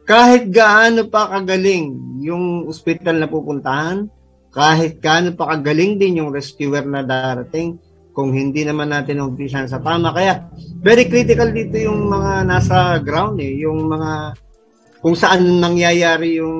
kahit 0.08 0.48
gaano 0.48 1.08
pa 1.08 1.28
kagaling 1.28 2.20
yung 2.24 2.68
ospital 2.68 3.20
na 3.20 3.28
pupuntahan, 3.28 4.08
kahit 4.54 5.02
gaano 5.02 5.34
pa 5.34 5.50
kagaling 5.58 5.98
din 5.98 6.22
yung 6.22 6.30
rescuer 6.30 6.86
na 6.86 7.02
darating, 7.02 7.74
kung 8.14 8.30
hindi 8.30 8.62
naman 8.62 8.94
natin 8.94 9.26
umpisan 9.26 9.66
sa 9.66 9.82
tama. 9.82 10.14
Kaya, 10.14 10.46
very 10.78 11.10
critical 11.10 11.50
dito 11.50 11.74
yung 11.74 12.06
mga 12.06 12.46
nasa 12.46 13.02
ground 13.02 13.42
eh, 13.42 13.66
yung 13.66 13.90
mga, 13.90 14.38
kung 15.02 15.18
saan 15.18 15.58
nangyayari 15.58 16.38
yung, 16.38 16.58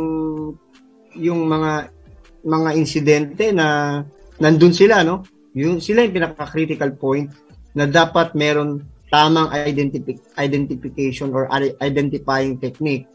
yung 1.15 1.47
mga, 1.47 1.95
mga 2.43 2.71
insidente 2.75 3.55
na 3.55 4.03
nandun 4.43 4.75
sila, 4.75 5.07
no? 5.07 5.23
Yung, 5.55 5.79
sila 5.79 6.03
yung 6.03 6.19
pinaka-critical 6.19 6.99
point 6.99 7.31
na 7.79 7.87
dapat 7.87 8.35
meron 8.35 8.83
tamang 9.15 9.47
identific, 9.55 10.19
identification 10.35 11.31
or 11.31 11.47
identifying 11.79 12.59
technique 12.59 13.07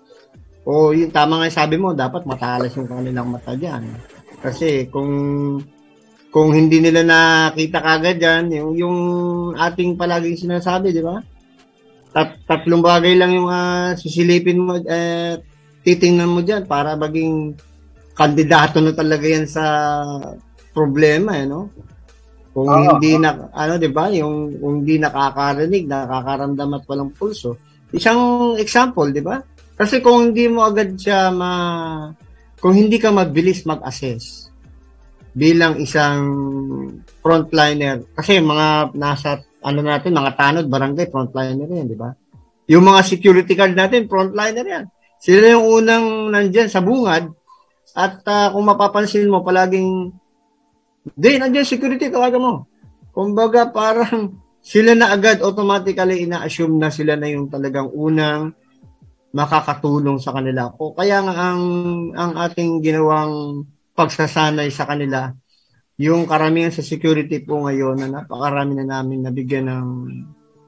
o 0.69 0.91
yung 0.93 1.11
tama 1.11 1.41
nga 1.43 1.65
sabi 1.65 1.81
mo, 1.81 1.97
dapat 1.97 2.23
matalas 2.29 2.71
yung 2.77 2.85
kanilang 2.85 3.31
mata 3.31 3.57
dyan. 3.57 3.89
Kasi 4.39 4.87
kung 4.87 5.11
kung 6.29 6.53
hindi 6.53 6.77
nila 6.77 7.01
nakita 7.01 7.81
kagad 7.81 8.21
yan, 8.21 8.53
yung, 8.53 8.71
yung 8.77 8.97
ating 9.57 9.97
palaging 9.97 10.37
sinasabi, 10.37 10.93
di 10.93 11.01
ba? 11.01 11.17
Tat, 12.13 12.45
tatlong 12.45 12.85
bagay 12.85 13.17
lang 13.17 13.33
yung 13.33 13.49
uh, 13.49 13.97
sisilipin 13.97 14.61
mo, 14.61 14.77
eh, 14.77 15.41
titingnan 15.81 16.29
mo 16.29 16.45
dyan 16.45 16.69
para 16.69 16.93
maging 16.93 17.57
kandidato 18.13 18.77
na 18.77 18.93
talaga 18.93 19.25
yan 19.25 19.49
sa 19.49 19.65
problema, 20.69 21.33
eh, 21.33 21.49
no? 21.49 21.73
Kung 22.53 22.69
uh, 22.69 22.93
hindi 22.93 23.17
na, 23.17 23.49
ano, 23.49 23.81
di 23.81 23.89
ba, 23.89 24.13
yung 24.13 24.53
kung 24.61 24.85
hindi 24.85 25.01
nakakarinig, 25.01 25.89
nakakaramdam 25.89 26.77
at 26.77 26.83
walang 26.85 27.09
pulso. 27.17 27.57
Isang 27.89 28.53
example, 28.61 29.09
di 29.09 29.25
ba? 29.25 29.41
Kasi 29.73 29.97
kung 29.97 30.29
hindi 30.29 30.45
mo 30.45 30.61
agad 30.61 30.93
siya 30.93 31.33
ma 31.33 31.51
kung 32.59 32.75
hindi 32.75 32.99
ka 32.99 33.09
mabilis 33.11 33.63
mag-assess 33.63 34.51
bilang 35.33 35.79
isang 35.79 36.21
frontliner 37.23 38.03
kasi 38.17 38.43
mga 38.43 38.91
nasa 38.97 39.39
ano 39.63 39.79
natin 39.83 40.15
mga 40.15 40.35
tanod 40.35 40.65
barangay 40.67 41.07
frontliner 41.11 41.67
yan, 41.67 41.87
di 41.87 41.97
ba? 41.99 42.11
Yung 42.69 42.85
mga 42.85 43.01
security 43.03 43.53
guard 43.55 43.75
natin 43.75 44.07
frontliner 44.07 44.65
yan. 44.65 44.85
Sila 45.19 45.57
yung 45.57 45.65
unang 45.67 46.05
nandiyan 46.31 46.71
sa 46.71 46.79
bungad 46.79 47.27
at 47.97 48.23
uh, 48.23 48.47
kung 48.55 48.65
mapapansin 48.67 49.27
mo 49.27 49.43
palaging 49.43 50.15
di 51.15 51.35
nandiyan 51.35 51.67
security 51.67 52.07
tawagan 52.07 52.39
mo. 52.43 52.53
Kumbaga 53.11 53.67
parang 53.67 54.39
sila 54.71 54.95
na 54.95 55.11
agad 55.11 55.39
automatically 55.43 56.27
ina-assume 56.27 56.75
na 56.79 56.91
sila 56.91 57.15
na 57.15 57.27
yung 57.31 57.47
talagang 57.51 57.91
unang 57.91 58.55
makakatulong 59.33 60.17
sa 60.17 60.33
kanila. 60.33 60.73
O 60.77 60.97
kaya 60.97 61.21
nga 61.21 61.33
ang 61.53 61.63
ang 62.17 62.33
ating 62.37 62.81
ginawang 62.81 63.65
pagsasanay 63.93 64.73
sa 64.73 64.89
kanila, 64.89 65.29
yung 65.99 66.25
karamihan 66.25 66.71
sa 66.71 66.81
security 66.81 67.43
po 67.43 67.67
ngayon 67.67 67.99
na 67.99 68.07
napakarami 68.07 68.79
na 68.79 68.87
namin 68.87 69.27
nabigyan 69.27 69.67
ng 69.67 69.87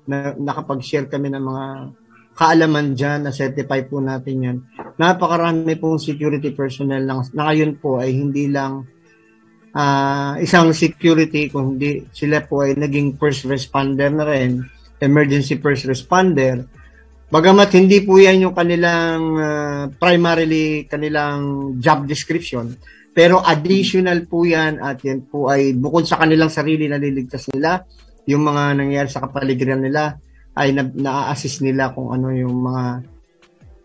na, 0.06 0.36
nakapag-share 0.36 1.08
kami 1.08 1.32
ng 1.32 1.44
mga 1.46 1.66
kaalaman 2.36 2.98
dyan, 2.98 3.28
na 3.28 3.32
certify 3.32 3.84
po 3.86 4.00
natin 4.00 4.36
yan. 4.44 4.58
Napakarami 4.98 5.76
pong 5.78 6.00
security 6.00 6.52
personnel 6.56 7.04
lang, 7.04 7.22
na 7.36 7.52
ngayon 7.52 7.78
po 7.78 8.00
ay 8.00 8.16
hindi 8.16 8.48
lang 8.50 8.88
uh, 9.76 10.36
isang 10.40 10.72
security, 10.72 11.52
kung 11.52 11.78
hindi 11.78 12.08
sila 12.12 12.44
po 12.44 12.64
ay 12.64 12.76
naging 12.76 13.20
first 13.20 13.48
responder 13.48 14.10
na 14.12 14.26
rin, 14.28 14.64
emergency 15.04 15.60
first 15.60 15.86
responder, 15.88 16.66
Bagamat 17.32 17.72
hindi 17.80 18.04
po 18.04 18.20
yan 18.20 18.44
yung 18.44 18.52
kanilang 18.52 19.22
uh, 19.40 19.84
primarily 19.96 20.84
kanilang 20.84 21.74
job 21.80 22.04
description, 22.04 22.76
pero 23.16 23.40
additional 23.40 24.28
po 24.28 24.44
yan 24.44 24.84
at 24.84 25.00
yan 25.00 25.24
po 25.32 25.48
ay 25.48 25.72
bukod 25.72 26.04
sa 26.04 26.20
kanilang 26.20 26.52
sarili 26.52 26.92
na 26.92 27.00
liligtas 27.00 27.48
nila, 27.56 27.88
yung 28.28 28.44
mga 28.44 28.84
nangyayari 28.84 29.08
sa 29.08 29.24
kapaligiran 29.24 29.80
nila 29.80 30.20
ay 30.60 30.76
na, 30.76 30.84
na-assist 30.84 31.64
nila 31.64 31.96
kung 31.96 32.12
ano 32.12 32.36
yung 32.36 32.68
mga 32.68 32.86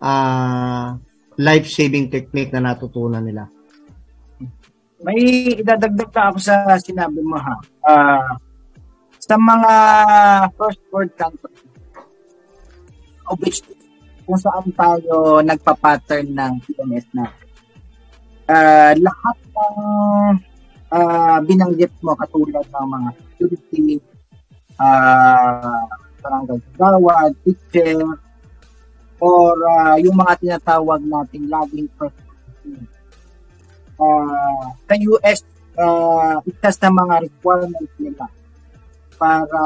uh, 0.03 0.99
life-saving 1.39 2.11
technique 2.11 2.51
na 2.51 2.75
natutunan 2.75 3.23
nila. 3.23 3.47
May 5.07 5.55
idadagdag 5.55 6.11
na 6.11 6.23
ako 6.35 6.39
sa 6.43 6.75
sinabi 6.83 7.23
mo 7.23 7.39
ha. 7.39 7.55
Uh, 7.87 8.31
sa 9.23 9.35
mga 9.39 9.73
first 10.55 10.83
world 10.91 11.15
countries, 11.15 11.66
which 13.41 13.63
kung 14.27 14.39
saan 14.39 14.67
tayo 14.75 15.39
nagpa-pattern 15.43 16.35
ng 16.35 16.53
PMS 16.67 17.07
na. 17.15 17.27
Uh, 18.47 18.95
lahat 19.03 19.37
ng 19.43 20.39
uh, 20.91 21.39
binanggit 21.43 21.91
mo 22.03 22.15
katulad 22.15 22.63
ng 22.63 22.87
mga 22.91 23.09
security, 23.19 23.99
uh, 24.79 25.87
barangay 26.23 26.59
kagawad, 26.75 27.33
teacher, 27.43 28.03
or 29.23 29.55
uh, 29.63 29.95
yung 29.99 30.15
mga 30.15 30.33
tinatawag 30.43 31.03
nating 31.07 31.47
laging 31.51 31.89
first 31.95 32.19
uh, 33.99 34.65
sa 34.87 34.95
US, 34.95 35.41
uh, 35.79 36.37
isa 36.45 36.71
sa 36.71 36.89
mga 36.91 37.15
requirements 37.31 37.95
nila 37.99 38.27
para 39.17 39.63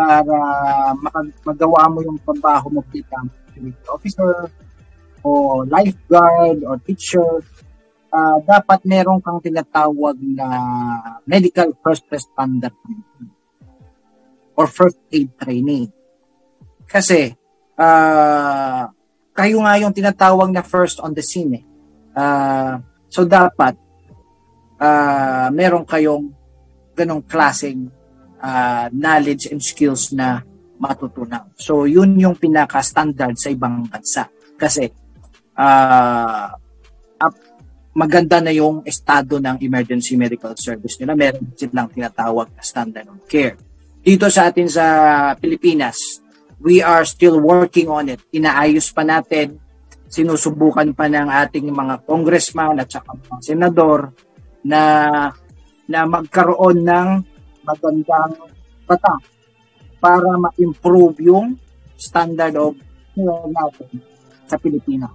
para 0.00 0.38
mag- 0.96 1.36
magawa 1.44 1.92
mo 1.92 2.00
yung 2.00 2.16
trabaho 2.24 2.72
mo 2.72 2.80
bilang 2.88 3.28
security 3.52 3.84
officer 3.92 4.48
o 5.20 5.60
lifeguard 5.68 6.64
o 6.64 6.80
teacher, 6.80 7.44
uh, 8.08 8.40
dapat 8.40 8.80
meron 8.88 9.20
kang 9.20 9.44
tinatawag 9.44 10.16
na 10.16 10.48
medical 11.28 11.76
first 11.84 12.08
responder 12.08 12.72
or 14.56 14.64
first 14.64 14.96
aid 15.12 15.28
training. 15.36 15.92
Kasi, 16.88 17.36
uh, 17.76 18.88
kayo 19.36 19.56
nga 19.60 19.74
yung 19.84 19.92
tinatawag 19.92 20.48
na 20.48 20.64
first 20.64 21.04
on 21.04 21.12
the 21.12 21.20
scene. 21.20 21.60
Eh. 21.60 21.64
Uh, 22.16 22.80
so, 23.12 23.28
dapat 23.28 23.76
uh, 24.80 25.52
meron 25.52 25.84
kayong 25.84 26.32
ganong 26.96 27.22
klaseng 27.28 27.99
uh, 28.40 28.88
knowledge 28.90 29.52
and 29.52 29.60
skills 29.60 30.10
na 30.16 30.40
matutunan. 30.80 31.52
So, 31.60 31.84
yun 31.84 32.16
yung 32.16 32.40
pinaka-standard 32.40 33.36
sa 33.36 33.52
ibang 33.52 33.84
bansa. 33.86 34.32
Kasi, 34.56 34.88
uh, 35.60 36.48
up, 37.20 37.34
maganda 37.92 38.40
na 38.40 38.52
yung 38.54 38.80
estado 38.88 39.36
ng 39.36 39.60
emergency 39.60 40.16
medical 40.16 40.56
service 40.56 40.96
nila. 40.96 41.12
Meron 41.12 41.52
silang 41.52 41.92
tinatawag 41.92 42.56
na 42.56 42.62
standard 42.64 43.06
of 43.12 43.20
care. 43.28 43.60
Dito 44.00 44.32
sa 44.32 44.48
atin 44.48 44.64
sa 44.72 44.86
Pilipinas, 45.36 46.24
we 46.64 46.80
are 46.80 47.04
still 47.04 47.40
working 47.44 47.92
on 47.92 48.08
it. 48.08 48.24
Inaayos 48.32 48.88
pa 48.96 49.04
natin, 49.04 49.60
sinusubukan 50.08 50.96
pa 50.96 51.12
ng 51.12 51.28
ating 51.28 51.68
mga 51.68 52.08
congressman 52.08 52.80
at 52.80 52.88
saka 52.88 53.14
mga 53.20 53.40
senador 53.44 54.16
na 54.64 54.82
na 55.90 56.06
magkaroon 56.06 56.86
ng 56.86 57.08
magandang 57.70 58.34
bata 58.90 59.14
para 60.02 60.30
ma-improve 60.34 61.22
yung 61.22 61.54
standard 61.94 62.58
of 62.58 62.74
care 63.14 63.46
natin 63.54 63.88
sa 64.50 64.58
Pilipinas. 64.58 65.14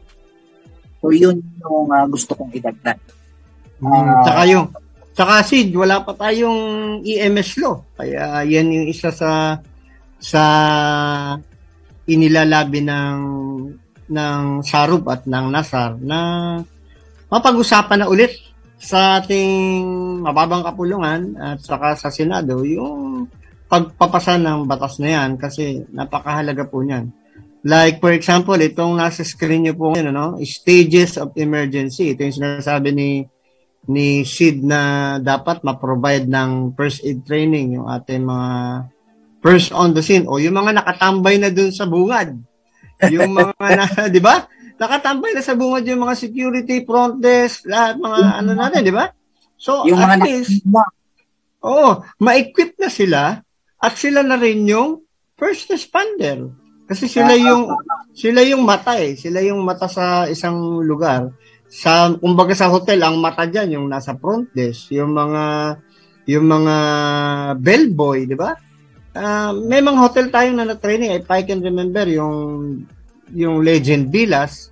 So, 1.03 1.11
yun 1.11 1.43
yung 1.59 1.91
uh, 1.91 2.05
gusto 2.07 2.31
kong 2.37 2.55
idagdag. 2.55 2.97
Uh, 3.83 4.23
tsaka 4.23 4.41
yung, 4.47 4.65
tsaka 5.11 5.33
Sid, 5.43 5.75
wala 5.75 5.99
pa 5.99 6.15
tayong 6.15 7.01
EMS 7.03 7.59
law. 7.59 7.83
Kaya 7.99 8.47
yan 8.47 8.71
yung 8.71 8.87
isa 8.87 9.11
sa 9.11 9.59
sa 10.15 10.43
inilalabi 12.07 12.79
ng 12.85 13.19
ng 14.05 14.43
Sarup 14.61 15.09
at 15.09 15.25
ng 15.25 15.45
Nasar 15.49 15.97
na 15.97 16.61
mapag-usapan 17.27 18.05
na 18.05 18.07
ulit 18.07 18.44
sa 18.75 19.23
ating 19.23 19.51
mababang 20.21 20.63
kapulungan 20.63 21.35
at 21.39 21.59
saka 21.63 21.95
sa 21.95 22.11
Senado 22.11 22.61
yung 22.67 23.27
pagpapasa 23.65 24.37
ng 24.37 24.69
batas 24.69 25.01
na 25.01 25.09
yan 25.15 25.39
kasi 25.39 25.83
napakahalaga 25.89 26.67
po 26.69 26.85
niyan. 26.85 27.09
Like 27.65 27.97
for 27.97 28.13
example, 28.13 28.53
itong 28.61 29.01
nasa 29.01 29.25
screen 29.25 29.65
niyo 29.65 29.73
po 29.73 29.89
ngayon, 29.89 30.13
ano, 30.13 30.37
stages 30.45 31.17
of 31.17 31.33
emergency. 31.33 32.13
Ito 32.13 32.29
yung 32.29 32.37
sinasabi 32.37 32.93
ni 32.93 33.09
ni 33.89 34.21
Sid 34.25 34.65
na 34.65 35.15
dapat 35.21 35.61
ma-provide 35.61 36.25
ng 36.25 36.73
first 36.73 37.05
aid 37.05 37.25
training 37.25 37.77
yung 37.77 37.89
ating 37.89 38.25
mga 38.25 38.49
first 39.45 39.69
on 39.73 39.93
the 39.93 40.01
scene 40.01 40.25
o 40.25 40.41
yung 40.41 40.57
mga 40.57 40.81
nakatambay 40.81 41.37
na 41.37 41.53
dun 41.53 41.69
sa 41.69 41.85
bungad. 41.85 42.37
Yung 43.13 43.33
mga 43.33 43.53
na, 43.77 43.85
'di 44.09 44.21
ba? 44.21 44.45
Nakatambay 44.75 45.31
na 45.31 45.43
sa 45.43 45.55
bungad 45.55 45.87
yung 45.87 46.03
mga 46.03 46.15
security, 46.19 46.83
front 46.83 47.23
desk, 47.23 47.63
lahat 47.63 47.95
mga 47.95 48.19
ano 48.43 48.51
natin, 48.51 48.81
'di 48.83 48.93
ba? 48.95 49.07
So 49.55 49.87
yung 49.87 49.99
at 50.03 50.19
mga 50.19 50.25
least, 50.27 50.67
oh, 51.63 52.03
ma-equip 52.19 52.75
na 52.75 52.91
sila 52.91 53.21
at 53.79 53.93
sila 53.95 54.21
na 54.21 54.35
rin 54.35 54.67
yung 54.67 55.01
first 55.39 55.71
responder. 55.71 56.51
Kasi 56.85 57.09
sila 57.09 57.33
yung 57.33 57.71
sila 58.13 58.45
yung 58.45 58.61
mata 58.61 58.99
eh. 59.01 59.17
Sila 59.17 59.41
yung 59.41 59.65
mata 59.65 59.89
sa 59.89 60.29
isang 60.29 60.83
lugar. 60.85 61.33
Sa 61.65 62.13
kumbaga 62.13 62.53
sa 62.53 62.69
hotel 62.69 63.01
ang 63.01 63.17
mata 63.17 63.49
diyan 63.49 63.79
yung 63.81 63.87
nasa 63.89 64.13
front 64.13 64.53
desk, 64.53 64.93
yung 64.93 65.11
mga 65.15 65.75
yung 66.25 66.45
mga 66.45 66.75
bellboy, 67.57 68.25
di 68.25 68.37
ba? 68.37 68.53
Uh, 69.15 69.55
may 69.65 69.79
mga 69.79 70.01
hotel 70.01 70.27
tayo 70.27 70.49
na 70.51 70.67
na-training, 70.67 71.15
if 71.15 71.29
I 71.31 71.45
can 71.47 71.63
remember, 71.63 72.03
yung 72.09 72.33
yung 73.33 73.65
Legend 73.65 74.13
Villas, 74.13 74.69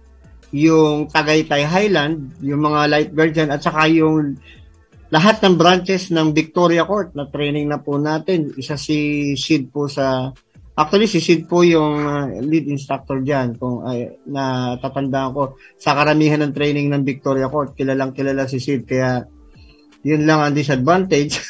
yung 0.53 1.09
Tagaytay 1.09 1.65
Highland, 1.65 2.37
yung 2.45 2.61
mga 2.61 2.91
lifeguard 2.91 3.31
dyan, 3.33 3.49
at 3.49 3.61
saka 3.65 3.89
yung 3.89 4.37
lahat 5.13 5.41
ng 5.45 5.55
branches 5.57 6.09
ng 6.09 6.33
Victoria 6.33 6.85
Court 6.85 7.13
na 7.13 7.29
training 7.29 7.69
na 7.69 7.81
po 7.81 8.01
natin. 8.01 8.53
Isa 8.57 8.77
si 8.77 9.33
Sid 9.37 9.69
po 9.69 9.85
sa 9.85 10.33
Actually, 10.73 11.05
si 11.05 11.21
Sid 11.21 11.45
po 11.45 11.61
yung 11.61 12.01
uh, 12.01 12.25
lead 12.41 12.65
instructor 12.65 13.21
dyan. 13.21 13.53
Kung 13.61 13.85
ay, 13.85 14.17
na 14.25 14.73
tatandaan 14.81 15.29
ko, 15.29 15.53
sa 15.77 15.93
karamihan 15.93 16.41
ng 16.41 16.49
training 16.49 16.89
ng 16.89 17.05
Victoria 17.05 17.45
Court, 17.45 17.77
kilalang 17.77 18.09
kilala 18.09 18.49
si 18.49 18.57
Sid. 18.57 18.81
Kaya, 18.89 19.21
yun 20.01 20.25
lang 20.25 20.41
ang 20.41 20.57
disadvantage. 20.57 21.45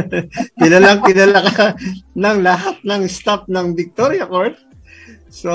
kilalang 0.62 1.02
kilala 1.02 1.42
ka 1.42 1.74
ng 2.22 2.38
lahat 2.38 2.78
ng 2.86 3.02
staff 3.10 3.50
ng 3.50 3.74
Victoria 3.74 4.30
Court. 4.30 4.54
So, 5.28 5.52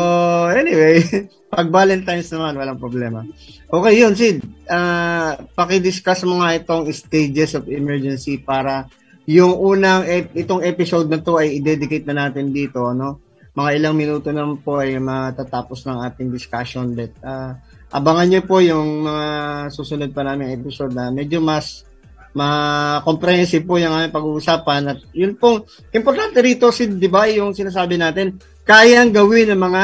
anyway, 0.49 1.01
pag 1.53 1.69
Valentine's 1.69 2.29
naman, 2.29 2.57
walang 2.57 2.81
problema. 2.81 3.25
Okay, 3.69 3.93
yun, 3.99 4.13
Sid. 4.13 4.41
Uh, 4.69 5.37
pakidiscuss 5.53 6.25
mo 6.25 6.41
nga 6.41 6.53
itong 6.57 6.89
stages 6.93 7.57
of 7.57 7.69
emergency 7.69 8.37
para 8.41 8.89
yung 9.23 9.55
unang 9.55 10.03
itong 10.35 10.63
episode 10.67 11.07
na 11.07 11.23
to 11.23 11.39
ay 11.39 11.59
i-dedicate 11.59 12.03
na 12.03 12.27
natin 12.27 12.51
dito 12.51 12.91
no 12.91 13.23
mga 13.53 13.69
ilang 13.79 13.95
minuto 13.95 14.33
na 14.33 14.43
po 14.57 14.83
ay 14.83 14.97
matatapos 14.99 15.85
ng 15.85 16.03
ating 16.09 16.33
discussion 16.33 16.91
that 16.97 17.13
uh, 17.23 17.55
abangan 17.93 18.27
niyo 18.27 18.41
po 18.43 18.59
yung 18.59 19.05
mga 19.05 19.27
susunod 19.71 20.09
pa 20.11 20.25
namin 20.25 20.57
episode 20.57 20.91
na 20.91 21.13
medyo 21.13 21.39
mas 21.39 21.85
ma-comprehensive 22.33 23.61
po 23.63 23.77
yung 23.77 23.93
aming 23.93 24.09
pag-uusapan 24.09 24.81
at 24.89 24.99
yun 25.13 25.37
po 25.37 25.69
importante 25.93 26.41
rito 26.41 26.73
si 26.73 26.89
di 26.89 27.05
ba 27.05 27.29
yung 27.29 27.53
sinasabi 27.53 27.93
natin 27.95 28.33
kayang 28.63 29.11
gawin 29.11 29.51
ng 29.51 29.61
mga 29.61 29.83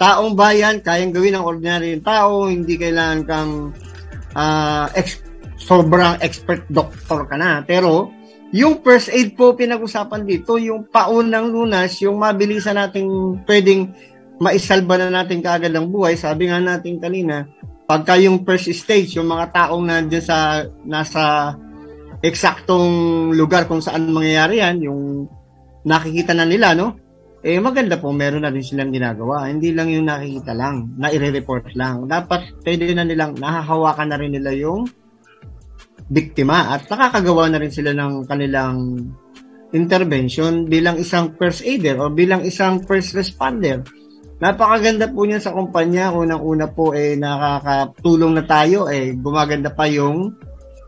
taong 0.00 0.32
bayan 0.32 0.80
kayang 0.80 1.12
gawin 1.12 1.36
ng 1.36 1.44
ordinary 1.44 2.00
tao 2.00 2.48
hindi 2.48 2.80
kailangan 2.80 3.20
kang 3.28 3.52
uh, 4.32 4.88
ex- 4.96 5.20
sobrang 5.60 6.16
expert 6.24 6.64
doctor 6.72 7.28
ka 7.28 7.36
na. 7.36 7.60
Pero, 7.62 8.10
yung 8.50 8.82
first 8.82 9.12
aid 9.12 9.38
po 9.38 9.54
pinag-usapan 9.54 10.26
dito, 10.26 10.58
yung 10.58 10.88
paunang 10.90 11.52
lunas, 11.52 12.00
yung 12.02 12.18
mabilisan 12.18 12.74
nating 12.74 13.44
pwedeng 13.46 13.94
maisalba 14.40 14.98
na 14.98 15.22
natin 15.22 15.44
kaagad 15.44 15.70
ang 15.70 15.92
buhay. 15.92 16.18
Sabi 16.18 16.50
nga 16.50 16.58
natin 16.58 16.98
kanina, 16.98 17.46
pagka 17.86 18.18
yung 18.18 18.42
first 18.42 18.72
stage, 18.74 19.14
yung 19.14 19.30
mga 19.30 19.54
taong 19.54 19.84
nandiyan 19.86 20.24
sa, 20.24 20.66
nasa 20.82 21.54
eksaktong 22.24 23.30
lugar 23.36 23.70
kung 23.70 23.84
saan 23.84 24.10
mangyayari 24.10 24.58
yan, 24.58 24.76
yung 24.82 25.30
nakikita 25.86 26.34
na 26.34 26.48
nila, 26.48 26.74
no? 26.74 26.98
Eh, 27.40 27.56
maganda 27.56 27.96
po, 27.96 28.12
meron 28.12 28.44
na 28.44 28.52
rin 28.52 28.60
silang 28.60 28.92
ginagawa. 28.92 29.48
Hindi 29.48 29.72
lang 29.72 29.88
yung 29.88 30.12
nakikita 30.12 30.52
lang, 30.52 30.92
na 31.00 31.08
i-report 31.08 31.72
lang. 31.72 32.04
Dapat, 32.04 32.60
pwede 32.60 32.92
na 32.92 33.08
nilang, 33.08 33.40
nahahawakan 33.40 34.08
na 34.12 34.20
rin 34.20 34.36
nila 34.36 34.52
yung 34.52 34.84
biktima 36.10 36.74
at 36.74 36.90
nakakagawa 36.90 37.48
na 37.48 37.62
rin 37.62 37.70
sila 37.70 37.94
ng 37.94 38.26
kanilang 38.26 39.08
intervention 39.70 40.66
bilang 40.66 40.98
isang 40.98 41.38
first 41.38 41.62
aider 41.62 41.96
o 42.02 42.10
bilang 42.10 42.42
isang 42.42 42.82
first 42.82 43.14
responder. 43.14 43.86
Napakaganda 44.42 45.06
po 45.12 45.22
niya 45.24 45.38
sa 45.38 45.54
kumpanya. 45.54 46.10
Unang-una 46.10 46.66
po 46.72 46.90
eh 46.96 47.14
nakakatulong 47.14 48.40
na 48.40 48.44
tayo 48.44 48.90
eh 48.90 49.14
gumaganda 49.14 49.70
pa 49.70 49.86
yung 49.86 50.34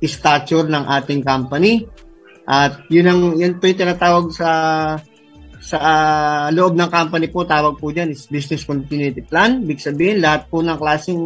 stature 0.03 0.67
ng 0.67 0.85
ating 0.89 1.23
company. 1.23 1.87
At 2.43 2.91
yun 2.91 3.07
ang 3.07 3.21
yun 3.39 3.63
po 3.63 3.71
yung 3.71 3.79
tinatawag 3.79 4.27
sa 4.35 4.51
sa 5.63 5.79
uh, 5.79 6.47
loob 6.51 6.75
ng 6.75 6.91
company 6.91 7.31
po 7.31 7.47
tawag 7.47 7.79
po 7.79 7.95
diyan 7.95 8.11
is 8.11 8.27
business 8.27 8.67
continuity 8.67 9.23
plan. 9.23 9.63
Big 9.63 9.79
sabihin 9.79 10.19
lahat 10.19 10.51
po 10.51 10.59
ng 10.59 10.75
klaseng 10.75 11.23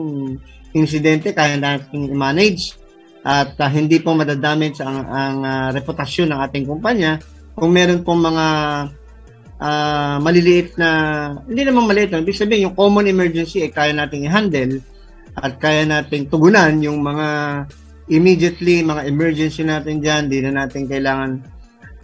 insidente 0.77 1.33
kaya 1.33 1.57
natin 1.57 2.05
i-manage 2.05 2.77
at 3.25 3.57
uh, 3.57 3.71
hindi 3.73 3.97
po 3.99 4.13
madadamage 4.13 4.85
ang, 4.85 4.99
ang 5.09 5.39
uh, 5.41 5.69
reputasyon 5.73 6.37
ng 6.37 6.41
ating 6.45 6.65
kumpanya 6.69 7.17
kung 7.57 7.73
meron 7.73 8.05
pong 8.05 8.21
mga 8.21 8.47
uh, 9.57 10.17
maliliit 10.21 10.77
na, 10.77 10.91
hindi 11.49 11.65
naman 11.65 11.89
maliit, 11.89 12.13
ibig 12.13 12.37
sabihin 12.37 12.69
yung 12.71 12.77
common 12.77 13.09
emergency 13.09 13.65
ay 13.65 13.73
kaya 13.73 13.97
nating 13.97 14.29
i-handle 14.29 14.85
at 15.37 15.57
kaya 15.57 15.89
nating 15.89 16.29
tugunan 16.29 16.77
yung 16.85 17.01
mga 17.01 17.29
immediately, 18.13 18.85
mga 18.85 19.09
emergency 19.09 19.65
natin 19.65 19.99
dyan, 19.99 20.29
hindi 20.29 20.39
na 20.45 20.65
natin 20.65 20.85
kailangan 20.85 21.56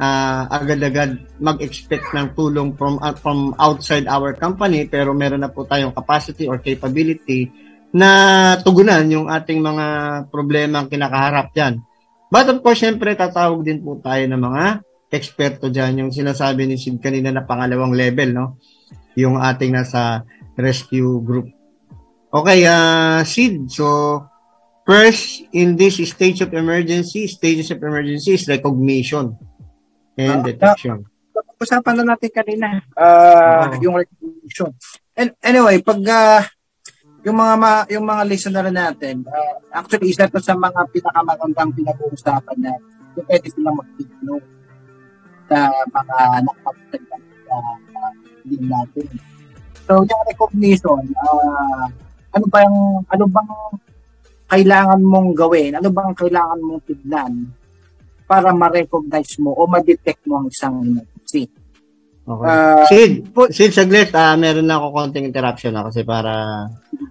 uh, 0.03 0.43
agad-agad 0.51 1.39
mag-expect 1.39 2.11
ng 2.11 2.35
tulong 2.35 2.75
from, 2.75 2.99
uh, 2.99 3.15
from 3.15 3.55
outside 3.63 4.11
our 4.11 4.35
company 4.35 4.91
pero 4.91 5.15
meron 5.15 5.47
na 5.47 5.53
po 5.53 5.63
tayong 5.63 5.95
capacity 5.95 6.51
or 6.51 6.59
capability 6.59 7.47
na 7.95 8.11
tugunan 8.59 9.05
yung 9.07 9.31
ating 9.31 9.63
mga 9.63 9.87
problema 10.33 10.83
ang 10.83 10.89
kinakaharap 10.89 11.53
dyan. 11.55 11.79
But 12.33 12.49
of 12.49 12.65
course, 12.65 12.81
syempre, 12.81 13.13
tatawag 13.13 13.61
din 13.61 13.85
po 13.85 14.01
tayo 14.01 14.25
ng 14.25 14.41
mga 14.41 14.65
eksperto 15.13 15.69
dyan. 15.69 16.01
Yung 16.09 16.11
sinasabi 16.11 16.65
ni 16.65 16.81
Sid 16.81 16.97
kanina 16.97 17.29
na 17.29 17.45
pangalawang 17.45 17.93
level, 17.93 18.33
no? 18.33 18.47
Yung 19.21 19.37
ating 19.37 19.77
nasa 19.77 20.25
rescue 20.57 21.21
group. 21.21 21.53
Okay, 22.33 22.65
uh, 22.65 23.21
Sid, 23.21 23.69
so 23.69 24.25
first 24.89 25.45
in 25.53 25.77
this 25.77 26.01
stage 26.01 26.41
of 26.41 26.49
emergency, 26.57 27.29
stages 27.29 27.69
of 27.69 27.85
emergency 27.85 28.41
is 28.41 28.49
recognition 28.49 29.37
and 30.19 30.41
uh, 30.41 30.45
detection. 30.45 31.07
Uh, 31.33 31.63
usapan 31.63 31.95
na 32.03 32.15
natin 32.15 32.31
kanina, 32.35 32.83
uh, 32.99 33.71
oh. 33.71 33.79
yung 33.79 33.95
recognition. 33.97 34.75
And 35.15 35.31
anyway, 35.41 35.79
pag 35.79 36.01
uh, 36.03 36.43
yung 37.23 37.39
mga 37.39 37.55
ma, 37.55 37.73
yung 37.87 38.05
mga 38.05 38.23
listener 38.27 38.67
natin, 38.69 39.23
uh, 39.31 39.55
actually 39.71 40.11
isa 40.11 40.27
to 40.27 40.43
sa 40.43 40.59
mga 40.59 40.91
pinakamagandang 40.91 41.71
pinag-uusapan 41.71 42.59
na 42.59 42.73
yung 43.15 43.27
pwede 43.31 43.47
silang 43.53 43.79
mag-know 43.79 44.41
sa 45.47 45.71
mga 45.71 46.17
nakapagtagdag 46.43 47.23
sa 47.47 47.57
uh, 47.95 48.11
din 48.43 48.67
natin. 48.67 49.07
So, 49.87 50.03
yung 50.03 50.23
recognition, 50.27 51.03
uh, 51.15 51.87
ano 52.33 52.47
ba 52.51 52.59
yung, 52.67 53.07
ano 53.07 53.25
bang 53.31 53.53
kailangan 54.51 55.01
mong 55.03 55.31
gawin? 55.39 55.79
Ano 55.79 55.89
bang 55.95 56.13
kailangan 56.17 56.59
mong 56.59 56.83
tignan 56.87 57.33
para 58.33 58.49
ma-recognize 58.57 59.37
mo 59.45 59.53
o 59.53 59.69
ma-detect 59.69 60.25
mo 60.25 60.41
ang 60.41 60.49
isang 60.49 60.81
emergency? 60.81 61.53
Okay. 62.23 62.49
Uh, 62.49 62.87
Sid, 62.89 63.13
Sid, 63.53 63.73
saglit, 63.77 64.09
uh, 64.17 64.33
meron 64.41 64.65
na 64.65 64.81
ako 64.81 64.97
konting 64.97 65.29
interruption 65.29 65.77
na 65.77 65.85
kasi 65.85 66.01
para 66.01 66.65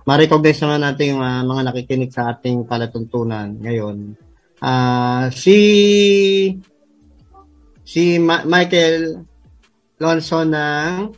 ma-recognize 0.09 0.57
naman 0.65 0.81
natin 0.81 1.13
yung 1.13 1.21
uh, 1.21 1.45
mga 1.45 1.61
nakikinig 1.69 2.09
sa 2.09 2.33
ating 2.33 2.65
palatuntunan 2.65 3.53
ngayon. 3.61 4.17
Uh, 4.57 5.29
si 5.29 5.57
si 7.85 8.17
Ma- 8.17 8.47
Michael 8.47 9.21
Lonson 10.01 10.49
ng 10.49 11.13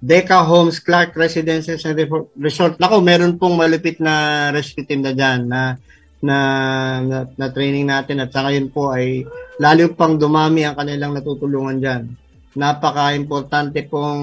Deca 0.00 0.46
Homes 0.46 0.78
Clark 0.78 1.12
Residences 1.18 1.82
and 1.84 1.98
Resort. 2.38 2.78
Nako, 2.78 3.02
meron 3.02 3.36
pong 3.36 3.58
malupit 3.58 3.98
na 3.98 4.48
rescue 4.54 4.86
team 4.86 5.04
na 5.04 5.12
dyan 5.12 5.50
na, 5.50 5.76
na, 6.20 6.38
na, 7.00 7.18
na 7.24 7.46
training 7.48 7.88
natin 7.88 8.20
at 8.20 8.30
sa 8.30 8.44
ngayon 8.44 8.68
po 8.68 8.92
ay 8.92 9.24
lalo 9.56 9.92
pang 9.96 10.20
dumami 10.20 10.64
ang 10.64 10.76
kanilang 10.76 11.16
natutulungan 11.16 11.80
dyan. 11.80 12.02
Napaka-importante 12.50 13.86
pong 13.86 14.22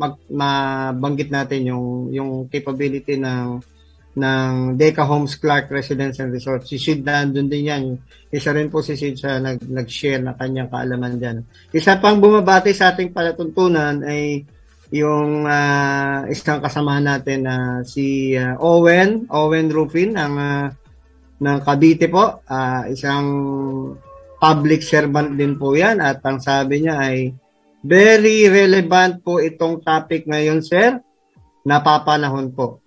mag, 0.00 0.16
mabanggit 0.26 1.28
natin 1.28 1.70
yung, 1.70 2.10
yung 2.10 2.30
capability 2.50 3.20
ng 3.20 3.62
ng 4.10 4.74
Deca 4.74 5.06
Homes 5.06 5.38
Clark 5.38 5.70
Residence 5.70 6.18
and 6.18 6.34
Resort. 6.34 6.66
Si 6.66 6.82
Sid 6.82 7.06
nandun 7.06 7.46
din 7.46 7.70
yan. 7.70 7.84
Isa 8.26 8.50
rin 8.50 8.66
po 8.66 8.82
si 8.82 8.98
Sid 8.98 9.14
sa 9.14 9.38
nag, 9.38 9.62
nag-share 9.62 10.18
na 10.18 10.34
kanyang 10.34 10.66
kaalaman 10.66 11.14
dyan. 11.14 11.38
Isa 11.70 12.02
pang 12.02 12.18
bumabati 12.18 12.74
sa 12.74 12.90
ating 12.90 13.14
palatuntunan 13.14 14.02
ay 14.02 14.42
yung 14.90 15.46
uh, 15.46 16.26
isang 16.26 16.58
kasamahan 16.58 17.06
natin 17.06 17.46
na 17.46 17.54
uh, 17.54 17.86
si 17.86 18.34
uh, 18.34 18.58
Owen, 18.58 19.30
Owen 19.30 19.70
Rufin 19.70 20.18
ng 20.18 20.34
uh, 20.34 20.66
ng 21.40 21.58
Cavite 21.64 22.06
po, 22.12 22.44
uh, 22.44 22.82
isang 22.92 23.26
public 24.40 24.80
servant 24.84 25.36
din 25.36 25.56
po 25.56 25.76
'yan 25.76 26.00
at 26.00 26.20
ang 26.24 26.40
sabi 26.40 26.84
niya 26.84 26.96
ay 27.00 27.32
very 27.80 28.48
relevant 28.48 29.24
po 29.24 29.40
itong 29.40 29.80
topic 29.80 30.28
ngayon, 30.28 30.60
sir. 30.60 31.00
Napapanahon 31.64 32.52
po. 32.52 32.84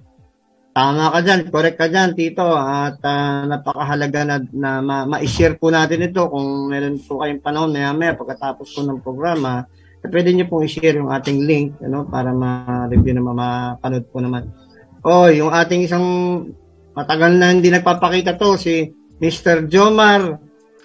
Tama 0.74 1.14
ka 1.14 1.22
dyan, 1.22 1.54
correct 1.54 1.78
ka 1.78 1.86
dyan, 1.86 2.18
Tito. 2.18 2.49
At 2.58 2.97
uh, 3.06 3.45
napakahalaga 3.45 4.22
na, 4.26 4.36
na 4.49 4.72
ma- 4.82 5.06
ma-share 5.06 5.58
po 5.58 5.70
natin 5.70 6.10
ito 6.10 6.26
kung 6.30 6.70
meron 6.70 6.97
po 6.97 7.22
kayong 7.22 7.45
panahon 7.45 7.70
maya 7.70 7.93
maya 7.93 8.18
pagkatapos 8.18 8.74
po 8.74 8.82
ng 8.82 9.01
programa. 9.06 9.70
Eh, 10.01 10.10
pwede 10.10 10.34
niyo 10.34 10.49
pong 10.49 10.66
i-share 10.66 10.97
yung 10.97 11.14
ating 11.14 11.45
link 11.45 11.78
ano, 11.78 12.10
para 12.10 12.34
ma-review 12.34 13.14
na 13.14 13.22
mapanood 13.22 14.06
po 14.10 14.18
naman. 14.18 14.49
Oh, 15.06 15.30
yung 15.30 15.54
ating 15.54 15.86
isang 15.86 16.06
matagal 16.94 17.32
na 17.38 17.54
hindi 17.54 17.70
nagpapakita 17.70 18.38
to, 18.38 18.58
si 18.58 18.89
Mr. 19.22 19.70
Jomar 19.70 20.38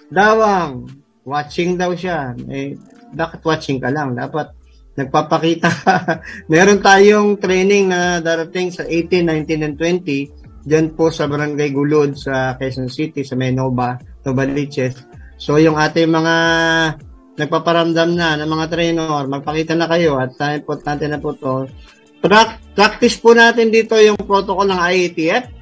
Dawang. 0.09 0.89
Watching 1.21 1.77
daw 1.77 1.93
siya. 1.93 2.33
Eh, 2.49 2.73
bakit 3.13 3.45
watching 3.45 3.77
ka 3.77 3.93
lang? 3.93 4.17
Dapat 4.17 4.49
nagpapakita. 4.97 5.69
Meron 6.51 6.81
tayong 6.81 7.37
training 7.37 7.93
na 7.93 8.17
darating 8.19 8.73
sa 8.73 8.83
18, 8.83 9.45
19, 9.45 9.65
and 9.65 9.77
20 9.77 10.65
dyan 10.65 10.91
po 10.91 11.07
sa 11.13 11.29
Barangay 11.29 11.71
Gulod 11.71 12.19
sa 12.19 12.59
Quezon 12.59 12.91
City, 12.91 13.23
sa 13.23 13.39
Menova, 13.39 13.95
Novaliches. 14.27 14.99
So 15.39 15.55
yung 15.55 15.79
ating 15.79 16.11
mga 16.11 16.35
nagpaparamdam 17.39 18.09
na 18.11 18.35
ng 18.35 18.49
mga 18.51 18.65
trainer, 18.67 19.23
magpakita 19.31 19.71
na 19.77 19.87
kayo 19.87 20.19
at 20.19 20.35
importante 20.59 21.07
na 21.07 21.21
po 21.21 21.31
to. 21.31 21.71
Pra- 22.19 22.59
practice 22.75 23.15
po 23.15 23.31
natin 23.31 23.71
dito 23.71 23.95
yung 23.95 24.19
protocol 24.19 24.67
ng 24.67 24.79
IATF. 24.79 25.58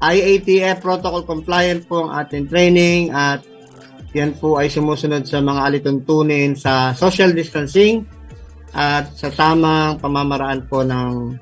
IATF 0.00 0.84
protocol 0.84 1.24
compliant 1.24 1.88
po 1.88 2.04
ang 2.06 2.20
ating 2.20 2.46
training 2.52 3.14
at 3.14 3.40
yan 4.16 4.36
po 4.36 4.56
ay 4.60 4.68
sumusunod 4.72 5.28
sa 5.28 5.44
mga 5.44 5.60
alituntunin 5.72 6.56
sa 6.56 6.96
social 6.96 7.36
distancing, 7.36 8.04
at 8.76 9.08
sa 9.16 9.32
tamang 9.32 9.96
pamamaraan 9.96 10.68
po 10.68 10.84
ng 10.84 11.32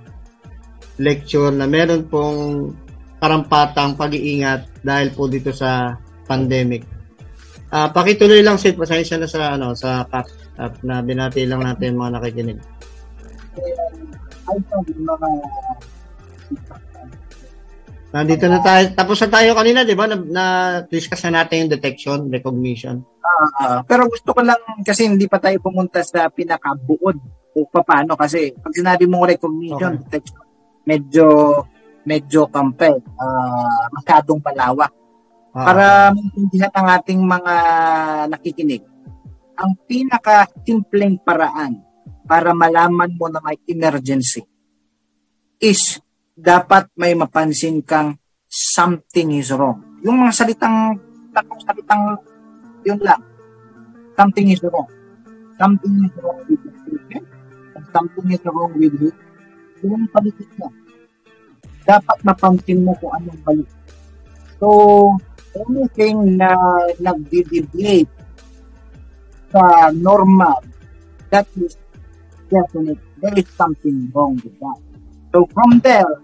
lecture 1.02 1.50
na 1.50 1.66
meron 1.66 2.06
pong 2.06 2.70
karampatang 3.18 3.98
pag-iingat 3.98 4.70
dahil 4.86 5.10
po 5.10 5.26
dito 5.26 5.50
sa 5.50 5.98
pandemic. 6.30 6.86
Uh, 7.74 7.90
pakituloy 7.90 8.38
lang 8.38 8.54
Sid, 8.54 8.78
pasensya 8.78 9.18
na 9.18 9.26
sa 9.26 9.58
ano 9.58 9.74
sa 9.74 10.06
cut 10.06 10.30
at 10.62 10.78
na 10.86 11.02
binati 11.02 11.42
lang 11.42 11.66
natin 11.66 11.98
mga 11.98 12.22
nakikinig. 12.22 12.58
Nandito 18.14 18.46
na 18.46 18.62
tayo. 18.62 18.94
Tapos 18.94 19.18
na 19.26 19.28
tayo 19.34 19.58
kanina, 19.58 19.82
di 19.82 19.98
ba? 19.98 20.06
Na, 20.06 20.14
na 20.14 20.44
na 20.86 21.30
natin 21.34 21.66
yung 21.66 21.72
detection, 21.74 22.30
recognition. 22.30 23.02
Uh, 23.58 23.82
pero 23.90 24.06
gusto 24.06 24.30
ko 24.30 24.38
lang 24.38 24.62
kasi 24.86 25.10
hindi 25.10 25.26
pa 25.26 25.42
tayo 25.42 25.58
pumunta 25.58 25.98
sa 26.06 26.30
pinakabuod 26.30 27.18
o 27.58 27.66
paano 27.82 28.14
kasi 28.14 28.54
pag 28.54 28.70
sinabi 28.70 29.10
mong 29.10 29.34
recognition, 29.34 29.98
okay. 29.98 30.02
detection, 30.06 30.46
medyo 30.86 31.26
medyo 32.06 32.46
kampe, 32.46 33.02
uh, 33.02 33.84
masyadong 33.98 34.38
malawak. 34.38 34.94
Uh-huh. 35.50 35.66
Para 35.66 36.14
maintindihan 36.14 36.70
ang 36.70 36.86
ating 36.94 37.18
mga 37.18 37.54
nakikinig, 38.30 38.82
ang 39.58 39.74
pinaka 39.90 40.46
simpleng 40.62 41.18
paraan 41.18 41.82
para 42.30 42.54
malaman 42.54 43.10
mo 43.18 43.26
na 43.26 43.42
may 43.42 43.58
emergency 43.66 44.46
is 45.58 45.98
dapat 46.34 46.90
may 46.98 47.14
mapansin 47.14 47.78
kang 47.86 48.18
something 48.50 49.38
is 49.38 49.54
wrong. 49.54 49.78
Yung 50.02 50.26
mga 50.26 50.34
salitang, 50.34 50.98
tatlong 51.30 51.62
salitang, 51.62 52.02
yun 52.82 52.98
lang. 53.02 53.22
Something 54.18 54.50
is 54.50 54.62
wrong. 54.66 54.90
Something 55.54 55.94
is 56.02 56.14
wrong 56.18 56.42
with 56.50 56.60
the 56.66 56.74
something 57.94 58.26
is 58.34 58.42
wrong 58.42 58.74
with 58.74 58.98
it. 58.98 59.16
Yung 59.86 60.10
palikit 60.10 60.50
niya. 60.58 60.70
Dapat 61.86 62.18
mapansin 62.26 62.82
mo 62.82 62.98
kung 62.98 63.14
anong 63.14 63.40
balik. 63.46 63.70
So, 64.58 64.68
anything 65.54 66.34
na 66.34 66.50
nagdi-deviate 66.98 68.10
sa 69.54 69.94
normal, 69.94 70.58
that 71.30 71.46
is 71.54 71.78
definite. 72.50 72.98
There 73.22 73.38
is 73.38 73.46
something 73.54 74.10
wrong 74.10 74.42
with 74.42 74.58
that. 74.58 74.93
So 75.34 75.42
from 75.50 75.82
there, 75.82 76.22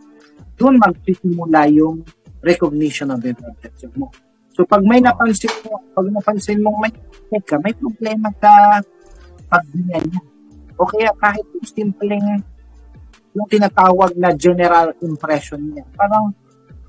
doon 0.55 0.79
magsisimula 0.79 1.67
yung 1.75 2.07
recognition 2.47 3.11
of 3.11 3.19
the 3.27 3.35
protection 3.35 3.91
mo. 3.99 4.07
So 4.55 4.63
pag 4.63 4.87
may 4.87 5.03
napansin 5.03 5.51
mo, 5.67 5.83
pag 5.91 6.07
napansin 6.15 6.63
mo 6.63 6.79
may 6.79 6.95
ka, 7.43 7.59
may 7.59 7.75
problema 7.75 8.31
sa 8.39 8.79
pagbigay 9.51 9.99
niya. 10.07 10.23
O 10.79 10.87
kaya 10.87 11.11
kahit 11.19 11.43
yung 11.59 11.67
simpleng 11.67 12.39
yung 13.35 13.49
tinatawag 13.51 14.15
na 14.15 14.31
general 14.35 14.95
impression 15.03 15.59
niya. 15.59 15.83
Parang 15.99 16.31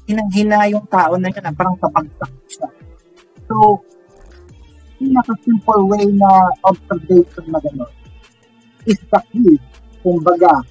hinanghina 0.06 0.70
yung 0.70 0.86
tao 0.90 1.18
na 1.18 1.30
yun, 1.30 1.54
parang 1.58 1.78
kapagsak 1.78 2.32
siya. 2.50 2.70
So, 3.50 3.82
pinaka-simple 5.02 5.82
way 5.90 6.06
na 6.14 6.54
observation 6.66 7.46
na 7.50 7.58
gano'n 7.62 7.94
is 8.90 8.98
the 8.98 9.20
key, 9.30 9.58
kumbaga, 10.02 10.66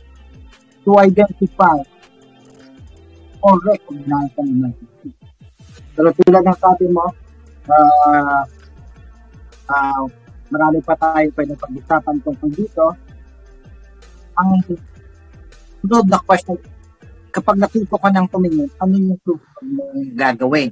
to 0.85 0.97
identify 1.01 1.78
or 3.41 3.57
recognize 3.64 4.33
an 4.37 4.47
emergency. 4.49 5.11
Pero 5.97 6.09
tulad 6.16 6.45
ng 6.45 6.59
sabi 6.61 6.87
mo, 6.89 7.05
uh, 7.68 8.43
uh, 9.68 10.05
marami 10.51 10.78
pa 10.85 10.95
tayo 10.99 11.26
pwede 11.37 11.53
pag-usapan 11.57 12.16
tungkol 12.24 12.51
dito. 12.53 12.85
Ang 14.41 14.61
sunod 15.81 16.07
na 16.09 16.20
question, 16.20 16.57
kapag 17.31 17.57
natuto 17.57 17.97
ka 17.97 18.09
ng 18.11 18.26
tumingin, 18.28 18.70
ano 18.81 18.95
yung 18.97 19.20
susunod 19.22 19.64
mong 19.76 20.16
gagawin? 20.16 20.70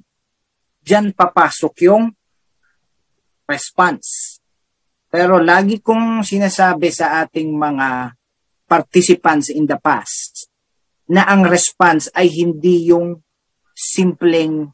Diyan 0.83 1.13
papasok 1.13 1.75
yung 1.89 2.05
response. 3.49 4.41
Pero 5.09 5.41
lagi 5.41 5.81
kong 5.81 6.21
sinasabi 6.21 6.93
sa 6.93 7.25
ating 7.25 7.49
mga 7.57 8.18
participants 8.69 9.49
in 9.49 9.65
the 9.65 9.81
past 9.81 10.53
na 11.09 11.25
ang 11.25 11.49
response 11.49 12.13
ay 12.13 12.29
hindi 12.29 12.93
yung 12.93 13.17
simpleng 13.73 14.69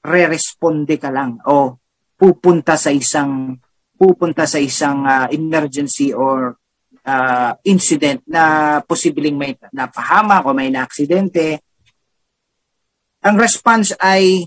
re-responde 0.00 0.96
ka 0.96 1.12
lang 1.12 1.38
o 1.44 1.76
pupunta 2.16 2.80
sa 2.80 2.88
isang 2.88 3.60
pupunta 3.94 4.48
sa 4.48 4.58
isang 4.58 5.04
uh, 5.06 5.28
emergency 5.30 6.10
or 6.10 6.56
uh, 7.04 7.52
incident 7.62 8.24
na 8.26 8.80
posibleng 8.82 9.36
may 9.36 9.54
napahama 9.70 10.42
o 10.44 10.56
may 10.56 10.72
naaksidente. 10.72 11.62
Ang 13.24 13.36
response 13.40 13.96
ay 14.00 14.44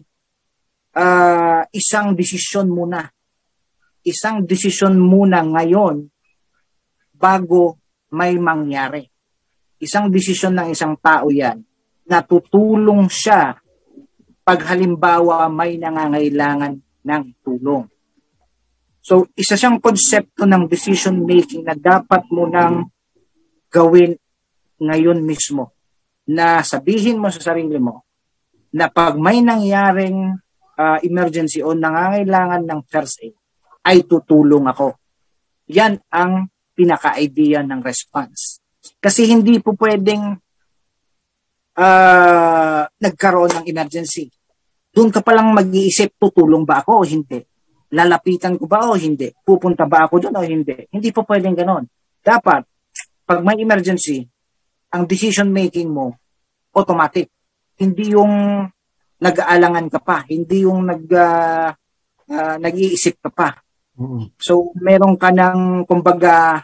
uh, 0.93 1.61
isang 1.73 2.13
desisyon 2.13 2.69
muna. 2.69 3.07
Isang 4.05 4.45
desisyon 4.45 4.99
muna 4.99 5.41
ngayon 5.41 6.05
bago 7.17 7.81
may 8.13 8.35
mangyari. 8.39 9.05
Isang 9.77 10.09
desisyon 10.09 10.57
ng 10.57 10.67
isang 10.73 10.97
tao 10.97 11.29
yan 11.29 11.61
na 12.07 12.23
tutulong 12.23 13.11
siya 13.11 13.55
pag 14.47 14.59
halimbawa 14.71 15.51
may 15.51 15.75
nangangailangan 15.75 16.73
ng 17.03 17.23
tulong. 17.43 17.83
So, 19.03 19.27
isa 19.35 19.55
siyang 19.55 19.79
konsepto 19.79 20.43
ng 20.43 20.67
decision 20.67 21.23
making 21.23 21.63
na 21.63 21.75
dapat 21.75 22.27
mo 22.31 22.47
nang 22.47 22.91
gawin 23.71 24.15
ngayon 24.79 25.23
mismo. 25.23 25.75
Na 26.27 26.59
sabihin 26.59 27.19
mo 27.19 27.31
sa 27.31 27.51
sarili 27.51 27.79
mo 27.79 28.03
na 28.75 28.91
pag 28.91 29.15
may 29.15 29.39
nangyaring 29.39 30.35
uh, 30.75 30.99
emergency 31.03 31.63
o 31.63 31.71
nangangailangan 31.71 32.67
ng 32.67 32.81
first 32.87 33.23
aid, 33.23 33.35
ay 33.87 34.03
tutulong 34.03 34.67
ako. 34.67 34.99
Yan 35.71 36.03
ang 36.11 36.51
pinaka-idea 36.77 37.65
ng 37.65 37.81
response. 37.81 38.61
Kasi 39.01 39.25
hindi 39.25 39.57
po 39.57 39.73
pwedeng 39.73 40.37
uh, 41.73 42.83
nagkaroon 42.85 43.51
ng 43.57 43.65
emergency. 43.65 44.29
Doon 44.93 45.09
ka 45.09 45.25
palang 45.25 45.49
mag-iisip, 45.57 46.13
tutulong 46.21 46.61
ba 46.61 46.85
ako 46.85 47.01
o 47.01 47.03
hindi? 47.05 47.41
Lalapitan 47.93 48.61
ko 48.61 48.69
ba 48.69 48.85
o 48.89 48.93
hindi? 48.93 49.33
Pupunta 49.41 49.89
ba 49.89 50.05
ako 50.05 50.29
doon 50.29 50.35
o 50.37 50.45
hindi? 50.45 50.85
Hindi 50.93 51.09
po 51.09 51.25
pwedeng 51.25 51.57
ganon. 51.57 51.85
Dapat, 52.21 52.61
pag 53.25 53.39
may 53.41 53.57
emergency, 53.57 54.21
ang 54.93 55.09
decision 55.09 55.49
making 55.49 55.89
mo, 55.89 56.13
automatic. 56.77 57.33
Hindi 57.77 58.13
yung 58.13 58.65
nag-aalangan 59.17 59.85
ka 59.89 59.99
pa, 60.01 60.25
hindi 60.29 60.65
yung 60.65 60.85
nag 60.85 61.03
uh, 61.09 61.69
uh, 62.29 62.55
nag-iisip 62.61 63.21
ka 63.21 63.29
pa. 63.33 63.49
Mm-hmm. 63.97 64.23
So, 64.37 64.71
meron 64.77 65.17
ka 65.17 65.33
ng, 65.33 65.83
kumbaga, 65.89 66.63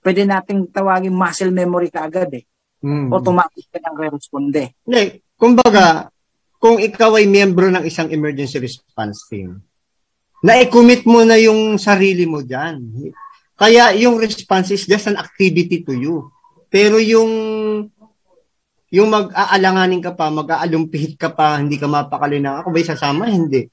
pwede 0.00 0.24
nating 0.24 0.72
tawagin 0.72 1.12
muscle 1.12 1.52
memory 1.52 1.92
ka 1.92 2.08
agad 2.08 2.32
eh. 2.32 2.44
Mm-hmm. 2.82 3.08
Automatic 3.12 3.64
ka 3.68 3.78
nang 3.84 3.96
re-responde. 4.00 4.74
Hindi, 4.82 5.22
kumbaga, 5.36 6.10
kung 6.56 6.80
ikaw 6.80 7.20
ay 7.20 7.28
miyembro 7.28 7.68
ng 7.68 7.84
isang 7.84 8.08
emergency 8.10 8.58
response 8.58 9.28
team, 9.28 9.60
na-commit 10.42 11.06
mo 11.06 11.22
na 11.22 11.38
yung 11.38 11.78
sarili 11.78 12.26
mo 12.26 12.42
dyan. 12.42 12.82
Kaya 13.54 13.94
yung 13.94 14.18
response 14.18 14.74
is 14.74 14.88
just 14.88 15.06
an 15.06 15.20
activity 15.20 15.86
to 15.86 15.94
you. 15.94 16.32
Pero 16.66 16.98
yung 16.98 17.30
yung 18.92 19.08
mag-aalanganin 19.08 20.04
ka 20.04 20.12
pa, 20.12 20.28
mag-aalumpihit 20.28 21.16
ka 21.16 21.32
pa, 21.32 21.56
hindi 21.56 21.80
ka 21.80 21.88
mapakali 21.88 22.42
na 22.42 22.60
ako 22.60 22.76
ba'y 22.76 22.84
sasama? 22.84 23.24
Hindi. 23.24 23.72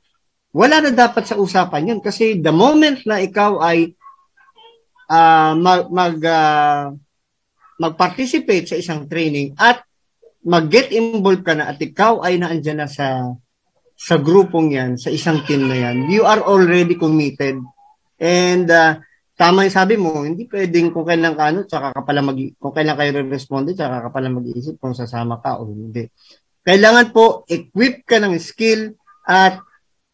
Wala 0.49 0.81
na 0.81 0.91
dapat 0.93 1.29
sa 1.29 1.37
usapan 1.37 1.93
yun 1.93 1.99
kasi 2.01 2.41
the 2.41 2.49
moment 2.49 3.05
na 3.05 3.21
ikaw 3.21 3.61
ay 3.61 3.93
uh, 5.09 5.53
mag, 5.53 5.89
mag 5.93 6.17
uh, 6.25 6.89
mag-participate 7.79 8.65
sa 8.67 8.75
isang 8.75 9.07
training 9.07 9.55
at 9.55 9.85
mag-get 10.43 10.91
involved 10.91 11.45
ka 11.45 11.53
na 11.53 11.71
at 11.71 11.79
ikaw 11.79 12.25
ay 12.25 12.41
naandyan 12.41 12.83
na 12.83 12.89
sa 12.89 13.37
sa 13.99 14.15
grupong 14.15 14.71
yan, 14.71 14.95
sa 14.95 15.11
isang 15.11 15.43
team 15.43 15.67
na 15.67 15.75
yan, 15.75 16.07
you 16.07 16.23
are 16.23 16.39
already 16.39 16.95
committed. 16.95 17.59
And 18.15 18.67
uh, 18.71 19.03
tama 19.35 19.67
yung 19.67 19.75
sabi 19.75 19.99
mo, 19.99 20.23
hindi 20.23 20.47
pwedeng 20.47 20.95
kung 20.95 21.03
kailan 21.03 21.35
ka 21.35 21.43
ano, 21.51 21.67
tsaka 21.67 21.91
ka 21.91 22.01
pala 22.07 22.23
mag, 22.23 22.39
kung 22.55 22.71
kailan 22.71 22.95
kayo 22.95 23.11
responde, 23.27 23.75
tsaka 23.75 24.07
ka 24.07 24.09
pala 24.15 24.31
mag-iisip 24.31 24.79
kung 24.79 24.95
sasama 24.95 25.43
ka 25.43 25.59
o 25.59 25.67
hindi. 25.67 26.07
Kailangan 26.63 27.11
po, 27.11 27.43
equip 27.51 28.07
ka 28.07 28.23
ng 28.23 28.39
skill 28.39 28.95
at 29.27 29.59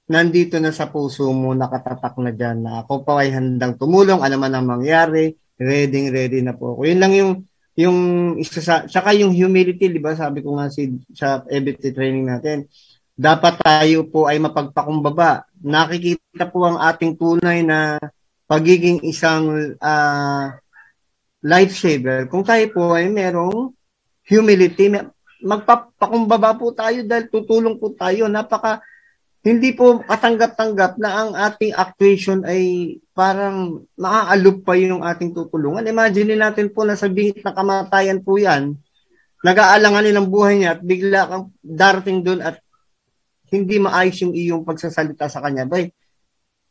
nandito 0.06 0.62
na 0.62 0.70
sa 0.70 0.89
puso 0.89 1.30
mo, 1.34 1.58
nakatatak 1.58 2.16
na 2.22 2.32
dyan 2.34 2.62
na 2.62 2.86
ako 2.86 3.01
pa 3.01 3.26
ay 3.26 3.34
handang 3.34 3.78
tumulong, 3.78 4.22
ano 4.22 4.36
man 4.38 4.53
ang 4.53 4.68
mangyari, 4.70 5.34
ready, 5.58 6.14
ready 6.14 6.39
na 6.45 6.53
po 6.53 6.78
ako. 6.78 6.82
Yun 6.86 6.99
lang 7.01 7.14
yung 7.14 7.32
yung 7.76 7.99
isa 8.39 8.64
sa, 8.64 8.88
saka 8.88 9.12
yung 9.12 9.36
humility, 9.36 9.91
di 9.91 9.99
ba, 9.99 10.16
sabi 10.16 10.39
ko 10.39 10.56
nga 10.56 10.72
si, 10.72 10.95
sa 11.12 11.43
EBT 11.43 11.91
training 11.91 12.24
natin, 12.24 12.72
dapat 13.12 13.60
tayo 13.60 14.08
po 14.08 14.32
ay 14.32 14.39
mapagpakumbaba. 14.39 15.43
Nakikita 15.60 16.47
po 16.47 16.64
ang 16.64 16.80
ating 16.80 17.20
tunay 17.20 17.68
na 17.68 17.99
pagiging 18.47 19.03
isang 19.03 19.76
uh, 19.76 20.45
lifesaver, 21.43 22.32
kung 22.32 22.47
tayo 22.47 22.64
po 22.72 22.95
ay 22.95 23.12
merong 23.12 23.76
humility, 24.26 24.89
magpapakumbaba 25.43 26.56
po 26.56 26.72
tayo 26.72 27.03
dahil 27.03 27.28
tutulong 27.28 27.76
po 27.76 27.91
tayo. 27.93 28.26
Napaka, 28.32 28.80
hindi 29.46 29.78
po 29.78 30.02
katanggap-tanggap 30.02 30.98
na 30.98 31.10
ang 31.14 31.32
ating 31.38 31.78
actuation 31.78 32.41
ay 32.50 32.98
parang 33.14 33.86
maaalok 33.93 34.66
pa 34.66 34.74
yung 34.74 35.06
ating 35.06 35.38
tutulungan. 35.38 35.86
Imagine 35.86 36.34
natin 36.34 36.74
po 36.74 36.82
na 36.82 36.98
sa 36.98 37.06
bingit 37.06 37.46
na 37.46 37.54
kamatayan 37.54 38.26
po 38.26 38.41
yan, 38.41 38.74
nag-aalangan 39.46 40.02
nilang 40.02 40.34
buhay 40.34 40.58
niya 40.58 40.74
at 40.74 40.82
bigla 40.82 41.30
kang 41.30 41.54
darating 41.62 42.26
doon 42.26 42.41
at 42.41 42.58
hindi 43.54 43.78
maayos 43.78 44.18
yung 44.26 44.34
iyong 44.34 44.66
pagsasalita 44.66 45.30
sa 45.30 45.46
kanya. 45.46 45.70
Bay, 45.70 45.93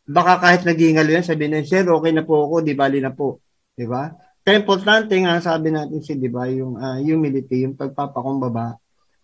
baka 0.03 0.43
kahit 0.43 0.67
naghihingalo 0.67 1.15
yan, 1.15 1.23
sabihin 1.23 1.55
niya, 1.55 1.71
sir, 1.71 1.87
okay 1.87 2.11
na 2.11 2.27
po 2.27 2.51
ako, 2.51 2.67
di 2.67 2.75
bali 2.75 2.99
na 2.99 3.15
po. 3.15 3.39
Di 3.71 3.87
ba? 3.87 4.11
Kaya 4.43 4.59
importante 4.59 5.15
nga 5.15 5.39
sabi 5.39 5.71
natin 5.71 6.03
si, 6.03 6.19
di 6.19 6.27
ba, 6.27 6.51
yung 6.51 6.75
uh, 6.75 6.99
humility, 6.99 7.63
yung 7.63 7.79
pagpapakumbaba 7.79 8.75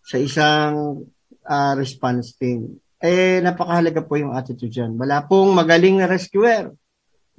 sa 0.06 0.16
isang 0.16 1.02
uh, 1.42 1.72
response 1.74 2.38
team. 2.38 2.78
Eh, 3.00 3.40
napakahalaga 3.40 4.04
po 4.04 4.20
yung 4.20 4.36
attitude 4.36 4.68
dyan. 4.68 4.92
Wala 5.00 5.24
pong 5.24 5.56
magaling 5.56 6.00
na 6.00 6.06
rescuer. 6.06 6.68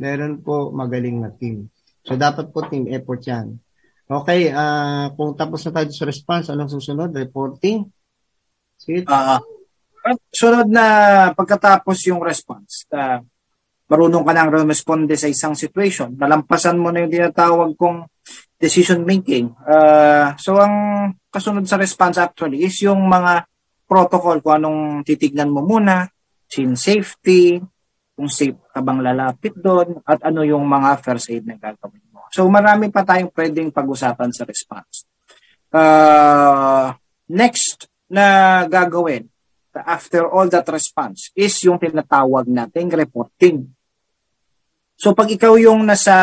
Meron 0.02 0.42
po 0.42 0.74
magaling 0.74 1.22
na 1.22 1.30
team. 1.30 1.70
So, 2.02 2.18
dapat 2.18 2.50
po 2.50 2.66
team 2.66 2.90
effort 2.90 3.22
yan. 3.22 3.62
Okay, 4.12 4.50
uh, 4.52 5.14
kung 5.14 5.38
tapos 5.38 5.64
na 5.64 5.72
tayo 5.72 5.88
sa 5.94 6.10
response, 6.10 6.50
anong 6.50 6.74
susunod? 6.74 7.14
Reporting? 7.14 7.86
Sige. 8.76 9.06
Uh, 9.06 9.40
sunod 10.34 10.68
na 10.68 10.86
pagkatapos 11.38 12.10
yung 12.10 12.26
response, 12.26 12.90
uh, 12.92 13.22
marunong 13.86 14.26
ka 14.26 14.34
nang 14.34 14.50
responde 14.66 15.14
sa 15.14 15.30
isang 15.30 15.54
situation, 15.54 16.18
nalampasan 16.18 16.82
mo 16.82 16.90
na 16.90 17.06
yung 17.06 17.14
tinatawag 17.14 17.78
kong 17.78 18.10
decision 18.58 19.06
making. 19.06 19.54
Uh, 19.64 20.34
so 20.42 20.58
ang 20.58 20.76
kasunod 21.30 21.70
sa 21.70 21.78
response 21.78 22.18
actually 22.18 22.66
is 22.66 22.76
yung 22.82 23.06
mga 23.06 23.46
protocol 23.92 24.40
kung 24.40 24.64
anong 24.64 25.04
titignan 25.04 25.52
mo 25.52 25.60
muna, 25.60 26.08
scene 26.48 26.80
safety, 26.80 27.60
kung 28.16 28.32
safe 28.32 28.56
ka 28.72 28.80
bang 28.80 29.04
lalapit 29.04 29.52
doon, 29.60 30.00
at 30.08 30.24
ano 30.24 30.48
yung 30.48 30.64
mga 30.64 31.04
first 31.04 31.28
aid 31.28 31.44
na 31.44 31.60
gagawin 31.60 32.00
mo. 32.16 32.24
So 32.32 32.48
marami 32.48 32.88
pa 32.88 33.04
tayong 33.04 33.36
pwedeng 33.36 33.68
pag-usapan 33.76 34.32
sa 34.32 34.48
response. 34.48 35.04
Uh, 35.68 36.96
next 37.28 37.92
na 38.08 38.64
gagawin 38.68 39.28
after 39.72 40.28
all 40.28 40.52
that 40.52 40.68
response 40.68 41.32
is 41.32 41.56
yung 41.64 41.80
tinatawag 41.80 42.48
nating 42.48 42.92
reporting. 42.92 43.72
So 45.00 45.16
pag 45.16 45.32
ikaw 45.32 45.56
yung 45.60 45.88
nasa 45.88 46.16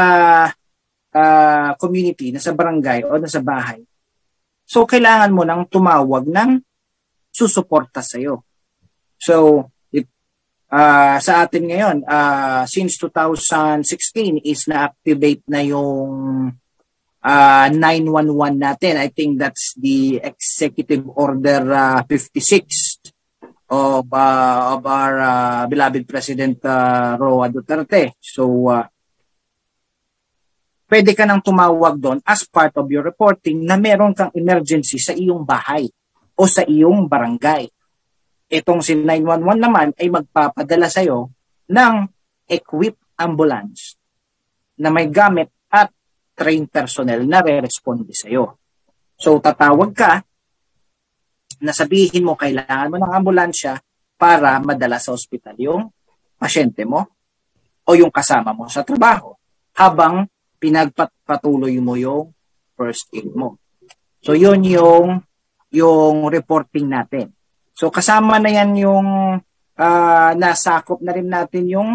uh, 1.12 1.70
community, 1.80 2.32
nasa 2.32 2.52
barangay 2.52 3.08
o 3.08 3.16
nasa 3.16 3.40
bahay, 3.40 3.80
so 4.68 4.84
kailangan 4.84 5.32
mo 5.32 5.48
nang 5.48 5.64
tumawag 5.64 6.28
ng 6.28 6.67
susuporta 7.38 8.02
sa 8.02 8.18
iyo. 8.18 8.42
So 9.14 9.66
if, 9.94 10.10
uh, 10.74 11.22
sa 11.22 11.46
atin 11.46 11.70
ngayon, 11.70 11.96
uh, 12.02 12.66
since 12.66 12.98
2016 12.98 14.42
is 14.42 14.66
na-activate 14.66 15.46
na 15.46 15.62
yung 15.62 16.50
uh, 17.22 17.66
911 17.70 18.58
natin. 18.58 18.94
I 18.98 19.08
think 19.10 19.38
that's 19.38 19.74
the 19.78 20.20
Executive 20.22 21.06
Order 21.14 21.62
uh, 21.72 22.00
56 22.06 23.14
of, 23.68 24.08
uh, 24.08 24.60
of 24.76 24.80
our 24.86 25.14
uh, 25.20 25.62
beloved 25.68 26.08
President 26.08 26.62
uh, 26.64 27.16
Roa 27.20 27.52
Duterte. 27.52 28.16
So, 28.20 28.72
uh, 28.72 28.86
pwede 30.88 31.12
ka 31.12 31.28
nang 31.28 31.44
tumawag 31.44 32.00
doon 32.00 32.18
as 32.24 32.48
part 32.48 32.72
of 32.80 32.88
your 32.88 33.04
reporting 33.04 33.60
na 33.68 33.76
meron 33.76 34.16
kang 34.16 34.32
emergency 34.32 34.96
sa 34.96 35.12
iyong 35.12 35.44
bahay 35.44 35.84
o 36.38 36.46
sa 36.46 36.62
iyong 36.62 37.10
barangay. 37.10 37.66
Itong 38.48 38.80
si 38.80 38.94
911 38.94 39.58
naman 39.58 39.88
ay 39.98 40.08
magpapadala 40.08 40.88
sa 40.88 41.02
iyo 41.02 41.34
ng 41.68 41.94
equipped 42.48 43.02
ambulance 43.18 43.98
na 44.78 44.88
may 44.88 45.10
gamit 45.10 45.50
at 45.68 45.90
trained 46.32 46.70
personnel 46.70 47.26
na 47.26 47.42
re-responde 47.42 48.14
sa 48.14 48.30
iyo. 48.30 48.56
So 49.18 49.42
tatawag 49.42 49.90
ka 49.92 50.22
na 51.58 51.74
sabihin 51.74 52.22
mo 52.22 52.38
kailangan 52.38 52.94
mo 52.94 52.96
ng 53.02 53.12
ambulansya 53.12 53.82
para 54.14 54.62
madala 54.62 55.02
sa 55.02 55.12
ospital 55.12 55.58
yung 55.58 55.82
pasyente 56.38 56.86
mo 56.86 57.04
o 57.82 57.90
yung 57.98 58.14
kasama 58.14 58.54
mo 58.54 58.70
sa 58.70 58.86
trabaho 58.86 59.34
habang 59.74 60.30
pinagpatuloy 60.62 61.74
mo 61.82 61.98
yung 61.98 62.30
first 62.78 63.10
aid 63.10 63.34
mo. 63.34 63.58
So 64.22 64.38
yun 64.38 64.62
yung 64.62 65.27
yung 65.72 66.28
reporting 66.32 66.88
natin. 66.88 67.32
So 67.76 67.92
kasama 67.92 68.40
na 68.40 68.50
yan 68.50 68.74
yung 68.78 69.08
uh, 69.78 70.30
nasakop 70.34 70.98
na 71.04 71.12
rin 71.14 71.28
natin 71.28 71.64
yung 71.68 71.90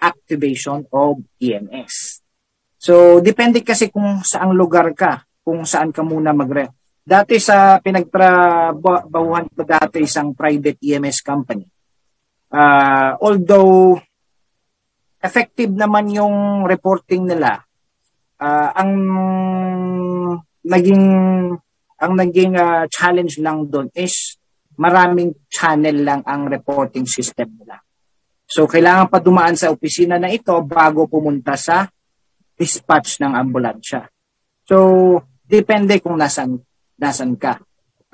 activation 0.00 0.88
of 0.90 1.20
EMS. 1.38 2.24
So 2.80 3.20
depende 3.20 3.60
kasi 3.60 3.92
kung 3.92 4.24
saang 4.24 4.56
lugar 4.56 4.90
ka, 4.96 5.22
kung 5.44 5.68
saan 5.68 5.92
ka 5.92 6.00
muna 6.00 6.32
magre 6.32 6.80
Dati 7.00 7.40
sa 7.42 7.80
pinagtrabahuhan 7.82 9.50
ko 9.50 9.66
dati 9.66 10.04
isang 10.04 10.30
private 10.36 10.78
EMS 10.78 11.26
company. 11.26 11.66
Uh, 12.52 13.18
although 13.18 13.98
effective 15.18 15.74
naman 15.74 16.12
yung 16.12 16.62
reporting 16.68 17.26
nila, 17.26 17.66
uh, 18.38 18.68
ang 18.78 18.92
naging 20.62 21.04
ang 22.00 22.12
naging 22.16 22.56
uh, 22.56 22.88
challenge 22.88 23.38
lang 23.38 23.68
doon 23.68 23.92
is 23.92 24.40
maraming 24.80 25.36
channel 25.52 26.00
lang 26.00 26.20
ang 26.24 26.48
reporting 26.48 27.04
system 27.04 27.60
nila. 27.60 27.78
So 28.48 28.66
kailangan 28.66 29.12
pa 29.12 29.20
dumaan 29.20 29.54
sa 29.54 29.70
opisina 29.70 30.16
na 30.16 30.32
ito 30.32 30.56
bago 30.64 31.06
pumunta 31.06 31.54
sa 31.54 31.84
dispatch 32.56 33.20
ng 33.20 33.32
ambulansya. 33.36 34.08
So 34.64 34.76
Depende 35.50 35.98
kung 35.98 36.14
nasan, 36.14 36.62
nasan 36.94 37.34
ka. 37.34 37.58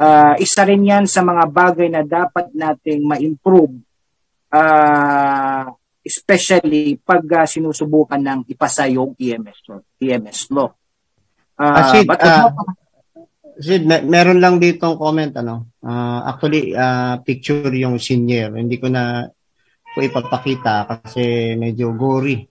Uh, 0.01 0.33
isa 0.41 0.65
rin 0.65 0.89
yan 0.89 1.05
sa 1.05 1.21
mga 1.21 1.45
bagay 1.53 1.93
na 1.93 2.01
dapat 2.01 2.49
nating 2.57 3.05
ma-improve 3.05 3.77
uh, 4.57 5.69
especially 6.01 6.97
pag 6.97 7.25
uh, 7.29 7.45
sinusubukan 7.45 8.21
ng 8.21 8.49
ipasa 8.49 8.89
yung 8.89 9.13
EMS 9.21 9.69
law. 9.69 9.81
EMS 10.01 10.41
law. 10.49 10.73
Uh, 11.61 11.85
Sid, 11.93 12.09
but, 12.09 12.21
uh, 12.25 12.49
Sid, 13.57 13.89
may, 13.89 14.05
meron 14.05 14.41
lang 14.41 14.61
ditong 14.61 15.01
comment 15.01 15.33
ano. 15.41 15.73
Uh, 15.81 16.21
actually 16.29 16.77
uh, 16.77 17.17
picture 17.25 17.73
yung 17.73 17.97
senior. 17.97 18.53
Hindi 18.53 18.77
ko 18.77 18.93
na 18.93 19.25
po 19.97 20.05
ipapakita 20.05 20.85
kasi 20.85 21.57
medyo 21.57 21.97
gory. 21.97 22.45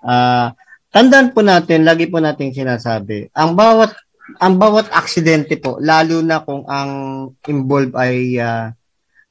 Uh, 0.00 0.48
tandaan 0.88 1.36
po 1.36 1.44
natin, 1.44 1.84
lagi 1.84 2.08
po 2.08 2.16
nating 2.16 2.56
sinasabi, 2.56 3.28
ang 3.36 3.52
bawat 3.52 3.92
ang 4.40 4.56
bawat 4.56 4.88
aksidente 4.88 5.60
po, 5.60 5.76
lalo 5.82 6.24
na 6.24 6.40
kung 6.40 6.64
ang 6.64 6.90
involved 7.44 7.92
ay 7.98 8.40
uh, 8.40 8.72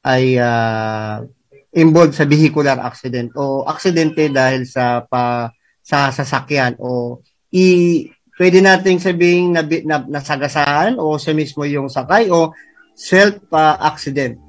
ay 0.06 0.38
uh, 0.38 1.26
involved 1.74 2.14
sa 2.14 2.28
vehicular 2.28 2.78
accident 2.78 3.32
o 3.34 3.64
aksidente 3.66 4.28
dahil 4.28 4.68
sa 4.68 5.02
pa 5.08 5.49
sa 5.82 6.12
sasakyan 6.12 6.76
o 6.78 7.24
i 7.56 8.06
pwede 8.42 8.58
nating 8.58 8.98
sabihin 8.98 9.54
na, 9.54 9.62
na 9.62 10.02
nasagasahan 10.02 10.98
o 10.98 11.14
sa 11.22 11.30
mismo 11.30 11.62
yung 11.62 11.94
sakay 11.94 12.34
o 12.34 12.50
self 12.98 13.38
uh, 13.54 13.78
accident. 13.78 14.42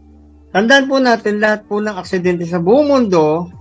Tandaan 0.49 0.88
po 0.88 0.97
natin 0.97 1.45
lahat 1.45 1.68
po 1.68 1.76
ng 1.76 1.93
aksidente 2.01 2.49
sa 2.49 2.57
buong 2.57 2.88
mundo 2.88 3.53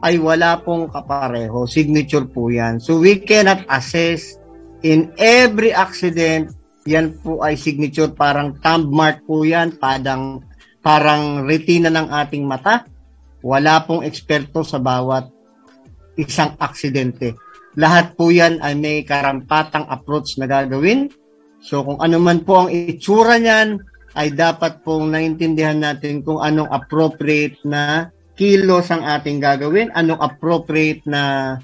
ay 0.00 0.16
wala 0.16 0.56
pong 0.64 0.88
kapareho. 0.88 1.68
Signature 1.68 2.24
po 2.24 2.48
yan. 2.48 2.80
So 2.80 3.04
we 3.04 3.20
cannot 3.20 3.68
assess 3.68 4.40
in 4.80 5.12
every 5.20 5.76
accident, 5.76 6.56
yan 6.88 7.12
po 7.20 7.44
ay 7.44 7.60
signature, 7.60 8.08
parang 8.16 8.56
thumb 8.64 8.88
mark 8.88 9.28
po 9.28 9.44
yan, 9.44 9.76
padang, 9.76 10.40
parang 10.80 11.44
retina 11.44 11.92
ng 11.92 12.08
ating 12.24 12.48
mata. 12.48 12.88
Wala 13.44 13.84
pong 13.84 14.08
eksperto 14.08 14.64
sa 14.64 14.80
bawat 14.80 15.28
isang 16.16 16.56
aksidente. 16.56 17.36
Lahat 17.76 18.16
po 18.16 18.32
yan 18.32 18.58
ay 18.64 18.72
may 18.72 19.04
karampatang 19.04 19.84
approach 19.92 20.40
na 20.40 20.48
gagawin. 20.48 21.12
So 21.60 21.84
kung 21.84 22.00
ano 22.00 22.16
man 22.16 22.40
po 22.42 22.64
ang 22.64 22.70
itsura 22.72 23.36
niyan, 23.36 23.84
ay 24.16 24.32
dapat 24.32 24.80
pong 24.80 25.12
naintindihan 25.12 25.76
natin 25.76 26.24
kung 26.24 26.40
anong 26.40 26.72
appropriate 26.72 27.60
na 27.68 28.08
kilos 28.32 28.88
ang 28.88 29.04
ating 29.04 29.36
gagawin, 29.36 29.92
anong 29.92 30.24
appropriate 30.24 31.04
na 31.04 31.56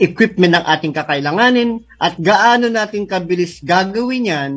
equipment 0.00 0.56
ng 0.56 0.64
ating 0.64 0.96
kakailanganin 0.96 1.84
at 2.00 2.16
gaano 2.16 2.72
natin 2.72 3.04
kabilis 3.04 3.60
gagawin 3.60 4.32
yan 4.32 4.52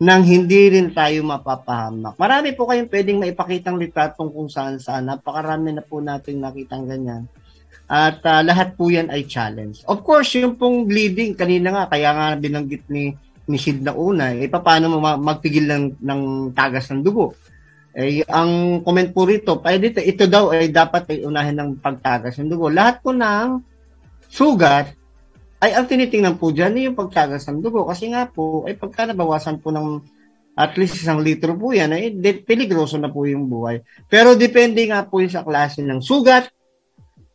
nang 0.00 0.24
hindi 0.24 0.72
rin 0.72 0.96
tayo 0.96 1.20
mapapahamak. 1.20 2.16
Marami 2.16 2.56
po 2.56 2.64
kayong 2.64 2.88
pwedeng 2.88 3.20
maipakitang 3.20 3.76
litratong 3.76 4.32
kung 4.32 4.48
saan 4.48 4.80
saan. 4.80 5.12
Napakarami 5.12 5.76
na 5.76 5.84
po 5.84 6.00
natin 6.00 6.40
nakitang 6.40 6.88
ganyan. 6.88 7.28
At 7.90 8.22
uh, 8.22 8.46
lahat 8.46 8.78
po 8.78 8.86
yan 8.86 9.10
ay 9.10 9.26
challenge. 9.26 9.82
Of 9.90 10.06
course, 10.06 10.38
yung 10.38 10.54
pong 10.54 10.86
bleeding, 10.86 11.34
kanina 11.34 11.74
nga, 11.74 11.84
kaya 11.90 12.14
nga 12.14 12.26
binanggit 12.38 12.86
ni, 12.86 13.10
ni 13.50 13.58
Sid 13.58 13.82
na 13.82 13.98
una, 13.98 14.30
eh, 14.30 14.46
paano 14.46 14.94
mo 14.94 15.02
magpigil 15.02 15.66
ng, 15.66 15.84
ng 15.98 16.20
tagas 16.54 16.86
ng 16.94 17.02
dugo? 17.02 17.34
Eh, 17.90 18.22
ang 18.30 18.82
comment 18.86 19.10
po 19.10 19.26
rito, 19.26 19.58
ay 19.66 19.82
dito, 19.82 19.98
ito 19.98 20.30
daw 20.30 20.54
ay 20.54 20.70
dapat 20.70 21.10
ay 21.10 21.26
unahin 21.26 21.58
ng 21.58 21.70
pagtagas 21.82 22.38
ng 22.38 22.46
dugo. 22.46 22.70
Lahat 22.70 23.02
po 23.02 23.10
ng 23.10 23.58
sugat, 24.30 24.94
ay 25.58 25.74
ang 25.74 25.90
tinitingnan 25.90 26.38
po 26.38 26.54
dyan 26.54 26.78
yung 26.78 26.94
pagtagas 26.94 27.42
ng 27.50 27.58
dugo. 27.58 27.90
Kasi 27.90 28.06
nga 28.14 28.30
po, 28.30 28.70
ay 28.70 28.78
pagka 28.78 29.10
nabawasan 29.10 29.58
po 29.58 29.74
ng 29.74 29.98
at 30.54 30.78
least 30.78 31.02
isang 31.02 31.18
litro 31.18 31.58
po 31.58 31.74
yan, 31.74 31.90
ay 31.90 32.14
de- 32.14 32.46
peligroso 32.46 32.94
na 33.02 33.10
po 33.10 33.26
yung 33.26 33.50
buhay. 33.50 33.82
Pero 34.06 34.38
depende 34.38 34.86
nga 34.86 35.02
po 35.02 35.18
yung 35.18 35.34
sa 35.34 35.42
klase 35.42 35.82
ng 35.82 35.98
sugat. 35.98 36.46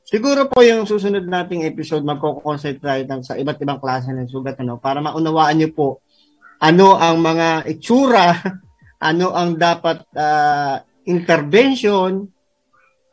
Siguro 0.06 0.46
po 0.46 0.62
yung 0.62 0.86
susunod 0.86 1.26
nating 1.26 1.66
episode, 1.66 2.06
magko-concentrate 2.06 3.10
sa 3.26 3.34
iba't 3.42 3.58
ibang 3.58 3.82
klase 3.82 4.14
ng 4.14 4.30
sugat 4.30 4.54
ano, 4.62 4.78
para 4.78 5.02
maunawaan 5.02 5.58
niyo 5.58 5.74
po 5.74 5.88
ano 6.62 6.94
ang 6.94 7.26
mga 7.26 7.66
itsura, 7.66 8.38
ano 9.10 9.34
ang 9.34 9.58
dapat 9.58 10.06
uh, 10.14 10.78
intervention, 11.10 12.30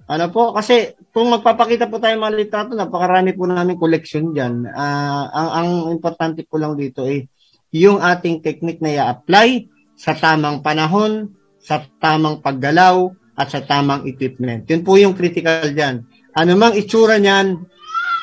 ano 0.05 0.26
po, 0.28 0.53
kasi 0.53 0.93
kung 1.16 1.32
magpapakita 1.32 1.88
po 1.88 1.97
tayo 1.97 2.20
mga 2.20 2.36
litrato, 2.36 2.76
napakarami 2.76 3.32
po 3.32 3.49
namin 3.49 3.80
collection 3.80 4.36
dyan. 4.36 4.68
Uh, 4.68 5.24
ang, 5.32 5.49
ang 5.49 5.70
importante 5.97 6.45
po 6.45 6.61
lang 6.61 6.76
dito 6.76 7.09
ay 7.09 7.24
yung 7.72 8.05
ating 8.05 8.45
technique 8.45 8.84
na 8.84 9.01
i-apply 9.01 9.64
sa 9.97 10.12
tamang 10.12 10.61
panahon, 10.61 11.32
sa 11.57 11.80
tamang 12.05 12.45
paggalaw, 12.45 13.09
at 13.32 13.49
sa 13.49 13.64
tamang 13.64 14.05
equipment. 14.05 14.68
Yun 14.68 14.84
po 14.84 15.01
yung 15.01 15.16
critical 15.16 15.72
dyan. 15.72 16.05
Ano 16.33 16.57
mang 16.57 16.72
itsura 16.72 17.20
niyan, 17.20 17.61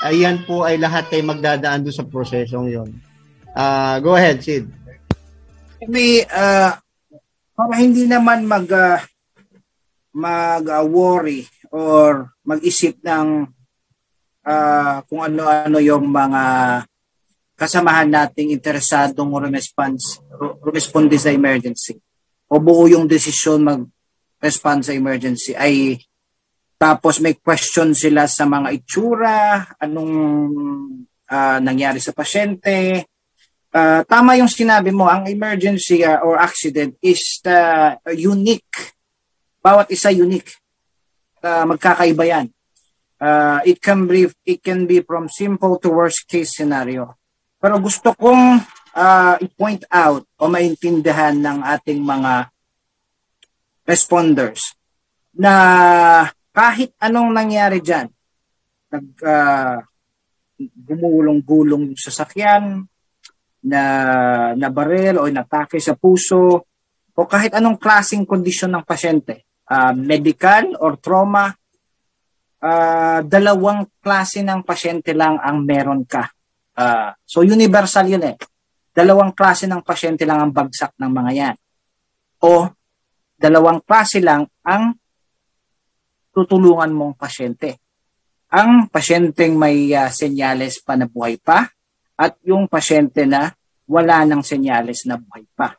ayan 0.02 0.42
po 0.50 0.66
ay 0.66 0.82
lahat 0.82 1.14
ay 1.14 1.22
magdadaan 1.22 1.86
doon 1.86 1.94
sa 1.94 2.08
prosesong 2.10 2.68
yon. 2.74 2.90
Uh, 3.54 4.02
go 4.02 4.18
ahead, 4.18 4.42
Sid. 4.42 4.66
May, 5.86 6.26
uh, 6.26 6.74
para 7.54 7.74
hindi 7.78 8.10
naman 8.10 8.50
mag 8.50 8.66
uh, 8.66 8.98
mag-worry 10.10 11.46
or 11.70 12.34
mag-isip 12.42 12.98
ng 13.06 13.46
uh, 14.42 14.96
kung 15.06 15.22
ano-ano 15.22 15.78
yung 15.78 16.10
mga 16.10 16.44
kasamahan 17.54 18.10
nating 18.10 18.56
interesadong 18.56 19.30
response, 19.54 20.18
responde 20.66 21.20
sa 21.22 21.30
emergency 21.30 22.00
o 22.50 22.58
buo 22.58 22.90
yung 22.90 23.06
desisyon 23.06 23.62
mag-respond 23.62 24.82
sa 24.82 24.96
emergency 24.98 25.54
ay 25.54 26.02
tapos 26.80 27.20
may 27.20 27.36
question 27.36 27.92
sila 27.92 28.24
sa 28.24 28.48
mga 28.48 28.72
itsura, 28.72 29.68
anong 29.84 30.16
uh, 31.28 31.60
nangyari 31.60 32.00
sa 32.00 32.16
pasyente. 32.16 33.04
Uh, 33.70 34.02
tama 34.08 34.40
yung 34.40 34.48
sinabi 34.48 34.96
mo, 34.96 35.12
ang 35.12 35.28
emergency 35.28 36.08
uh, 36.08 36.24
or 36.24 36.40
accident 36.40 36.96
is 37.04 37.44
uh, 37.44 38.00
unique. 38.16 38.96
Bawat 39.60 39.92
isa 39.92 40.08
unique 40.16 40.56
uh, 41.44 41.66
magkakaiba 41.68 42.24
yan. 42.26 42.48
Uh, 43.20 43.60
it 43.68 43.84
can 43.84 44.08
be 44.08 44.32
it 44.48 44.64
can 44.64 44.88
be 44.88 45.04
from 45.04 45.28
simple 45.28 45.76
to 45.76 45.92
worst 45.92 46.24
case 46.24 46.56
scenario. 46.56 47.20
Pero 47.60 47.76
gusto 47.84 48.16
kong 48.16 48.64
uh, 48.96 49.36
i-point 49.44 49.84
out 49.92 50.24
o 50.40 50.48
maintindihan 50.48 51.36
ng 51.36 51.60
ating 51.60 52.00
mga 52.00 52.48
responders 53.84 54.80
na 55.36 56.32
kahit 56.50 56.96
anong 57.00 57.32
nangyari 57.32 57.80
diyan, 57.80 58.08
nag 58.90 59.08
uh, 59.22 59.78
gumulong-gulong 60.60 61.96
sa 61.96 62.12
sasakyan, 62.12 62.84
na 63.60 63.82
nabaril 64.56 65.20
o 65.20 65.28
natake 65.28 65.84
sa 65.84 65.96
puso, 66.00 66.64
o 67.16 67.28
kahit 67.28 67.52
anong 67.52 67.76
klaseng 67.76 68.24
kondisyon 68.24 68.72
ng 68.80 68.88
pasyente, 68.88 69.44
uh, 69.68 69.92
medical 69.92 70.80
or 70.80 70.96
trauma, 71.04 71.52
uh, 72.64 73.20
dalawang 73.24 74.00
klase 74.00 74.40
ng 74.40 74.64
pasyente 74.64 75.12
lang 75.12 75.36
ang 75.44 75.64
meron 75.68 76.08
ka. 76.08 76.32
Uh, 76.80 77.12
so 77.28 77.44
universal 77.44 78.08
yun 78.08 78.24
eh. 78.24 78.40
Dalawang 78.96 79.36
klase 79.36 79.68
ng 79.68 79.84
pasyente 79.84 80.24
lang 80.24 80.40
ang 80.40 80.52
bagsak 80.56 80.96
ng 80.96 81.12
mga 81.12 81.32
yan. 81.36 81.56
O 82.48 82.72
dalawang 83.36 83.84
klase 83.84 84.24
lang 84.24 84.48
ang 84.64 84.96
tutulungan 86.40 86.96
mong 86.96 87.20
pasyente. 87.20 87.84
Ang 88.56 88.88
pasyenteng 88.88 89.60
may 89.60 89.92
uh, 89.92 90.08
senyales 90.08 90.80
pa 90.80 90.96
na 90.96 91.06
buhay 91.06 91.36
pa 91.36 91.68
at 92.16 92.40
yung 92.48 92.72
pasyente 92.72 93.28
na 93.28 93.52
wala 93.84 94.24
ng 94.24 94.40
senyales 94.40 95.04
na 95.04 95.20
buhay 95.20 95.44
pa. 95.52 95.76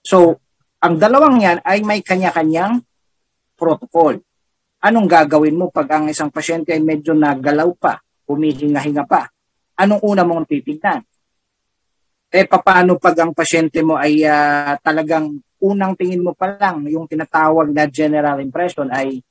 So, 0.00 0.40
ang 0.80 0.96
dalawang 0.96 1.44
yan 1.44 1.58
ay 1.60 1.84
may 1.84 2.00
kanya-kanyang 2.00 2.80
protocol. 3.58 4.16
Anong 4.80 5.08
gagawin 5.10 5.58
mo 5.58 5.68
pag 5.68 5.88
ang 5.98 6.06
isang 6.08 6.32
pasyente 6.32 6.72
ay 6.72 6.80
medyo 6.80 7.12
nagalaw 7.12 7.68
pa, 7.76 8.00
humihinga-hinga 8.30 9.04
pa? 9.04 9.28
Anong 9.76 10.00
una 10.00 10.22
mong 10.24 10.48
titignan? 10.48 11.04
Eh, 12.32 12.48
paano 12.48 12.98
pag 12.98 13.16
ang 13.22 13.32
pasyente 13.36 13.84
mo 13.84 13.94
ay 13.94 14.24
uh, 14.24 14.74
talagang 14.82 15.38
unang 15.62 15.94
tingin 15.96 16.22
mo 16.22 16.34
pa 16.34 16.54
lang, 16.58 16.84
yung 16.86 17.06
tinatawag 17.08 17.70
na 17.72 17.86
general 17.88 18.42
impression 18.42 18.90
ay 18.92 19.22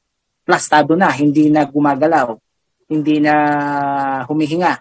plastado 0.46 0.94
na, 0.94 1.10
hindi 1.10 1.50
na 1.50 1.66
gumagalaw, 1.66 2.38
hindi 2.86 3.18
na 3.18 3.34
humihinga. 4.30 4.78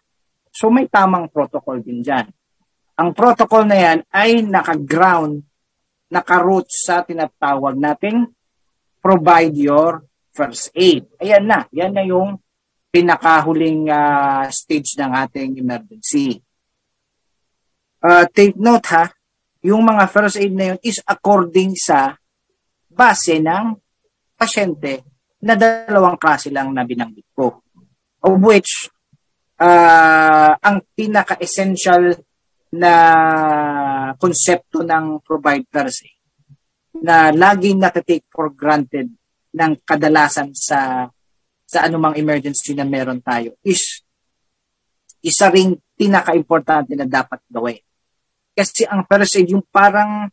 So 0.53 0.69
may 0.69 0.87
tamang 0.87 1.33
protocol 1.33 1.81
din 1.81 2.05
dyan. 2.05 2.29
Ang 2.95 3.11
protocol 3.17 3.67
na 3.67 3.75
yan 3.75 3.99
ay 4.13 4.45
naka-ground, 4.45 5.43
naka-root 6.13 6.69
sa 6.71 7.03
tinatawag 7.03 7.75
nating 7.75 8.31
provide 9.03 9.57
your 9.57 10.05
first 10.31 10.71
aid. 10.77 11.09
Ayan 11.19 11.49
na, 11.49 11.67
yan 11.75 11.91
na 11.97 12.05
yung 12.07 12.39
pinakahuling 12.95 13.91
uh, 13.91 14.47
stage 14.55 14.95
ng 14.95 15.11
ating 15.11 15.59
emergency. 15.59 16.39
Uh, 17.99 18.29
take 18.31 18.55
note 18.55 18.87
ha, 18.95 19.11
yung 19.65 19.83
mga 19.83 20.05
first 20.13 20.39
aid 20.39 20.55
na 20.55 20.77
yun 20.77 20.79
is 20.85 21.03
according 21.09 21.75
sa 21.75 22.15
base 22.93 23.43
ng 23.43 23.75
pasyente 24.39 25.14
na 25.45 25.55
dalawang 25.55 26.17
klase 26.17 26.49
lang 26.49 26.73
na 26.73 26.89
binanggit 26.89 27.29
ko. 27.37 27.61
Of 28.25 28.41
which, 28.41 28.89
uh, 29.61 30.57
ang 30.57 30.77
pinaka-essential 30.97 32.17
na 32.75 32.95
konsepto 34.17 34.83
ng 34.83 35.21
provide 35.23 35.69
first 35.69 36.03
aid 36.03 36.19
na 37.05 37.31
laging 37.31 37.79
natatake 37.79 38.27
for 38.33 38.51
granted 38.51 39.13
ng 39.55 39.73
kadalasan 39.87 40.51
sa 40.57 41.07
sa 41.65 41.79
anumang 41.87 42.19
emergency 42.19 42.75
na 42.75 42.87
meron 42.87 43.23
tayo 43.23 43.55
is 43.63 44.03
isa 45.25 45.49
ring 45.49 45.79
pinaka-importante 45.95 46.93
na 46.99 47.07
dapat 47.07 47.41
gawin. 47.49 47.81
Kasi 48.55 48.85
ang 48.85 49.07
first 49.09 49.39
aid, 49.41 49.51
yung 49.51 49.65
parang 49.73 50.29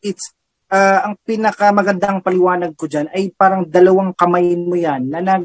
it's 0.00 0.32
uh, 0.70 0.98
ang 1.04 1.14
pinakamagandang 1.26 2.22
paliwanag 2.22 2.72
ko 2.78 2.86
diyan 2.86 3.10
ay 3.10 3.34
parang 3.34 3.66
dalawang 3.66 4.14
kamay 4.14 4.54
mo 4.54 4.78
yan 4.78 5.10
na 5.10 5.20
nag 5.20 5.44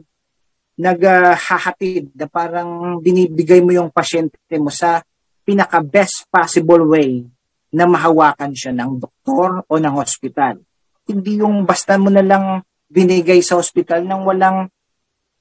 naghahatid 0.75 2.11
uh, 2.11 2.15
na 2.19 2.25
parang 2.27 2.99
binibigay 2.99 3.63
mo 3.63 3.71
yung 3.71 3.87
pasyente 3.87 4.35
mo 4.59 4.67
sa 4.67 4.99
pinaka 5.47 5.79
best 5.79 6.27
possible 6.27 6.83
way 6.91 7.23
na 7.71 7.87
mahawakan 7.87 8.51
siya 8.51 8.75
ng 8.75 8.99
doktor 8.99 9.63
o 9.67 9.73
ng 9.79 9.95
hospital. 9.95 10.59
Hindi 11.07 11.39
yung 11.39 11.63
basta 11.63 11.95
mo 11.95 12.11
na 12.11 12.19
lang 12.19 12.59
binigay 12.91 13.39
sa 13.39 13.55
hospital 13.55 14.03
nang 14.03 14.27
walang 14.27 14.67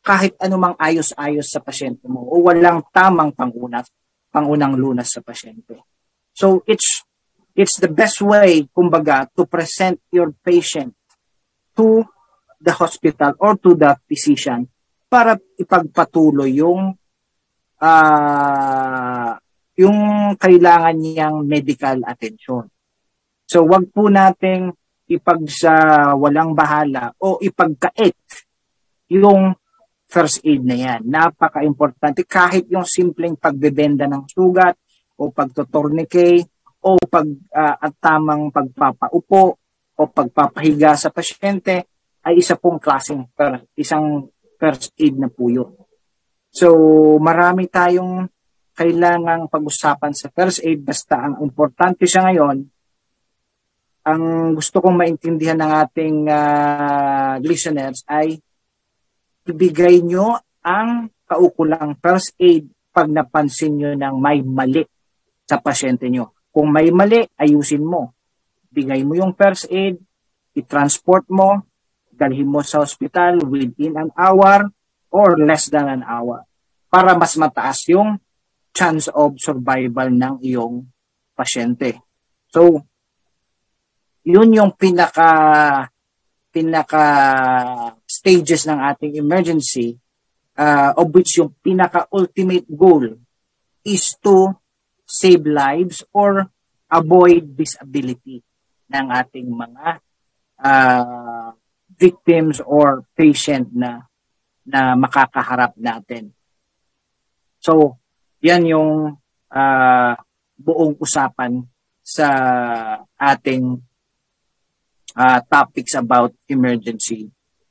kahit 0.06 0.39
anumang 0.39 0.78
ayos-ayos 0.78 1.51
sa 1.51 1.59
pasyente 1.59 2.06
mo 2.06 2.23
o 2.31 2.39
walang 2.44 2.85
tamang 2.94 3.35
pangunat, 3.35 3.90
pangunang 4.31 4.78
lunas 4.78 5.11
sa 5.11 5.19
pasyente. 5.19 5.82
So 6.31 6.62
it's 6.70 7.02
it's 7.55 7.78
the 7.78 7.90
best 7.90 8.18
way 8.20 8.66
kumbaga 8.74 9.31
to 9.31 9.47
present 9.47 10.02
your 10.10 10.35
patient 10.43 10.94
to 11.74 12.02
the 12.59 12.74
hospital 12.74 13.35
or 13.39 13.55
to 13.59 13.78
the 13.78 13.94
physician 14.06 14.66
para 15.06 15.39
ipagpatuloy 15.59 16.59
yung 16.59 16.98
uh, 17.78 19.32
yung 19.74 19.98
kailangan 20.39 20.97
niyang 20.98 21.43
medical 21.47 21.98
attention. 22.06 22.66
So 23.47 23.66
wag 23.66 23.90
po 23.90 24.10
nating 24.10 24.74
ipag 25.10 25.47
sa 25.51 25.72
walang 26.16 26.56
bahala 26.56 27.12
o 27.20 27.39
ipagkait 27.43 28.18
yung 29.12 29.52
first 30.09 30.40
aid 30.47 30.62
na 30.62 30.78
yan. 30.78 31.01
Napaka-importante. 31.05 32.24
Kahit 32.24 32.70
yung 32.70 32.86
simpleng 32.86 33.36
pagbebenda 33.36 34.06
ng 34.06 34.31
sugat 34.31 34.78
o 35.18 35.28
pagtotornike 35.35 36.53
o 36.85 37.01
pag 37.09 37.24
uh, 37.28 37.77
at 37.81 37.93
tamang 37.97 38.52
pagpapaupo 38.52 39.43
o 39.94 40.02
pagpapahiga 40.11 40.93
sa 40.94 41.09
pasyente 41.09 41.89
ay 42.24 42.40
isa 42.40 42.61
pong 42.61 42.77
klaseng 42.77 43.24
per, 43.32 43.65
isang 43.77 44.28
first 44.61 44.93
aid 45.01 45.16
na 45.16 45.28
yun. 45.28 45.73
So, 46.55 46.69
marami 47.19 47.66
tayong 47.66 48.28
kailangang 48.77 49.48
pag-usapan 49.48 50.12
sa 50.12 50.28
first 50.31 50.61
aid 50.62 50.85
basta 50.85 51.24
ang 51.24 51.40
importante 51.40 52.05
siya 52.05 52.28
ngayon 52.31 52.74
ang 54.05 54.52
gusto 54.52 54.85
kong 54.85 55.01
maintindihan 55.01 55.56
ng 55.56 55.73
ating 55.81 56.16
uh, 56.28 57.40
listeners 57.40 58.05
ay 58.05 58.36
ibigay 59.48 60.05
nyo 60.05 60.36
ang 60.61 61.09
kaukulang 61.24 61.97
first 62.05 62.36
aid 62.36 62.69
pag 62.93 63.09
napansin 63.09 63.81
nyo 63.81 63.97
ng 63.97 64.15
may 64.20 64.44
mali 64.44 64.85
sa 65.48 65.56
pasyente 65.56 66.12
nyo. 66.12 66.34
Kung 66.55 66.70
may 66.70 66.94
mali, 66.94 67.26
ayusin 67.35 67.82
mo. 67.82 68.14
Bigay 68.70 69.02
mo 69.02 69.18
yung 69.18 69.35
first 69.35 69.66
aid, 69.74 69.98
i-transport 70.55 71.26
mo, 71.26 71.66
dalhin 72.14 72.47
mo 72.47 72.62
sa 72.62 72.86
hospital 72.86 73.43
within 73.51 73.98
an 73.98 74.14
hour 74.14 74.70
or 75.10 75.35
less 75.35 75.66
than 75.66 75.90
an 75.90 76.02
hour 76.06 76.47
para 76.86 77.18
mas 77.18 77.35
mataas 77.35 77.90
yung 77.90 78.22
chance 78.70 79.10
of 79.10 79.35
survival 79.43 80.14
ng 80.14 80.39
iyong 80.47 80.86
pasyente. 81.35 81.98
So, 82.55 82.86
yun 84.22 84.55
yung 84.55 84.78
pinaka 84.78 85.26
pinaka 86.55 87.05
stages 88.06 88.62
ng 88.70 88.78
ating 88.78 89.18
emergency 89.18 89.98
uh, 90.55 90.94
of 90.94 91.10
which 91.10 91.43
yung 91.43 91.51
pinaka 91.59 92.06
ultimate 92.14 92.66
goal 92.70 93.02
is 93.82 94.14
to 94.22 94.55
save 95.05 95.44
lives 95.44 96.02
or 96.12 96.48
avoid 96.89 97.56
disability 97.56 98.40
ng 98.89 99.06
ating 99.12 99.48
mga 99.52 99.86
uh, 100.60 101.48
victims 101.94 102.60
or 102.64 103.05
patient 103.14 103.70
na 103.72 104.09
na 104.64 104.97
makakaharap 104.97 105.76
natin. 105.76 106.32
So, 107.60 108.01
yan 108.40 108.64
yung 108.64 109.20
uh, 109.52 110.14
buong 110.56 110.97
usapan 110.97 111.68
sa 112.01 112.28
ating 113.16 113.81
uh, 115.16 115.40
topics 115.48 115.93
about 115.97 116.32
emergency 116.48 117.28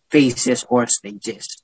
phases 0.10 0.66
or 0.70 0.86
stages. 0.86 1.63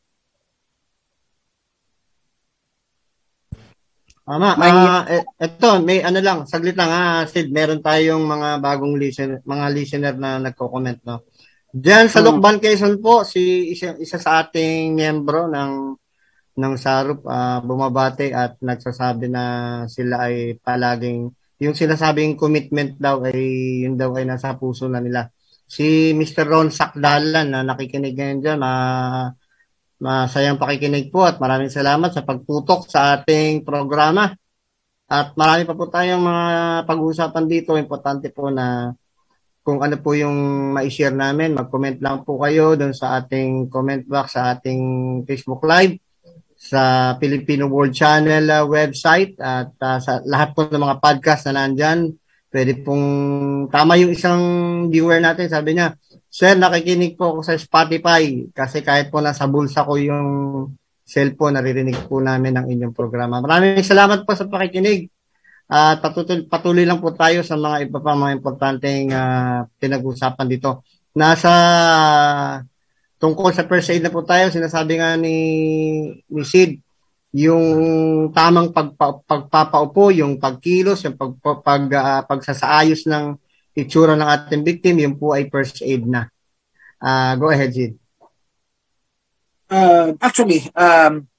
Tama. 4.30 4.54
May, 4.62 4.70
uh, 4.70 5.26
ito, 5.42 5.70
may 5.82 6.06
ano 6.06 6.22
lang, 6.22 6.46
saglit 6.46 6.78
lang 6.78 6.94
ha, 6.94 7.26
Sid, 7.26 7.50
meron 7.50 7.82
tayong 7.82 8.22
mga 8.30 8.62
bagong 8.62 8.94
listener, 8.94 9.42
mga 9.42 9.66
listener 9.74 10.14
na 10.22 10.38
nagko-comment, 10.38 11.02
no. 11.02 11.26
Diyan 11.74 12.14
sa 12.14 12.22
hmm. 12.22 12.26
Lukban 12.30 12.62
Quezon 12.62 13.02
po, 13.02 13.26
si 13.26 13.74
isa, 13.74 13.98
isa 13.98 14.22
sa 14.22 14.46
ating 14.46 14.94
miyembro 14.94 15.50
ng 15.50 15.98
ng 16.60 16.74
Sarup 16.78 17.26
uh, 17.26 17.64
bumabate 17.66 18.36
at 18.36 18.60
nagsasabi 18.62 19.32
na 19.32 19.44
sila 19.88 20.28
ay 20.28 20.60
palaging 20.60 21.32
yung 21.64 21.72
sinasabing 21.72 22.36
commitment 22.36 23.00
daw 23.00 23.24
ay 23.24 23.40
yun 23.88 23.96
daw 23.96 24.12
ay 24.20 24.28
nasa 24.28 24.60
puso 24.60 24.92
na 24.92 25.00
nila 25.00 25.32
si 25.70 26.12
Mr. 26.18 26.50
Ron 26.50 26.74
Sakdalan 26.74 27.54
na 27.54 27.62
nakikinig 27.62 28.18
ngayon 28.18 28.40
dyan. 28.42 28.60
Ma 28.60 28.74
masayang 30.00 30.56
pakikinig 30.56 31.12
po 31.12 31.28
at 31.28 31.38
maraming 31.38 31.70
salamat 31.72 32.10
sa 32.16 32.24
pagtutok 32.24 32.88
sa 32.88 33.20
ating 33.20 33.68
programa. 33.68 34.32
At 35.10 35.36
marami 35.36 35.68
pa 35.68 35.76
po 35.76 35.92
tayong 35.92 36.22
mga 36.22 36.46
pag-uusapan 36.88 37.46
dito. 37.50 37.76
Importante 37.76 38.32
po 38.32 38.48
na 38.48 38.96
kung 39.62 39.84
ano 39.84 40.00
po 40.00 40.16
yung 40.16 40.72
ma-share 40.74 41.14
namin, 41.14 41.54
mag-comment 41.54 42.00
lang 42.00 42.24
po 42.24 42.40
kayo 42.40 42.80
doon 42.80 42.96
sa 42.96 43.20
ating 43.20 43.68
comment 43.68 44.02
box 44.08 44.40
sa 44.40 44.56
ating 44.56 44.82
Facebook 45.28 45.62
Live 45.68 46.00
sa 46.60 47.16
Filipino 47.16 47.72
World 47.72 47.96
Channel 47.96 48.44
uh, 48.52 48.68
website 48.68 49.40
at 49.40 49.72
uh, 49.80 50.00
sa 50.04 50.20
lahat 50.28 50.52
po 50.52 50.68
ng 50.68 50.84
mga 50.84 51.00
podcast 51.00 51.48
na 51.48 51.64
nandyan 51.64 52.20
Pwede 52.50 52.82
pong, 52.82 53.06
tama 53.70 53.94
yung 54.02 54.10
isang 54.10 54.42
viewer 54.90 55.22
natin, 55.22 55.46
sabi 55.54 55.78
niya, 55.78 55.94
Sir, 56.40 56.56
nakikinig 56.56 57.20
po 57.20 57.36
ako 57.36 57.40
sa 57.44 57.60
Spotify 57.60 58.48
kasi 58.56 58.80
kahit 58.80 59.12
po 59.12 59.20
nasa 59.20 59.44
bulsa 59.44 59.84
ko 59.84 60.00
yung 60.00 60.28
cellphone, 61.04 61.60
naririnig 61.60 62.08
po 62.08 62.24
namin 62.24 62.56
ang 62.56 62.72
inyong 62.72 62.96
programa. 62.96 63.44
Maraming 63.44 63.84
salamat 63.84 64.24
po 64.24 64.32
sa 64.40 64.48
pakikinig. 64.48 65.12
At 65.68 66.00
uh, 66.00 66.48
patuloy, 66.48 66.88
lang 66.88 67.04
po 67.04 67.12
tayo 67.12 67.44
sa 67.44 67.60
mga 67.60 67.92
iba 67.92 68.00
pa 68.00 68.16
mga 68.16 68.40
importanteng 68.40 69.12
uh, 69.12 69.68
pinag-usapan 69.84 70.48
dito. 70.48 70.88
Nasa 71.12 71.52
tungkol 73.20 73.52
sa 73.52 73.68
first 73.68 73.92
aid 73.92 74.08
na 74.08 74.14
po 74.14 74.24
tayo, 74.24 74.48
sinasabi 74.48 74.96
nga 74.96 75.20
ni, 75.20 75.38
ni 76.24 76.44
Sid, 76.48 76.80
yung 77.36 77.68
tamang 78.32 78.72
pagpa, 78.72 79.20
pagpapaupo, 79.28 80.16
yung 80.16 80.40
pagkilos, 80.40 81.04
yung 81.04 81.20
pag, 81.20 81.36
pag, 81.68 81.84
uh, 81.92 82.22
pagsasaayos 82.24 83.12
ng 83.12 83.36
itsura 83.76 84.14
ng 84.18 84.26
ating 84.26 84.64
victim, 84.66 85.02
yun 85.02 85.16
po 85.16 85.34
ay 85.34 85.48
first 85.48 85.82
aid 85.86 86.06
na. 86.06 86.28
Uh, 87.00 87.34
go 87.40 87.50
ahead, 87.50 87.72
Sid. 87.72 87.96
Uh, 89.70 90.18
actually, 90.20 90.66
um, 90.74 91.30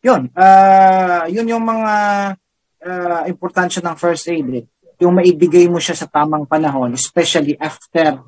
yun, 0.00 0.30
uh, 0.32 1.26
yun 1.26 1.50
yung 1.50 1.64
mga 1.66 1.94
uh, 2.86 3.22
importansya 3.26 3.82
ng 3.82 3.96
first 3.98 4.30
aid. 4.30 4.46
Eh. 4.62 4.64
Yung 5.02 5.18
maibigay 5.18 5.66
mo 5.66 5.82
siya 5.82 5.98
sa 5.98 6.06
tamang 6.06 6.46
panahon, 6.46 6.94
especially 6.94 7.58
after 7.58 8.22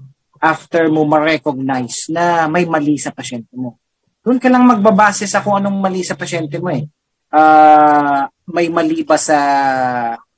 after 0.44 0.92
mo 0.92 1.08
ma-recognize 1.08 2.10
na 2.12 2.44
may 2.50 2.68
mali 2.68 3.00
sa 3.00 3.14
pasyente 3.14 3.54
mo. 3.56 3.80
Doon 4.20 4.36
ka 4.36 4.52
lang 4.52 4.66
magbabase 4.66 5.24
sa 5.24 5.40
kung 5.40 5.56
anong 5.56 5.78
mali 5.78 6.04
sa 6.04 6.18
pasyente 6.18 6.60
mo 6.60 6.68
eh 6.68 6.84
uh, 7.34 8.20
may 8.46 8.70
mali 8.70 9.02
ba 9.02 9.18
sa 9.18 9.38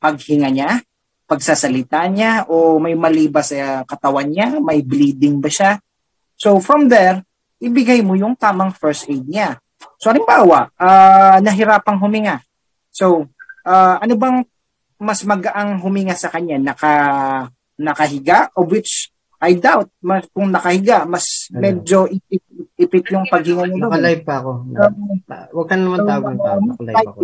paghinga 0.00 0.48
niya, 0.48 0.80
pagsasalita 1.26 2.06
niya, 2.06 2.46
o 2.46 2.78
may 2.78 2.94
mali 2.94 3.26
ba 3.26 3.42
sa 3.42 3.82
katawan 3.82 4.30
niya, 4.30 4.62
may 4.62 4.80
bleeding 4.80 5.42
ba 5.42 5.50
siya. 5.50 5.82
So 6.38 6.62
from 6.62 6.86
there, 6.86 7.26
ibigay 7.58 8.00
mo 8.06 8.14
yung 8.14 8.38
tamang 8.38 8.70
first 8.70 9.10
aid 9.10 9.26
niya. 9.26 9.58
So 9.98 10.14
halimbawa, 10.14 10.70
uh, 10.78 11.38
nahirapang 11.42 11.98
huminga. 11.98 12.40
So 12.94 13.26
uh, 13.66 13.96
ano 13.98 14.14
bang 14.14 14.46
mas 14.96 15.20
magaang 15.26 15.82
huminga 15.82 16.16
sa 16.16 16.32
kanya? 16.32 16.56
Naka 16.56 16.92
nakahiga, 17.76 18.48
of 18.56 18.72
which 18.72 19.12
I 19.36 19.52
doubt 19.60 19.92
mas, 20.00 20.24
kung 20.32 20.48
nakahiga, 20.48 21.04
mas 21.04 21.52
Ano? 21.52 21.60
medyo 21.60 22.08
ipit, 22.08 22.40
ipit 22.80 23.04
yung 23.12 23.28
paghinga 23.28 23.68
niyo. 23.68 23.84
Naka-live 23.84 24.24
pa 24.24 24.40
ako. 24.40 24.50
Huwag 25.52 25.68
ka 25.68 25.76
naman 25.76 26.00
tawag 26.08 26.34
ng. 26.40 26.62
Naka-live 26.72 27.04
ako. 27.04 27.20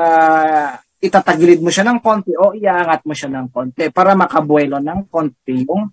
uh, 0.00 0.70
itatagilid 1.04 1.60
mo 1.60 1.68
siya 1.68 1.84
ng 1.84 2.00
konti 2.00 2.32
o 2.32 2.56
iaangat 2.56 3.04
mo 3.04 3.12
siya 3.12 3.28
ng 3.28 3.52
konti 3.52 3.92
para 3.92 4.16
makabuelo 4.16 4.80
ng 4.80 5.04
konti 5.12 5.68
yung 5.68 5.84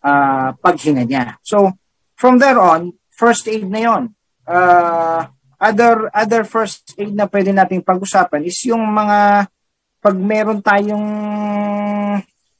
uh, 0.00 0.48
paghinga 0.56 1.04
niya. 1.04 1.36
So, 1.44 1.76
from 2.16 2.40
there 2.40 2.56
on, 2.56 2.96
first 3.12 3.44
aid 3.46 3.68
na 3.68 3.80
yon. 3.84 4.02
Uh, 4.44 5.28
other 5.60 6.08
other 6.12 6.42
first 6.44 6.96
aid 6.96 7.12
na 7.12 7.28
pwede 7.28 7.52
nating 7.52 7.84
pag-usapan 7.84 8.44
is 8.44 8.56
yung 8.68 8.84
mga 8.84 9.48
pag 10.04 10.16
meron 10.20 10.60
tayong 10.60 11.08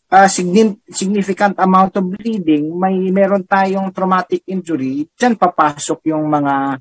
uh, 0.09 0.29
significant 0.89 1.61
amount 1.61 1.93
of 2.01 2.09
bleeding, 2.09 2.73
may 2.73 3.13
meron 3.13 3.45
tayong 3.45 3.93
traumatic 3.93 4.41
injury, 4.49 5.05
diyan 5.13 5.37
papasok 5.37 6.09
yung 6.09 6.25
mga 6.25 6.81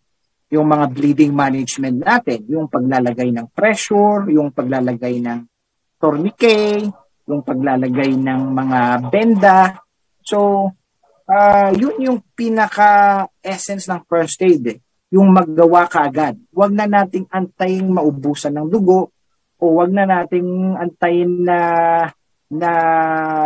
yung 0.53 0.69
mga 0.69 0.85
bleeding 0.93 1.33
management 1.33 2.05
natin, 2.05 2.45
yung 2.45 2.69
paglalagay 2.69 3.33
ng 3.33 3.49
pressure, 3.57 4.29
yung 4.29 4.53
paglalagay 4.53 5.17
ng 5.17 5.49
tourniquet, 5.97 6.93
yung 7.25 7.41
paglalagay 7.41 8.13
ng 8.13 8.41
mga 8.53 8.79
benda. 9.09 9.81
So, 10.21 10.69
uh, 11.25 11.69
yun 11.73 11.97
yung 12.05 12.19
pinaka-essence 12.37 13.89
ng 13.89 14.05
first 14.05 14.37
aid. 14.45 14.77
Eh. 14.77 14.79
Yung 15.09 15.33
maggawa 15.33 15.89
ka 15.89 16.05
agad. 16.05 16.37
Huwag 16.53 16.69
na 16.69 16.85
nating 16.85 17.25
antayin 17.33 17.89
maubusan 17.89 18.53
ng 18.53 18.69
dugo 18.69 19.09
o 19.57 19.63
wag 19.81 19.89
na 19.89 20.05
nating 20.05 20.77
antayin 20.77 21.49
na 21.49 21.59
na 22.53 22.71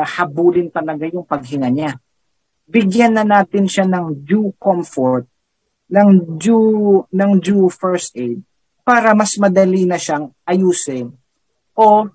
habulin 0.03 0.67
talaga 0.67 1.07
yung 1.07 1.23
paghinga 1.23 1.71
niya. 1.71 1.95
Bigyan 2.67 3.15
na 3.15 3.23
natin 3.23 3.63
siya 3.63 3.87
ng 3.87 4.27
due 4.27 4.51
comfort 4.59 5.23
ng 5.87 6.09
due 6.35 7.07
ng 7.07 7.31
due 7.39 7.71
first 7.71 8.11
aid 8.19 8.43
para 8.83 9.15
mas 9.15 9.35
madali 9.39 9.87
na 9.87 9.99
siyang 9.99 10.31
ayusin 10.43 11.11
o 11.75 12.07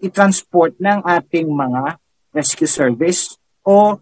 i-transport 0.00 0.76
ng 0.80 1.04
ating 1.04 1.48
mga 1.48 1.96
rescue 2.32 2.68
service 2.68 3.36
o 3.64 3.96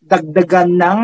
dagdagan 0.00 0.68
ng 0.76 1.00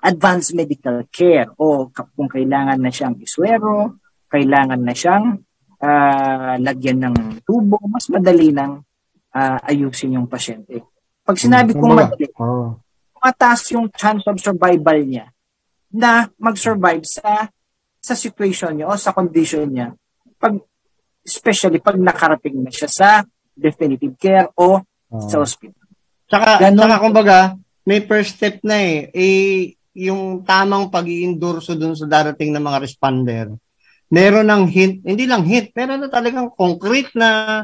advanced 0.00 0.56
medical 0.56 1.04
care 1.12 1.48
o 1.60 1.88
kung 1.92 2.28
kailangan 2.28 2.80
na 2.80 2.92
siyang 2.92 3.16
iswero, 3.20 4.00
kailangan 4.28 4.80
na 4.80 4.94
siyang 4.96 5.40
uh, 5.80 6.56
lagyan 6.60 7.08
ng 7.08 7.16
tubo, 7.44 7.76
mas 7.88 8.08
madali 8.08 8.52
nang 8.52 8.80
uh, 9.36 9.58
ayusin 9.64 10.16
yung 10.16 10.28
pasyente. 10.28 10.80
Pag 11.24 11.36
sinabi 11.36 11.76
kong 11.76 11.96
madali, 11.96 12.28
oh. 12.40 12.80
mataas 13.20 13.68
yung 13.76 13.92
chance 13.92 14.24
of 14.24 14.40
survival 14.40 15.00
niya 15.04 15.28
na 15.90 16.30
mag-survive 16.38 17.02
sa 17.06 17.50
sa 18.00 18.14
situation 18.16 18.72
niya 18.72 18.88
o 18.88 18.96
sa 18.96 19.12
condition 19.12 19.68
niya. 19.68 19.92
Pag 20.40 20.58
especially 21.20 21.78
pag 21.82 22.00
nakarating 22.00 22.64
na 22.64 22.72
siya 22.72 22.88
sa 22.88 23.08
definitive 23.52 24.16
care 24.16 24.48
o 24.56 24.80
oh. 24.80 25.28
sa 25.28 25.44
hospital. 25.44 25.76
Tsaka, 26.30 26.62
Ganon, 26.62 26.80
tsaka 26.80 26.96
kumbaga, 27.02 27.38
may 27.84 28.00
first 28.06 28.38
step 28.38 28.62
na 28.62 28.78
eh. 28.78 29.10
eh 29.12 29.74
yung 29.92 30.46
tamang 30.46 30.88
pag 30.88 31.04
endorso 31.04 31.74
dun 31.74 31.98
sa 31.98 32.06
darating 32.06 32.54
na 32.54 32.62
mga 32.62 32.78
responder. 32.80 33.50
Meron 34.10 34.46
ng 34.46 34.64
hint, 34.70 35.02
hindi 35.02 35.26
lang 35.26 35.42
hint, 35.42 35.74
pero 35.74 35.98
na 35.98 36.06
talagang 36.06 36.54
concrete 36.54 37.10
na 37.18 37.62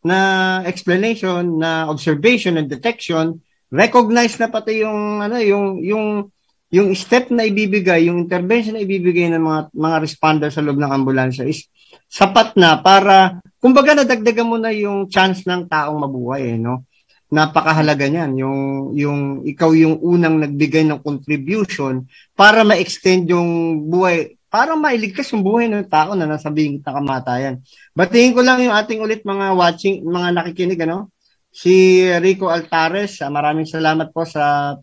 na 0.00 0.18
explanation, 0.64 1.60
na 1.60 1.90
observation 1.90 2.56
and 2.56 2.72
detection, 2.72 3.44
recognize 3.68 4.40
na 4.40 4.48
pati 4.48 4.80
yung 4.80 5.20
ano 5.20 5.36
yung 5.42 5.84
yung 5.84 6.32
yung 6.68 6.92
step 6.92 7.32
na 7.32 7.48
ibibigay, 7.48 8.12
yung 8.12 8.28
intervention 8.28 8.76
na 8.76 8.84
ibibigay 8.84 9.32
ng 9.32 9.40
mga 9.40 9.60
mga 9.72 9.96
responder 10.04 10.48
sa 10.52 10.60
loob 10.60 10.76
ng 10.76 10.92
ambulansya 10.92 11.48
is 11.48 11.64
sapat 12.08 12.52
na 12.60 12.76
para 12.80 13.40
kumbaga 13.56 13.96
nadagdagan 13.96 14.48
mo 14.48 14.56
na 14.60 14.68
yung 14.72 15.08
chance 15.08 15.48
ng 15.48 15.64
taong 15.64 15.96
mabuhay 15.96 16.56
eh, 16.56 16.58
no? 16.60 16.84
Napakahalaga 17.28 18.08
niyan 18.08 18.32
yung 18.40 18.60
yung 18.96 19.20
ikaw 19.44 19.72
yung 19.76 20.00
unang 20.00 20.40
nagbigay 20.40 20.84
ng 20.88 21.00
contribution 21.04 22.04
para 22.32 22.64
ma-extend 22.64 23.28
yung 23.32 23.84
buhay 23.88 24.36
para 24.48 24.72
mailigtas 24.76 25.28
yung 25.32 25.44
buhay 25.44 25.68
ng 25.68 25.88
tao 25.92 26.16
na 26.16 26.24
nasa 26.24 26.48
bingit 26.48 26.80
na 26.84 26.96
kamatayan. 26.96 27.60
Batiin 27.92 28.32
ko 28.32 28.40
lang 28.40 28.64
yung 28.64 28.72
ating 28.72 29.00
ulit 29.04 29.20
mga 29.24 29.52
watching, 29.52 30.04
mga 30.08 30.28
nakikinig 30.32 30.80
ano. 30.88 31.12
Si 31.52 32.04
Rico 32.20 32.48
Altares, 32.48 33.20
maraming 33.28 33.68
salamat 33.68 34.08
po 34.12 34.24
sa 34.24 34.76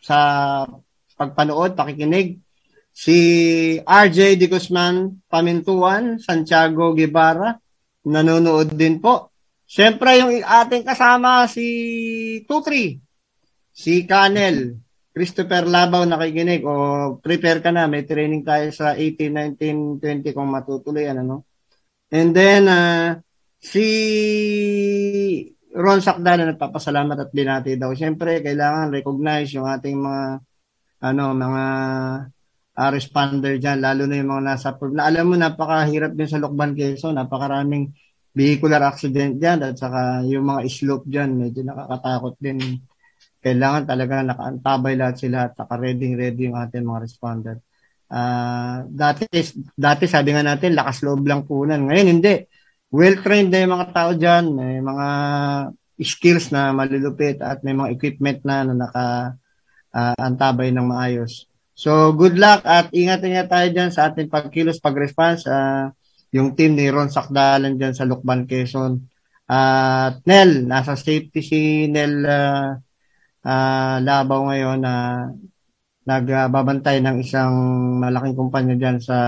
sa 0.00 0.16
pagpanood, 1.18 1.74
pakikinig. 1.74 2.38
Si 2.94 3.18
RJ 3.82 4.38
De 4.38 4.46
Guzman 4.46 5.26
Pamintuan, 5.26 6.22
Santiago 6.22 6.94
Guevara, 6.94 7.58
nanonood 8.06 8.74
din 8.74 9.02
po. 9.02 9.34
Siyempre, 9.68 10.16
yung 10.22 10.32
ating 10.40 10.86
kasama 10.86 11.44
si 11.50 11.66
Tutri, 12.48 12.96
si 13.68 14.08
Canel, 14.08 14.80
Christopher 15.12 15.66
Labaw 15.66 16.06
nakikinig 16.06 16.62
o 16.62 16.74
prepare 17.18 17.58
ka 17.58 17.74
na, 17.74 17.90
may 17.90 18.06
training 18.06 18.46
tayo 18.46 18.70
sa 18.70 18.94
18, 18.94 19.58
19, 19.58 19.98
20 19.98 20.30
kung 20.32 20.48
matutuloy 20.48 21.04
yan, 21.10 21.26
ano? 21.26 21.44
And 22.08 22.32
then, 22.32 22.70
uh, 22.70 23.18
si 23.58 23.84
Ron 25.74 26.00
Sakdala 26.00 26.48
nagpapasalamat 26.48 27.28
at 27.28 27.30
binati 27.34 27.76
daw. 27.76 27.92
Siyempre, 27.92 28.40
kailangan 28.40 28.94
recognize 28.94 29.52
yung 29.52 29.68
ating 29.68 29.98
mga 30.00 30.24
ano, 30.98 31.22
mga 31.34 31.64
uh, 32.78 32.90
responder 32.94 33.58
dyan, 33.58 33.78
lalo 33.82 34.06
na 34.06 34.18
yung 34.18 34.30
mga 34.34 34.44
nasa, 34.44 34.68
na, 34.94 35.10
alam 35.10 35.24
mo, 35.26 35.34
napakahirap 35.34 36.14
din 36.14 36.30
sa 36.30 36.42
Lokban, 36.42 36.74
Quezon, 36.78 37.18
napakaraming 37.18 37.90
vehicular 38.34 38.82
accident 38.86 39.38
dyan, 39.38 39.66
at 39.66 39.74
saka 39.74 40.22
yung 40.26 40.46
mga 40.46 40.60
slope 40.70 41.06
dyan, 41.10 41.34
medyo 41.34 41.66
nakakatakot 41.66 42.34
din. 42.38 42.58
Kailangan 43.38 43.82
talaga 43.86 44.14
nakaantabay 44.22 44.94
lahat 44.98 45.16
sila 45.18 45.38
at 45.50 45.54
naka-ready-ready 45.58 46.50
yung 46.50 46.58
ating 46.58 46.86
mga 46.86 47.02
responder. 47.02 47.56
Uh, 48.08 48.88
dati, 48.88 49.26
dati 49.74 50.04
sabi 50.06 50.32
nga 50.34 50.42
natin, 50.46 50.74
lakas 50.78 51.02
loob 51.02 51.22
lang 51.26 51.46
punan. 51.46 51.86
Ngayon, 51.86 52.08
hindi. 52.18 52.34
Well-trained 52.88 53.52
na 53.52 53.60
yung 53.62 53.74
mga 53.74 53.88
tao 53.92 54.10
dyan, 54.16 54.44
may 54.54 54.80
mga 54.80 55.06
skills 55.98 56.54
na 56.54 56.70
malulupit 56.70 57.42
at 57.42 57.60
may 57.66 57.74
mga 57.74 57.90
equipment 57.90 58.40
na 58.46 58.62
na 58.64 58.74
naka 58.86 59.04
uh, 59.94 60.16
antabay 60.18 60.72
ng 60.74 60.86
maayos. 60.88 61.48
So, 61.78 62.10
good 62.10 62.34
luck 62.34 62.66
at 62.66 62.90
ingat-ingat 62.90 63.46
tayo 63.46 63.68
dyan 63.70 63.94
sa 63.94 64.10
ating 64.10 64.26
pagkilos, 64.26 64.82
pag-response. 64.82 65.46
Uh, 65.46 65.94
yung 66.34 66.58
team 66.58 66.74
ni 66.74 66.90
Ron 66.90 67.08
Sakdalan 67.08 67.78
dyan 67.78 67.94
sa 67.94 68.04
Lukban, 68.04 68.44
Quezon. 68.50 69.06
At 69.48 70.20
uh, 70.20 70.26
Nel, 70.28 70.68
nasa 70.68 70.98
safety 70.98 71.40
si 71.40 71.60
Nel 71.88 72.20
uh, 72.26 72.76
uh, 73.46 73.96
Labaw 74.02 74.52
ngayon 74.52 74.78
na 74.82 74.94
uh, 74.94 75.22
nagbabantay 76.08 77.04
ng 77.04 77.20
isang 77.20 77.52
malaking 78.00 78.36
kumpanya 78.36 78.74
dyan 78.74 78.98
sa 78.98 79.18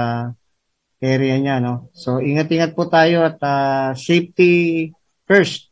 area 1.00 1.36
niya. 1.38 1.62
No? 1.62 1.88
So, 1.96 2.18
ingat-ingat 2.18 2.74
po 2.74 2.90
tayo 2.90 3.30
at 3.30 3.38
uh, 3.40 3.94
safety 3.94 4.90
first. 5.24 5.69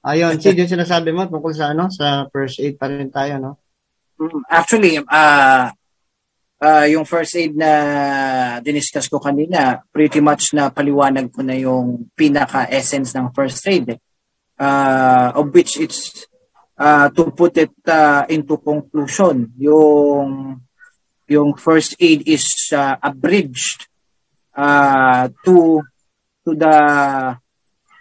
Ayun, 0.00 0.40
Sid, 0.40 0.56
yung 0.56 0.72
sinasabi 0.72 1.12
mo 1.12 1.28
tungkol 1.28 1.52
sa 1.52 1.76
ano, 1.76 1.92
sa 1.92 2.24
first 2.32 2.56
aid 2.56 2.80
pa 2.80 2.88
rin 2.88 3.12
tayo, 3.12 3.36
no? 3.36 3.52
Mm, 4.16 4.48
actually, 4.48 4.96
uh, 4.96 5.68
uh, 6.56 6.86
yung 6.88 7.04
first 7.04 7.36
aid 7.36 7.52
na 7.52 7.70
diniscuss 8.64 9.12
ko 9.12 9.20
kanina, 9.20 9.84
pretty 9.92 10.24
much 10.24 10.56
na 10.56 10.72
paliwanag 10.72 11.28
ko 11.28 11.44
na 11.44 11.52
yung 11.52 12.08
pinaka-essence 12.16 13.12
ng 13.12 13.28
first 13.36 13.60
aid. 13.68 14.00
Uh, 14.60 15.32
of 15.36 15.52
which 15.56 15.80
it's 15.80 16.28
uh, 16.76 17.08
to 17.12 17.32
put 17.32 17.56
it 17.56 17.72
uh, 17.88 18.24
into 18.28 18.56
conclusion, 18.60 19.52
yung 19.56 20.60
yung 21.28 21.56
first 21.56 21.96
aid 22.00 22.24
is 22.28 22.72
uh, 22.72 22.96
abridged 23.04 23.88
uh, 24.56 25.28
to 25.44 25.80
to 26.44 26.52
the 26.56 26.76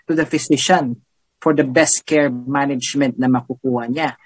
to 0.08 0.12
the 0.16 0.28
physician 0.28 1.00
for 1.40 1.56
the 1.56 1.64
best 1.64 2.04
care 2.04 2.30
management 2.30 3.16
na 3.16 3.32
makukuha 3.32 3.88
niya. 3.88 4.20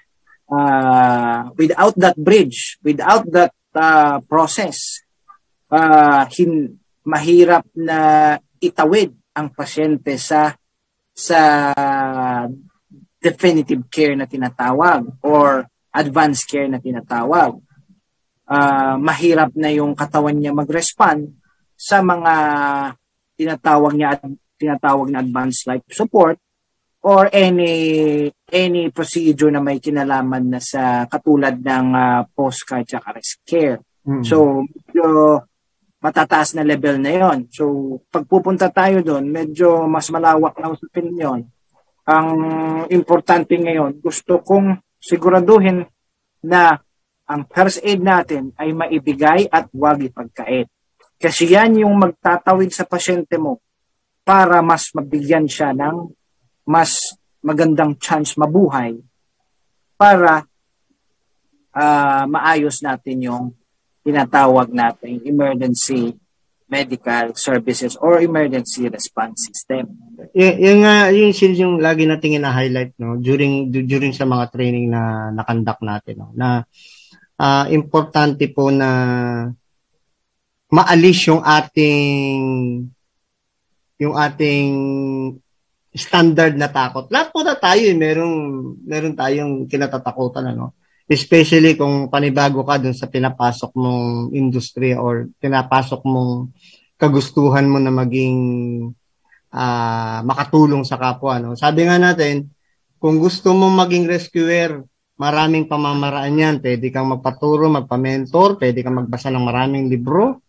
Uh, 0.44 1.48
without 1.56 1.94
that 1.96 2.18
bridge, 2.18 2.76
without 2.82 3.24
that 3.32 3.54
uh, 3.72 4.20
process, 4.26 5.00
uh, 5.72 6.26
hin, 6.28 6.76
mahirap 7.06 7.64
na 7.78 8.34
itawid 8.60 9.14
ang 9.34 9.50
pasyente 9.54 10.18
sa 10.20 10.52
sa 11.14 11.70
definitive 13.22 13.86
care 13.88 14.12
na 14.18 14.28
tinatawag 14.28 15.22
or 15.24 15.64
advanced 15.94 16.44
care 16.50 16.68
na 16.68 16.82
tinatawag. 16.82 17.56
Uh, 18.44 19.00
mahirap 19.00 19.56
na 19.56 19.72
yung 19.72 19.96
katawan 19.96 20.36
niya 20.36 20.52
mag-respond 20.52 21.32
sa 21.72 22.04
mga 22.04 22.34
tinatawag 23.40 23.96
niya 23.96 24.20
tinatawag 24.60 25.08
na 25.08 25.24
advanced 25.24 25.64
life 25.64 25.82
support 25.88 26.36
or 27.04 27.28
any 27.36 28.24
any 28.48 28.88
procedure 28.88 29.52
na 29.52 29.60
may 29.60 29.76
kinalaman 29.76 30.56
na 30.56 30.60
sa 30.60 31.04
katulad 31.04 31.60
ng 31.60 31.88
uh, 31.92 32.20
post-cardiac 32.32 33.04
arrest 33.12 33.44
care. 33.44 33.76
Mm-hmm. 34.08 34.24
So, 34.24 34.64
medyo 34.64 35.04
matataas 36.00 36.56
na 36.56 36.64
level 36.64 36.96
na 37.00 37.12
yon. 37.12 37.38
So, 37.52 37.64
pagpupunta 38.08 38.72
tayo 38.72 39.04
doon, 39.04 39.28
medyo 39.28 39.84
mas 39.84 40.08
malawak 40.08 40.56
na 40.56 40.72
usapin 40.72 41.12
yon. 41.12 41.40
Ang 42.08 42.28
importante 42.88 43.56
ngayon, 43.56 44.00
gusto 44.00 44.40
kong 44.40 44.80
siguraduhin 44.96 45.84
na 46.44 46.76
ang 47.24 47.48
first 47.48 47.80
aid 47.80 48.04
natin 48.04 48.52
ay 48.60 48.76
maibigay 48.76 49.48
at 49.48 49.68
huwag 49.72 50.04
ipagkait. 50.04 50.68
Kasi 51.16 51.52
yan 51.52 51.84
yung 51.84 51.96
magtatawid 51.96 52.68
sa 52.72 52.84
pasyente 52.84 53.40
mo 53.40 53.60
para 54.24 54.60
mas 54.60 54.92
mabigyan 54.92 55.48
siya 55.48 55.72
ng 55.72 56.12
mas 56.64 57.16
magandang 57.44 57.96
chance 58.00 58.34
mabuhay 58.40 58.96
para 60.00 60.48
uh, 61.76 62.24
maayos 62.24 62.80
natin 62.80 63.16
yung 63.28 63.44
tinatawag 64.04 64.72
natin 64.72 65.20
emergency 65.24 66.16
medical 66.68 67.36
services 67.36 67.94
or 68.00 68.24
emergency 68.24 68.88
response 68.88 69.46
system. 69.52 69.92
Y- 70.32 70.58
yung 70.64 70.82
uh, 70.82 71.12
yung 71.12 71.30
yung 71.36 71.74
lagi 71.78 72.08
nating 72.08 72.40
ina-highlight 72.40 72.96
no 72.96 73.20
during 73.20 73.68
during 73.70 74.16
sa 74.16 74.24
mga 74.24 74.48
training 74.50 74.88
na 74.88 75.30
nakandak 75.30 75.78
natin 75.84 76.24
no 76.24 76.32
na 76.32 76.64
uh, 77.38 77.64
importante 77.68 78.48
po 78.48 78.72
na 78.72 78.90
maalis 80.72 81.20
yung 81.28 81.44
ating 81.44 82.40
yung 84.00 84.14
ating 84.18 84.72
standard 85.94 86.58
na 86.58 86.66
takot. 86.66 87.06
Lahat 87.08 87.30
po 87.30 87.46
na 87.46 87.54
tayo, 87.54 87.86
eh, 87.86 87.94
merong, 87.94 88.36
meron 88.82 89.14
tayong 89.14 89.70
kinatatakutan, 89.70 90.50
ano? 90.50 90.74
Especially 91.06 91.78
kung 91.78 92.10
panibago 92.10 92.66
ka 92.66 92.82
dun 92.82 92.96
sa 92.96 93.06
pinapasok 93.06 93.70
mong 93.78 94.34
industry 94.34 94.96
or 94.98 95.30
pinapasok 95.38 96.02
mong 96.02 96.50
kagustuhan 96.98 97.70
mo 97.70 97.78
na 97.78 97.92
maging 97.94 98.36
uh, 99.54 100.18
makatulong 100.26 100.82
sa 100.82 100.98
kapwa. 100.98 101.38
No? 101.38 101.54
Sabi 101.54 101.86
nga 101.86 102.00
natin, 102.00 102.50
kung 102.98 103.20
gusto 103.20 103.52
mo 103.52 103.68
maging 103.70 104.08
rescuer, 104.08 104.82
maraming 105.20 105.70
pamamaraan 105.70 106.40
yan. 106.40 106.56
Pwede 106.58 106.90
kang 106.90 107.12
magpaturo, 107.12 107.70
magpa-mentor, 107.70 108.58
pwede 108.58 108.82
kang 108.82 109.04
magbasa 109.04 109.30
ng 109.30 109.44
maraming 109.44 109.86
libro, 109.86 110.42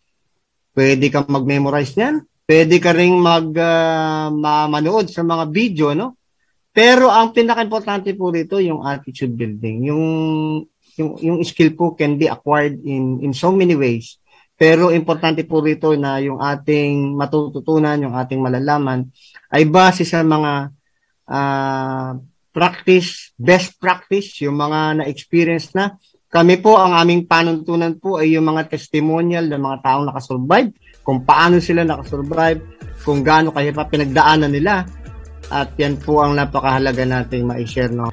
pwede 0.74 1.12
kang 1.12 1.28
mag-memorize 1.30 1.94
niyan, 2.00 2.24
Pwede 2.46 2.78
ka 2.78 2.94
ring 2.94 3.18
mag 3.18 3.50
uh, 3.58 4.30
manood 4.70 5.10
sa 5.10 5.26
mga 5.26 5.50
video, 5.50 5.98
no? 5.98 6.22
Pero 6.70 7.10
ang 7.10 7.34
pinaka-importante 7.34 8.14
po 8.14 8.30
rito 8.30 8.62
yung 8.62 8.86
attitude 8.86 9.34
building. 9.34 9.90
Yung 9.90 10.06
yung 10.96 11.12
yung 11.20 11.38
skill 11.42 11.74
po 11.74 11.98
can 11.98 12.22
be 12.22 12.30
acquired 12.30 12.78
in 12.86 13.18
in 13.26 13.34
so 13.34 13.50
many 13.50 13.74
ways. 13.74 14.22
Pero 14.54 14.94
importante 14.94 15.44
po 15.44 15.60
rito 15.60 15.98
na 15.98 16.22
yung 16.22 16.38
ating 16.38 17.18
matututunan, 17.18 17.98
yung 18.00 18.16
ating 18.16 18.40
malalaman 18.40 19.10
ay 19.52 19.66
base 19.66 20.06
sa 20.06 20.22
mga 20.22 20.72
uh, 21.28 22.12
practice, 22.56 23.36
best 23.36 23.76
practice, 23.82 24.40
yung 24.46 24.56
mga 24.56 25.04
na-experience 25.04 25.76
na. 25.76 26.00
Kami 26.32 26.60
po, 26.64 26.80
ang 26.80 26.96
aming 26.96 27.28
panuntunan 27.28 28.00
po 28.00 28.20
ay 28.20 28.36
yung 28.36 28.48
mga 28.48 28.72
testimonial 28.72 29.44
ng 29.48 29.60
mga 29.60 29.78
taong 29.84 30.06
nakasurvive 30.08 30.72
kung 31.06 31.22
paano 31.22 31.62
sila 31.62 31.86
nakasurvive, 31.86 32.66
kung 33.06 33.22
gaano 33.22 33.54
kahirap 33.54 33.94
pinagdaanan 33.94 34.50
nila. 34.50 34.82
At 35.54 35.78
yan 35.78 36.02
po 36.02 36.26
ang 36.26 36.34
napakahalaga 36.34 37.06
nating 37.06 37.46
ma-share. 37.46 37.94
No? 37.94 38.10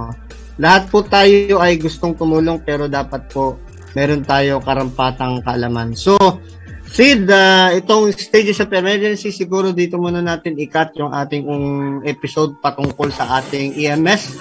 Lahat 0.61 0.93
po 0.93 1.01
tayo 1.01 1.65
ay 1.65 1.81
gustong 1.81 2.13
tumulong 2.13 2.61
pero 2.61 2.85
dapat 2.93 3.25
po 3.33 3.57
meron 3.97 4.21
tayo 4.21 4.61
karampatang 4.61 5.41
kaalaman. 5.41 5.97
So, 5.97 6.21
Sid, 6.93 7.25
uh, 7.25 7.73
itong 7.73 8.13
stages 8.13 8.61
of 8.61 8.69
emergency, 8.69 9.33
siguro 9.33 9.73
dito 9.73 9.97
muna 9.97 10.21
natin 10.21 10.61
ikat 10.61 10.93
yung 11.01 11.09
ating 11.09 11.49
um, 11.49 12.05
episode 12.05 12.61
patungkol 12.61 13.09
sa 13.09 13.41
ating 13.41 13.81
EMS. 13.81 14.37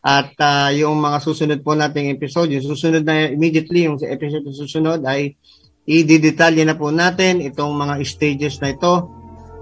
At 0.00 0.32
uh, 0.40 0.72
yung 0.72 0.96
mga 0.96 1.20
susunod 1.20 1.60
po 1.60 1.76
nating 1.76 2.08
episode, 2.16 2.56
yung 2.56 2.64
susunod 2.64 3.04
na 3.04 3.28
immediately, 3.28 3.84
yung 3.84 4.00
episode 4.00 4.48
na 4.48 4.54
susunod 4.56 5.00
ay 5.04 5.36
i-detalye 5.88 6.62
na 6.66 6.76
po 6.76 6.92
natin 6.92 7.40
itong 7.40 7.72
mga 7.72 7.94
stages 8.04 8.60
na 8.60 8.72
ito. 8.72 9.08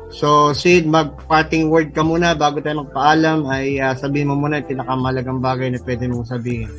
So, 0.09 0.57
Sid, 0.57 0.89
mag-parting 0.89 1.69
word 1.69 1.93
ka 1.93 2.01
muna 2.01 2.33
bago 2.33 2.65
tayo 2.65 2.89
magpaalam 2.89 3.45
ay 3.45 3.77
uh, 3.77 3.93
sabihin 3.93 4.33
mo 4.33 4.41
muna 4.41 4.65
yung 4.65 4.73
pinakamalagang 4.73 5.41
bagay 5.45 5.69
na 5.69 5.81
pwede 5.85 6.09
mong 6.09 6.33
sabihin. 6.33 6.73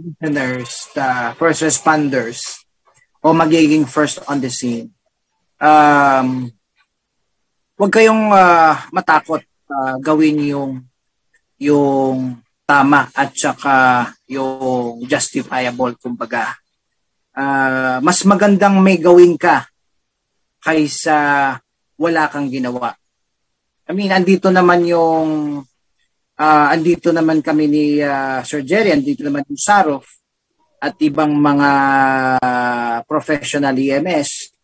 Listeners, 0.00 0.88
the 0.96 1.36
first 1.36 1.60
responders, 1.60 2.64
o 3.20 3.36
magiging 3.36 3.84
first 3.84 4.24
on 4.24 4.40
the 4.40 4.48
scene, 4.48 4.88
um, 5.60 6.48
huwag 7.76 7.92
kayong 7.92 8.32
uh, 8.32 8.76
matakot 8.92 9.44
uh, 9.68 9.96
gawin 10.00 10.40
yung 10.40 10.72
yung 11.60 12.40
tama 12.70 13.10
at 13.10 13.34
saka 13.34 14.06
yung 14.30 15.02
justifiable 15.02 15.98
kumbaga. 15.98 16.54
Uh, 17.34 17.98
mas 17.98 18.22
magandang 18.22 18.78
may 18.78 19.02
gawin 19.02 19.34
ka 19.34 19.66
kaysa 20.62 21.58
wala 21.98 22.30
kang 22.30 22.46
ginawa. 22.46 22.94
I 23.90 23.92
mean, 23.92 24.14
andito 24.14 24.54
naman 24.54 24.86
yung 24.86 25.58
uh, 26.38 26.66
andito 26.70 27.10
naman 27.10 27.42
kami 27.42 27.66
ni 27.66 27.86
uh, 27.98 28.38
Sir 28.46 28.62
Jerry, 28.62 28.94
andito 28.94 29.26
naman 29.26 29.42
yung 29.50 29.58
Sarof 29.58 30.06
at 30.78 30.94
ibang 31.02 31.34
mga 31.34 31.70
professional 33.04 33.74
EMS 33.74 34.54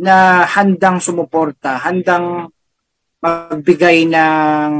na 0.00 0.48
handang 0.48 1.04
sumuporta, 1.04 1.84
handang 1.84 2.48
magbigay 3.20 4.08
ng 4.08 4.72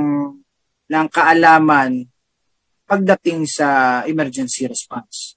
ng 0.86 1.06
kaalaman 1.12 2.15
pagdating 2.86 3.44
sa 3.50 4.00
emergency 4.06 4.70
response. 4.70 5.34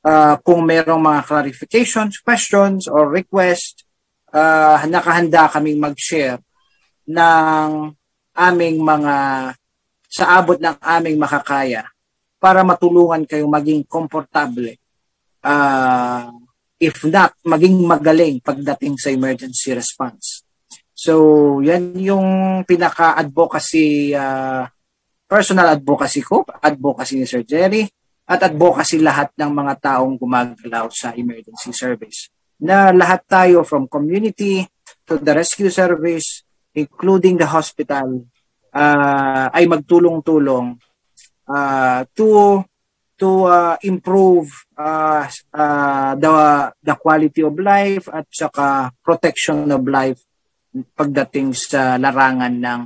Uh, 0.00 0.36
kung 0.44 0.64
mayroong 0.64 1.00
mga 1.00 1.20
clarifications, 1.28 2.20
questions, 2.20 2.88
or 2.88 3.08
request, 3.08 3.84
uh, 4.32 4.80
nakahanda 4.88 5.48
kaming 5.48 5.80
mag-share 5.80 6.40
ng 7.08 7.92
aming 8.36 8.76
mga 8.80 9.14
sa 10.10 10.24
abot 10.42 10.58
ng 10.58 10.76
aming 10.82 11.16
makakaya 11.20 11.86
para 12.40 12.64
matulungan 12.66 13.22
kayo 13.28 13.46
maging 13.46 13.84
komportable. 13.86 14.74
Uh, 15.44 16.32
if 16.80 17.04
not, 17.04 17.36
maging 17.44 17.84
magaling 17.84 18.40
pagdating 18.40 18.96
sa 18.96 19.12
emergency 19.12 19.76
response. 19.76 20.42
So, 20.96 21.60
yan 21.64 21.96
yung 21.96 22.28
pinaka-advocacy 22.64 24.16
uh, 24.16 24.64
personal 25.30 25.78
advocacy 25.78 26.26
ko, 26.26 26.42
advocacy 26.58 27.22
ni 27.22 27.26
Sir 27.30 27.46
Jerry, 27.46 27.86
at 28.26 28.42
advocacy 28.42 28.98
lahat 28.98 29.30
ng 29.38 29.50
mga 29.54 29.74
taong 29.78 30.18
gumagalaw 30.18 30.90
sa 30.90 31.14
emergency 31.14 31.70
service. 31.70 32.26
Na 32.58 32.90
lahat 32.90 33.22
tayo 33.30 33.62
from 33.62 33.86
community 33.86 34.66
to 35.06 35.22
the 35.22 35.30
rescue 35.30 35.70
service, 35.70 36.42
including 36.74 37.38
the 37.38 37.46
hospital, 37.46 38.26
uh, 38.74 39.46
ay 39.54 39.70
magtulong-tulong 39.70 40.74
uh, 41.46 42.02
to 42.14 42.62
to 43.20 43.44
uh, 43.44 43.76
improve 43.84 44.48
uh, 44.80 45.28
uh, 45.52 46.12
the 46.16 46.32
the 46.80 46.94
quality 46.96 47.44
of 47.44 47.54
life 47.60 48.08
at 48.08 48.24
saka 48.32 48.88
protection 49.04 49.68
of 49.68 49.84
life 49.84 50.24
pagdating 50.96 51.52
sa 51.52 52.00
larangan 52.00 52.54
ng 52.56 52.80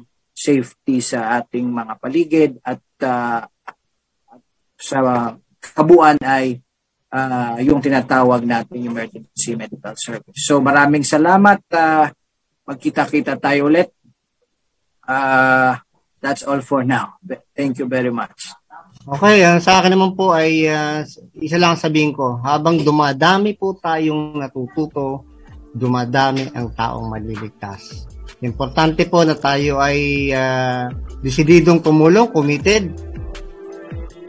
safety 0.45 1.01
sa 1.01 1.41
ating 1.41 1.65
mga 1.73 1.93
paligid 1.97 2.51
at 2.61 2.85
uh, 3.01 3.41
sa 4.77 4.99
kabuuan 5.57 6.21
ay 6.21 6.61
uh, 7.09 7.57
yung 7.65 7.81
tinatawag 7.81 8.45
nating 8.45 8.85
emergency 8.85 9.57
medical 9.57 9.97
service. 9.97 10.45
So 10.45 10.61
maraming 10.61 11.07
salamat. 11.07 11.65
Uh, 11.73 12.12
magkita-kita 12.69 13.41
tayo 13.41 13.73
ulit. 13.73 13.93
Uh, 15.05 15.77
that's 16.21 16.45
all 16.45 16.61
for 16.61 16.85
now. 16.85 17.16
Thank 17.57 17.81
you 17.81 17.89
very 17.89 18.12
much. 18.12 18.53
Okay, 19.05 19.45
ang 19.45 19.61
sa 19.61 19.85
akin 19.85 19.93
naman 19.93 20.16
po 20.16 20.33
ay 20.33 20.65
uh, 20.65 21.05
isa 21.37 21.61
lang 21.61 21.77
sabihin 21.77 22.16
ko, 22.16 22.41
habang 22.41 22.81
dumadami 22.81 23.53
po 23.53 23.77
tayong 23.77 24.41
natututo, 24.41 25.29
dumadami 25.77 26.49
ang 26.57 26.73
taong 26.73 27.12
maliligtas. 27.12 28.09
Importante 28.45 29.09
po 29.09 29.25
na 29.25 29.33
tayo 29.33 29.81
ay 29.81 30.29
uh, 30.37 30.93
desididong 31.25 31.81
tumulong, 31.81 32.29
committed. 32.29 32.93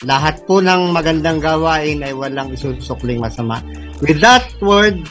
Lahat 0.07 0.39
po 0.47 0.63
ng 0.63 0.95
magandang 0.95 1.43
gawain 1.43 1.99
ay 1.99 2.15
walang 2.15 2.55
isusukling 2.55 3.19
masama. 3.19 3.59
With 3.99 4.23
that 4.23 4.47
word, 4.63 5.03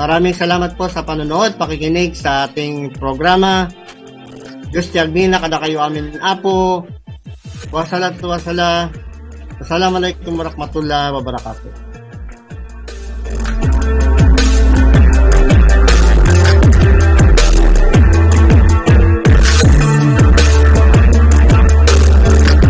maraming 0.00 0.32
salamat 0.32 0.80
po 0.80 0.88
sa 0.88 1.04
panonood, 1.04 1.60
pakikinig 1.60 2.16
sa 2.16 2.48
ating 2.48 2.96
programa. 2.96 3.68
Diyos 4.72 4.88
tiyagmina 4.96 5.36
kada 5.44 5.60
kayo 5.60 5.84
amin 5.84 6.16
apo. 6.24 6.88
Wasala 7.68 8.16
wasala. 8.16 8.88
Assalamualaikum 9.60 10.40
warahmatullahi 10.40 11.12
wabarakatuh. 11.12 11.87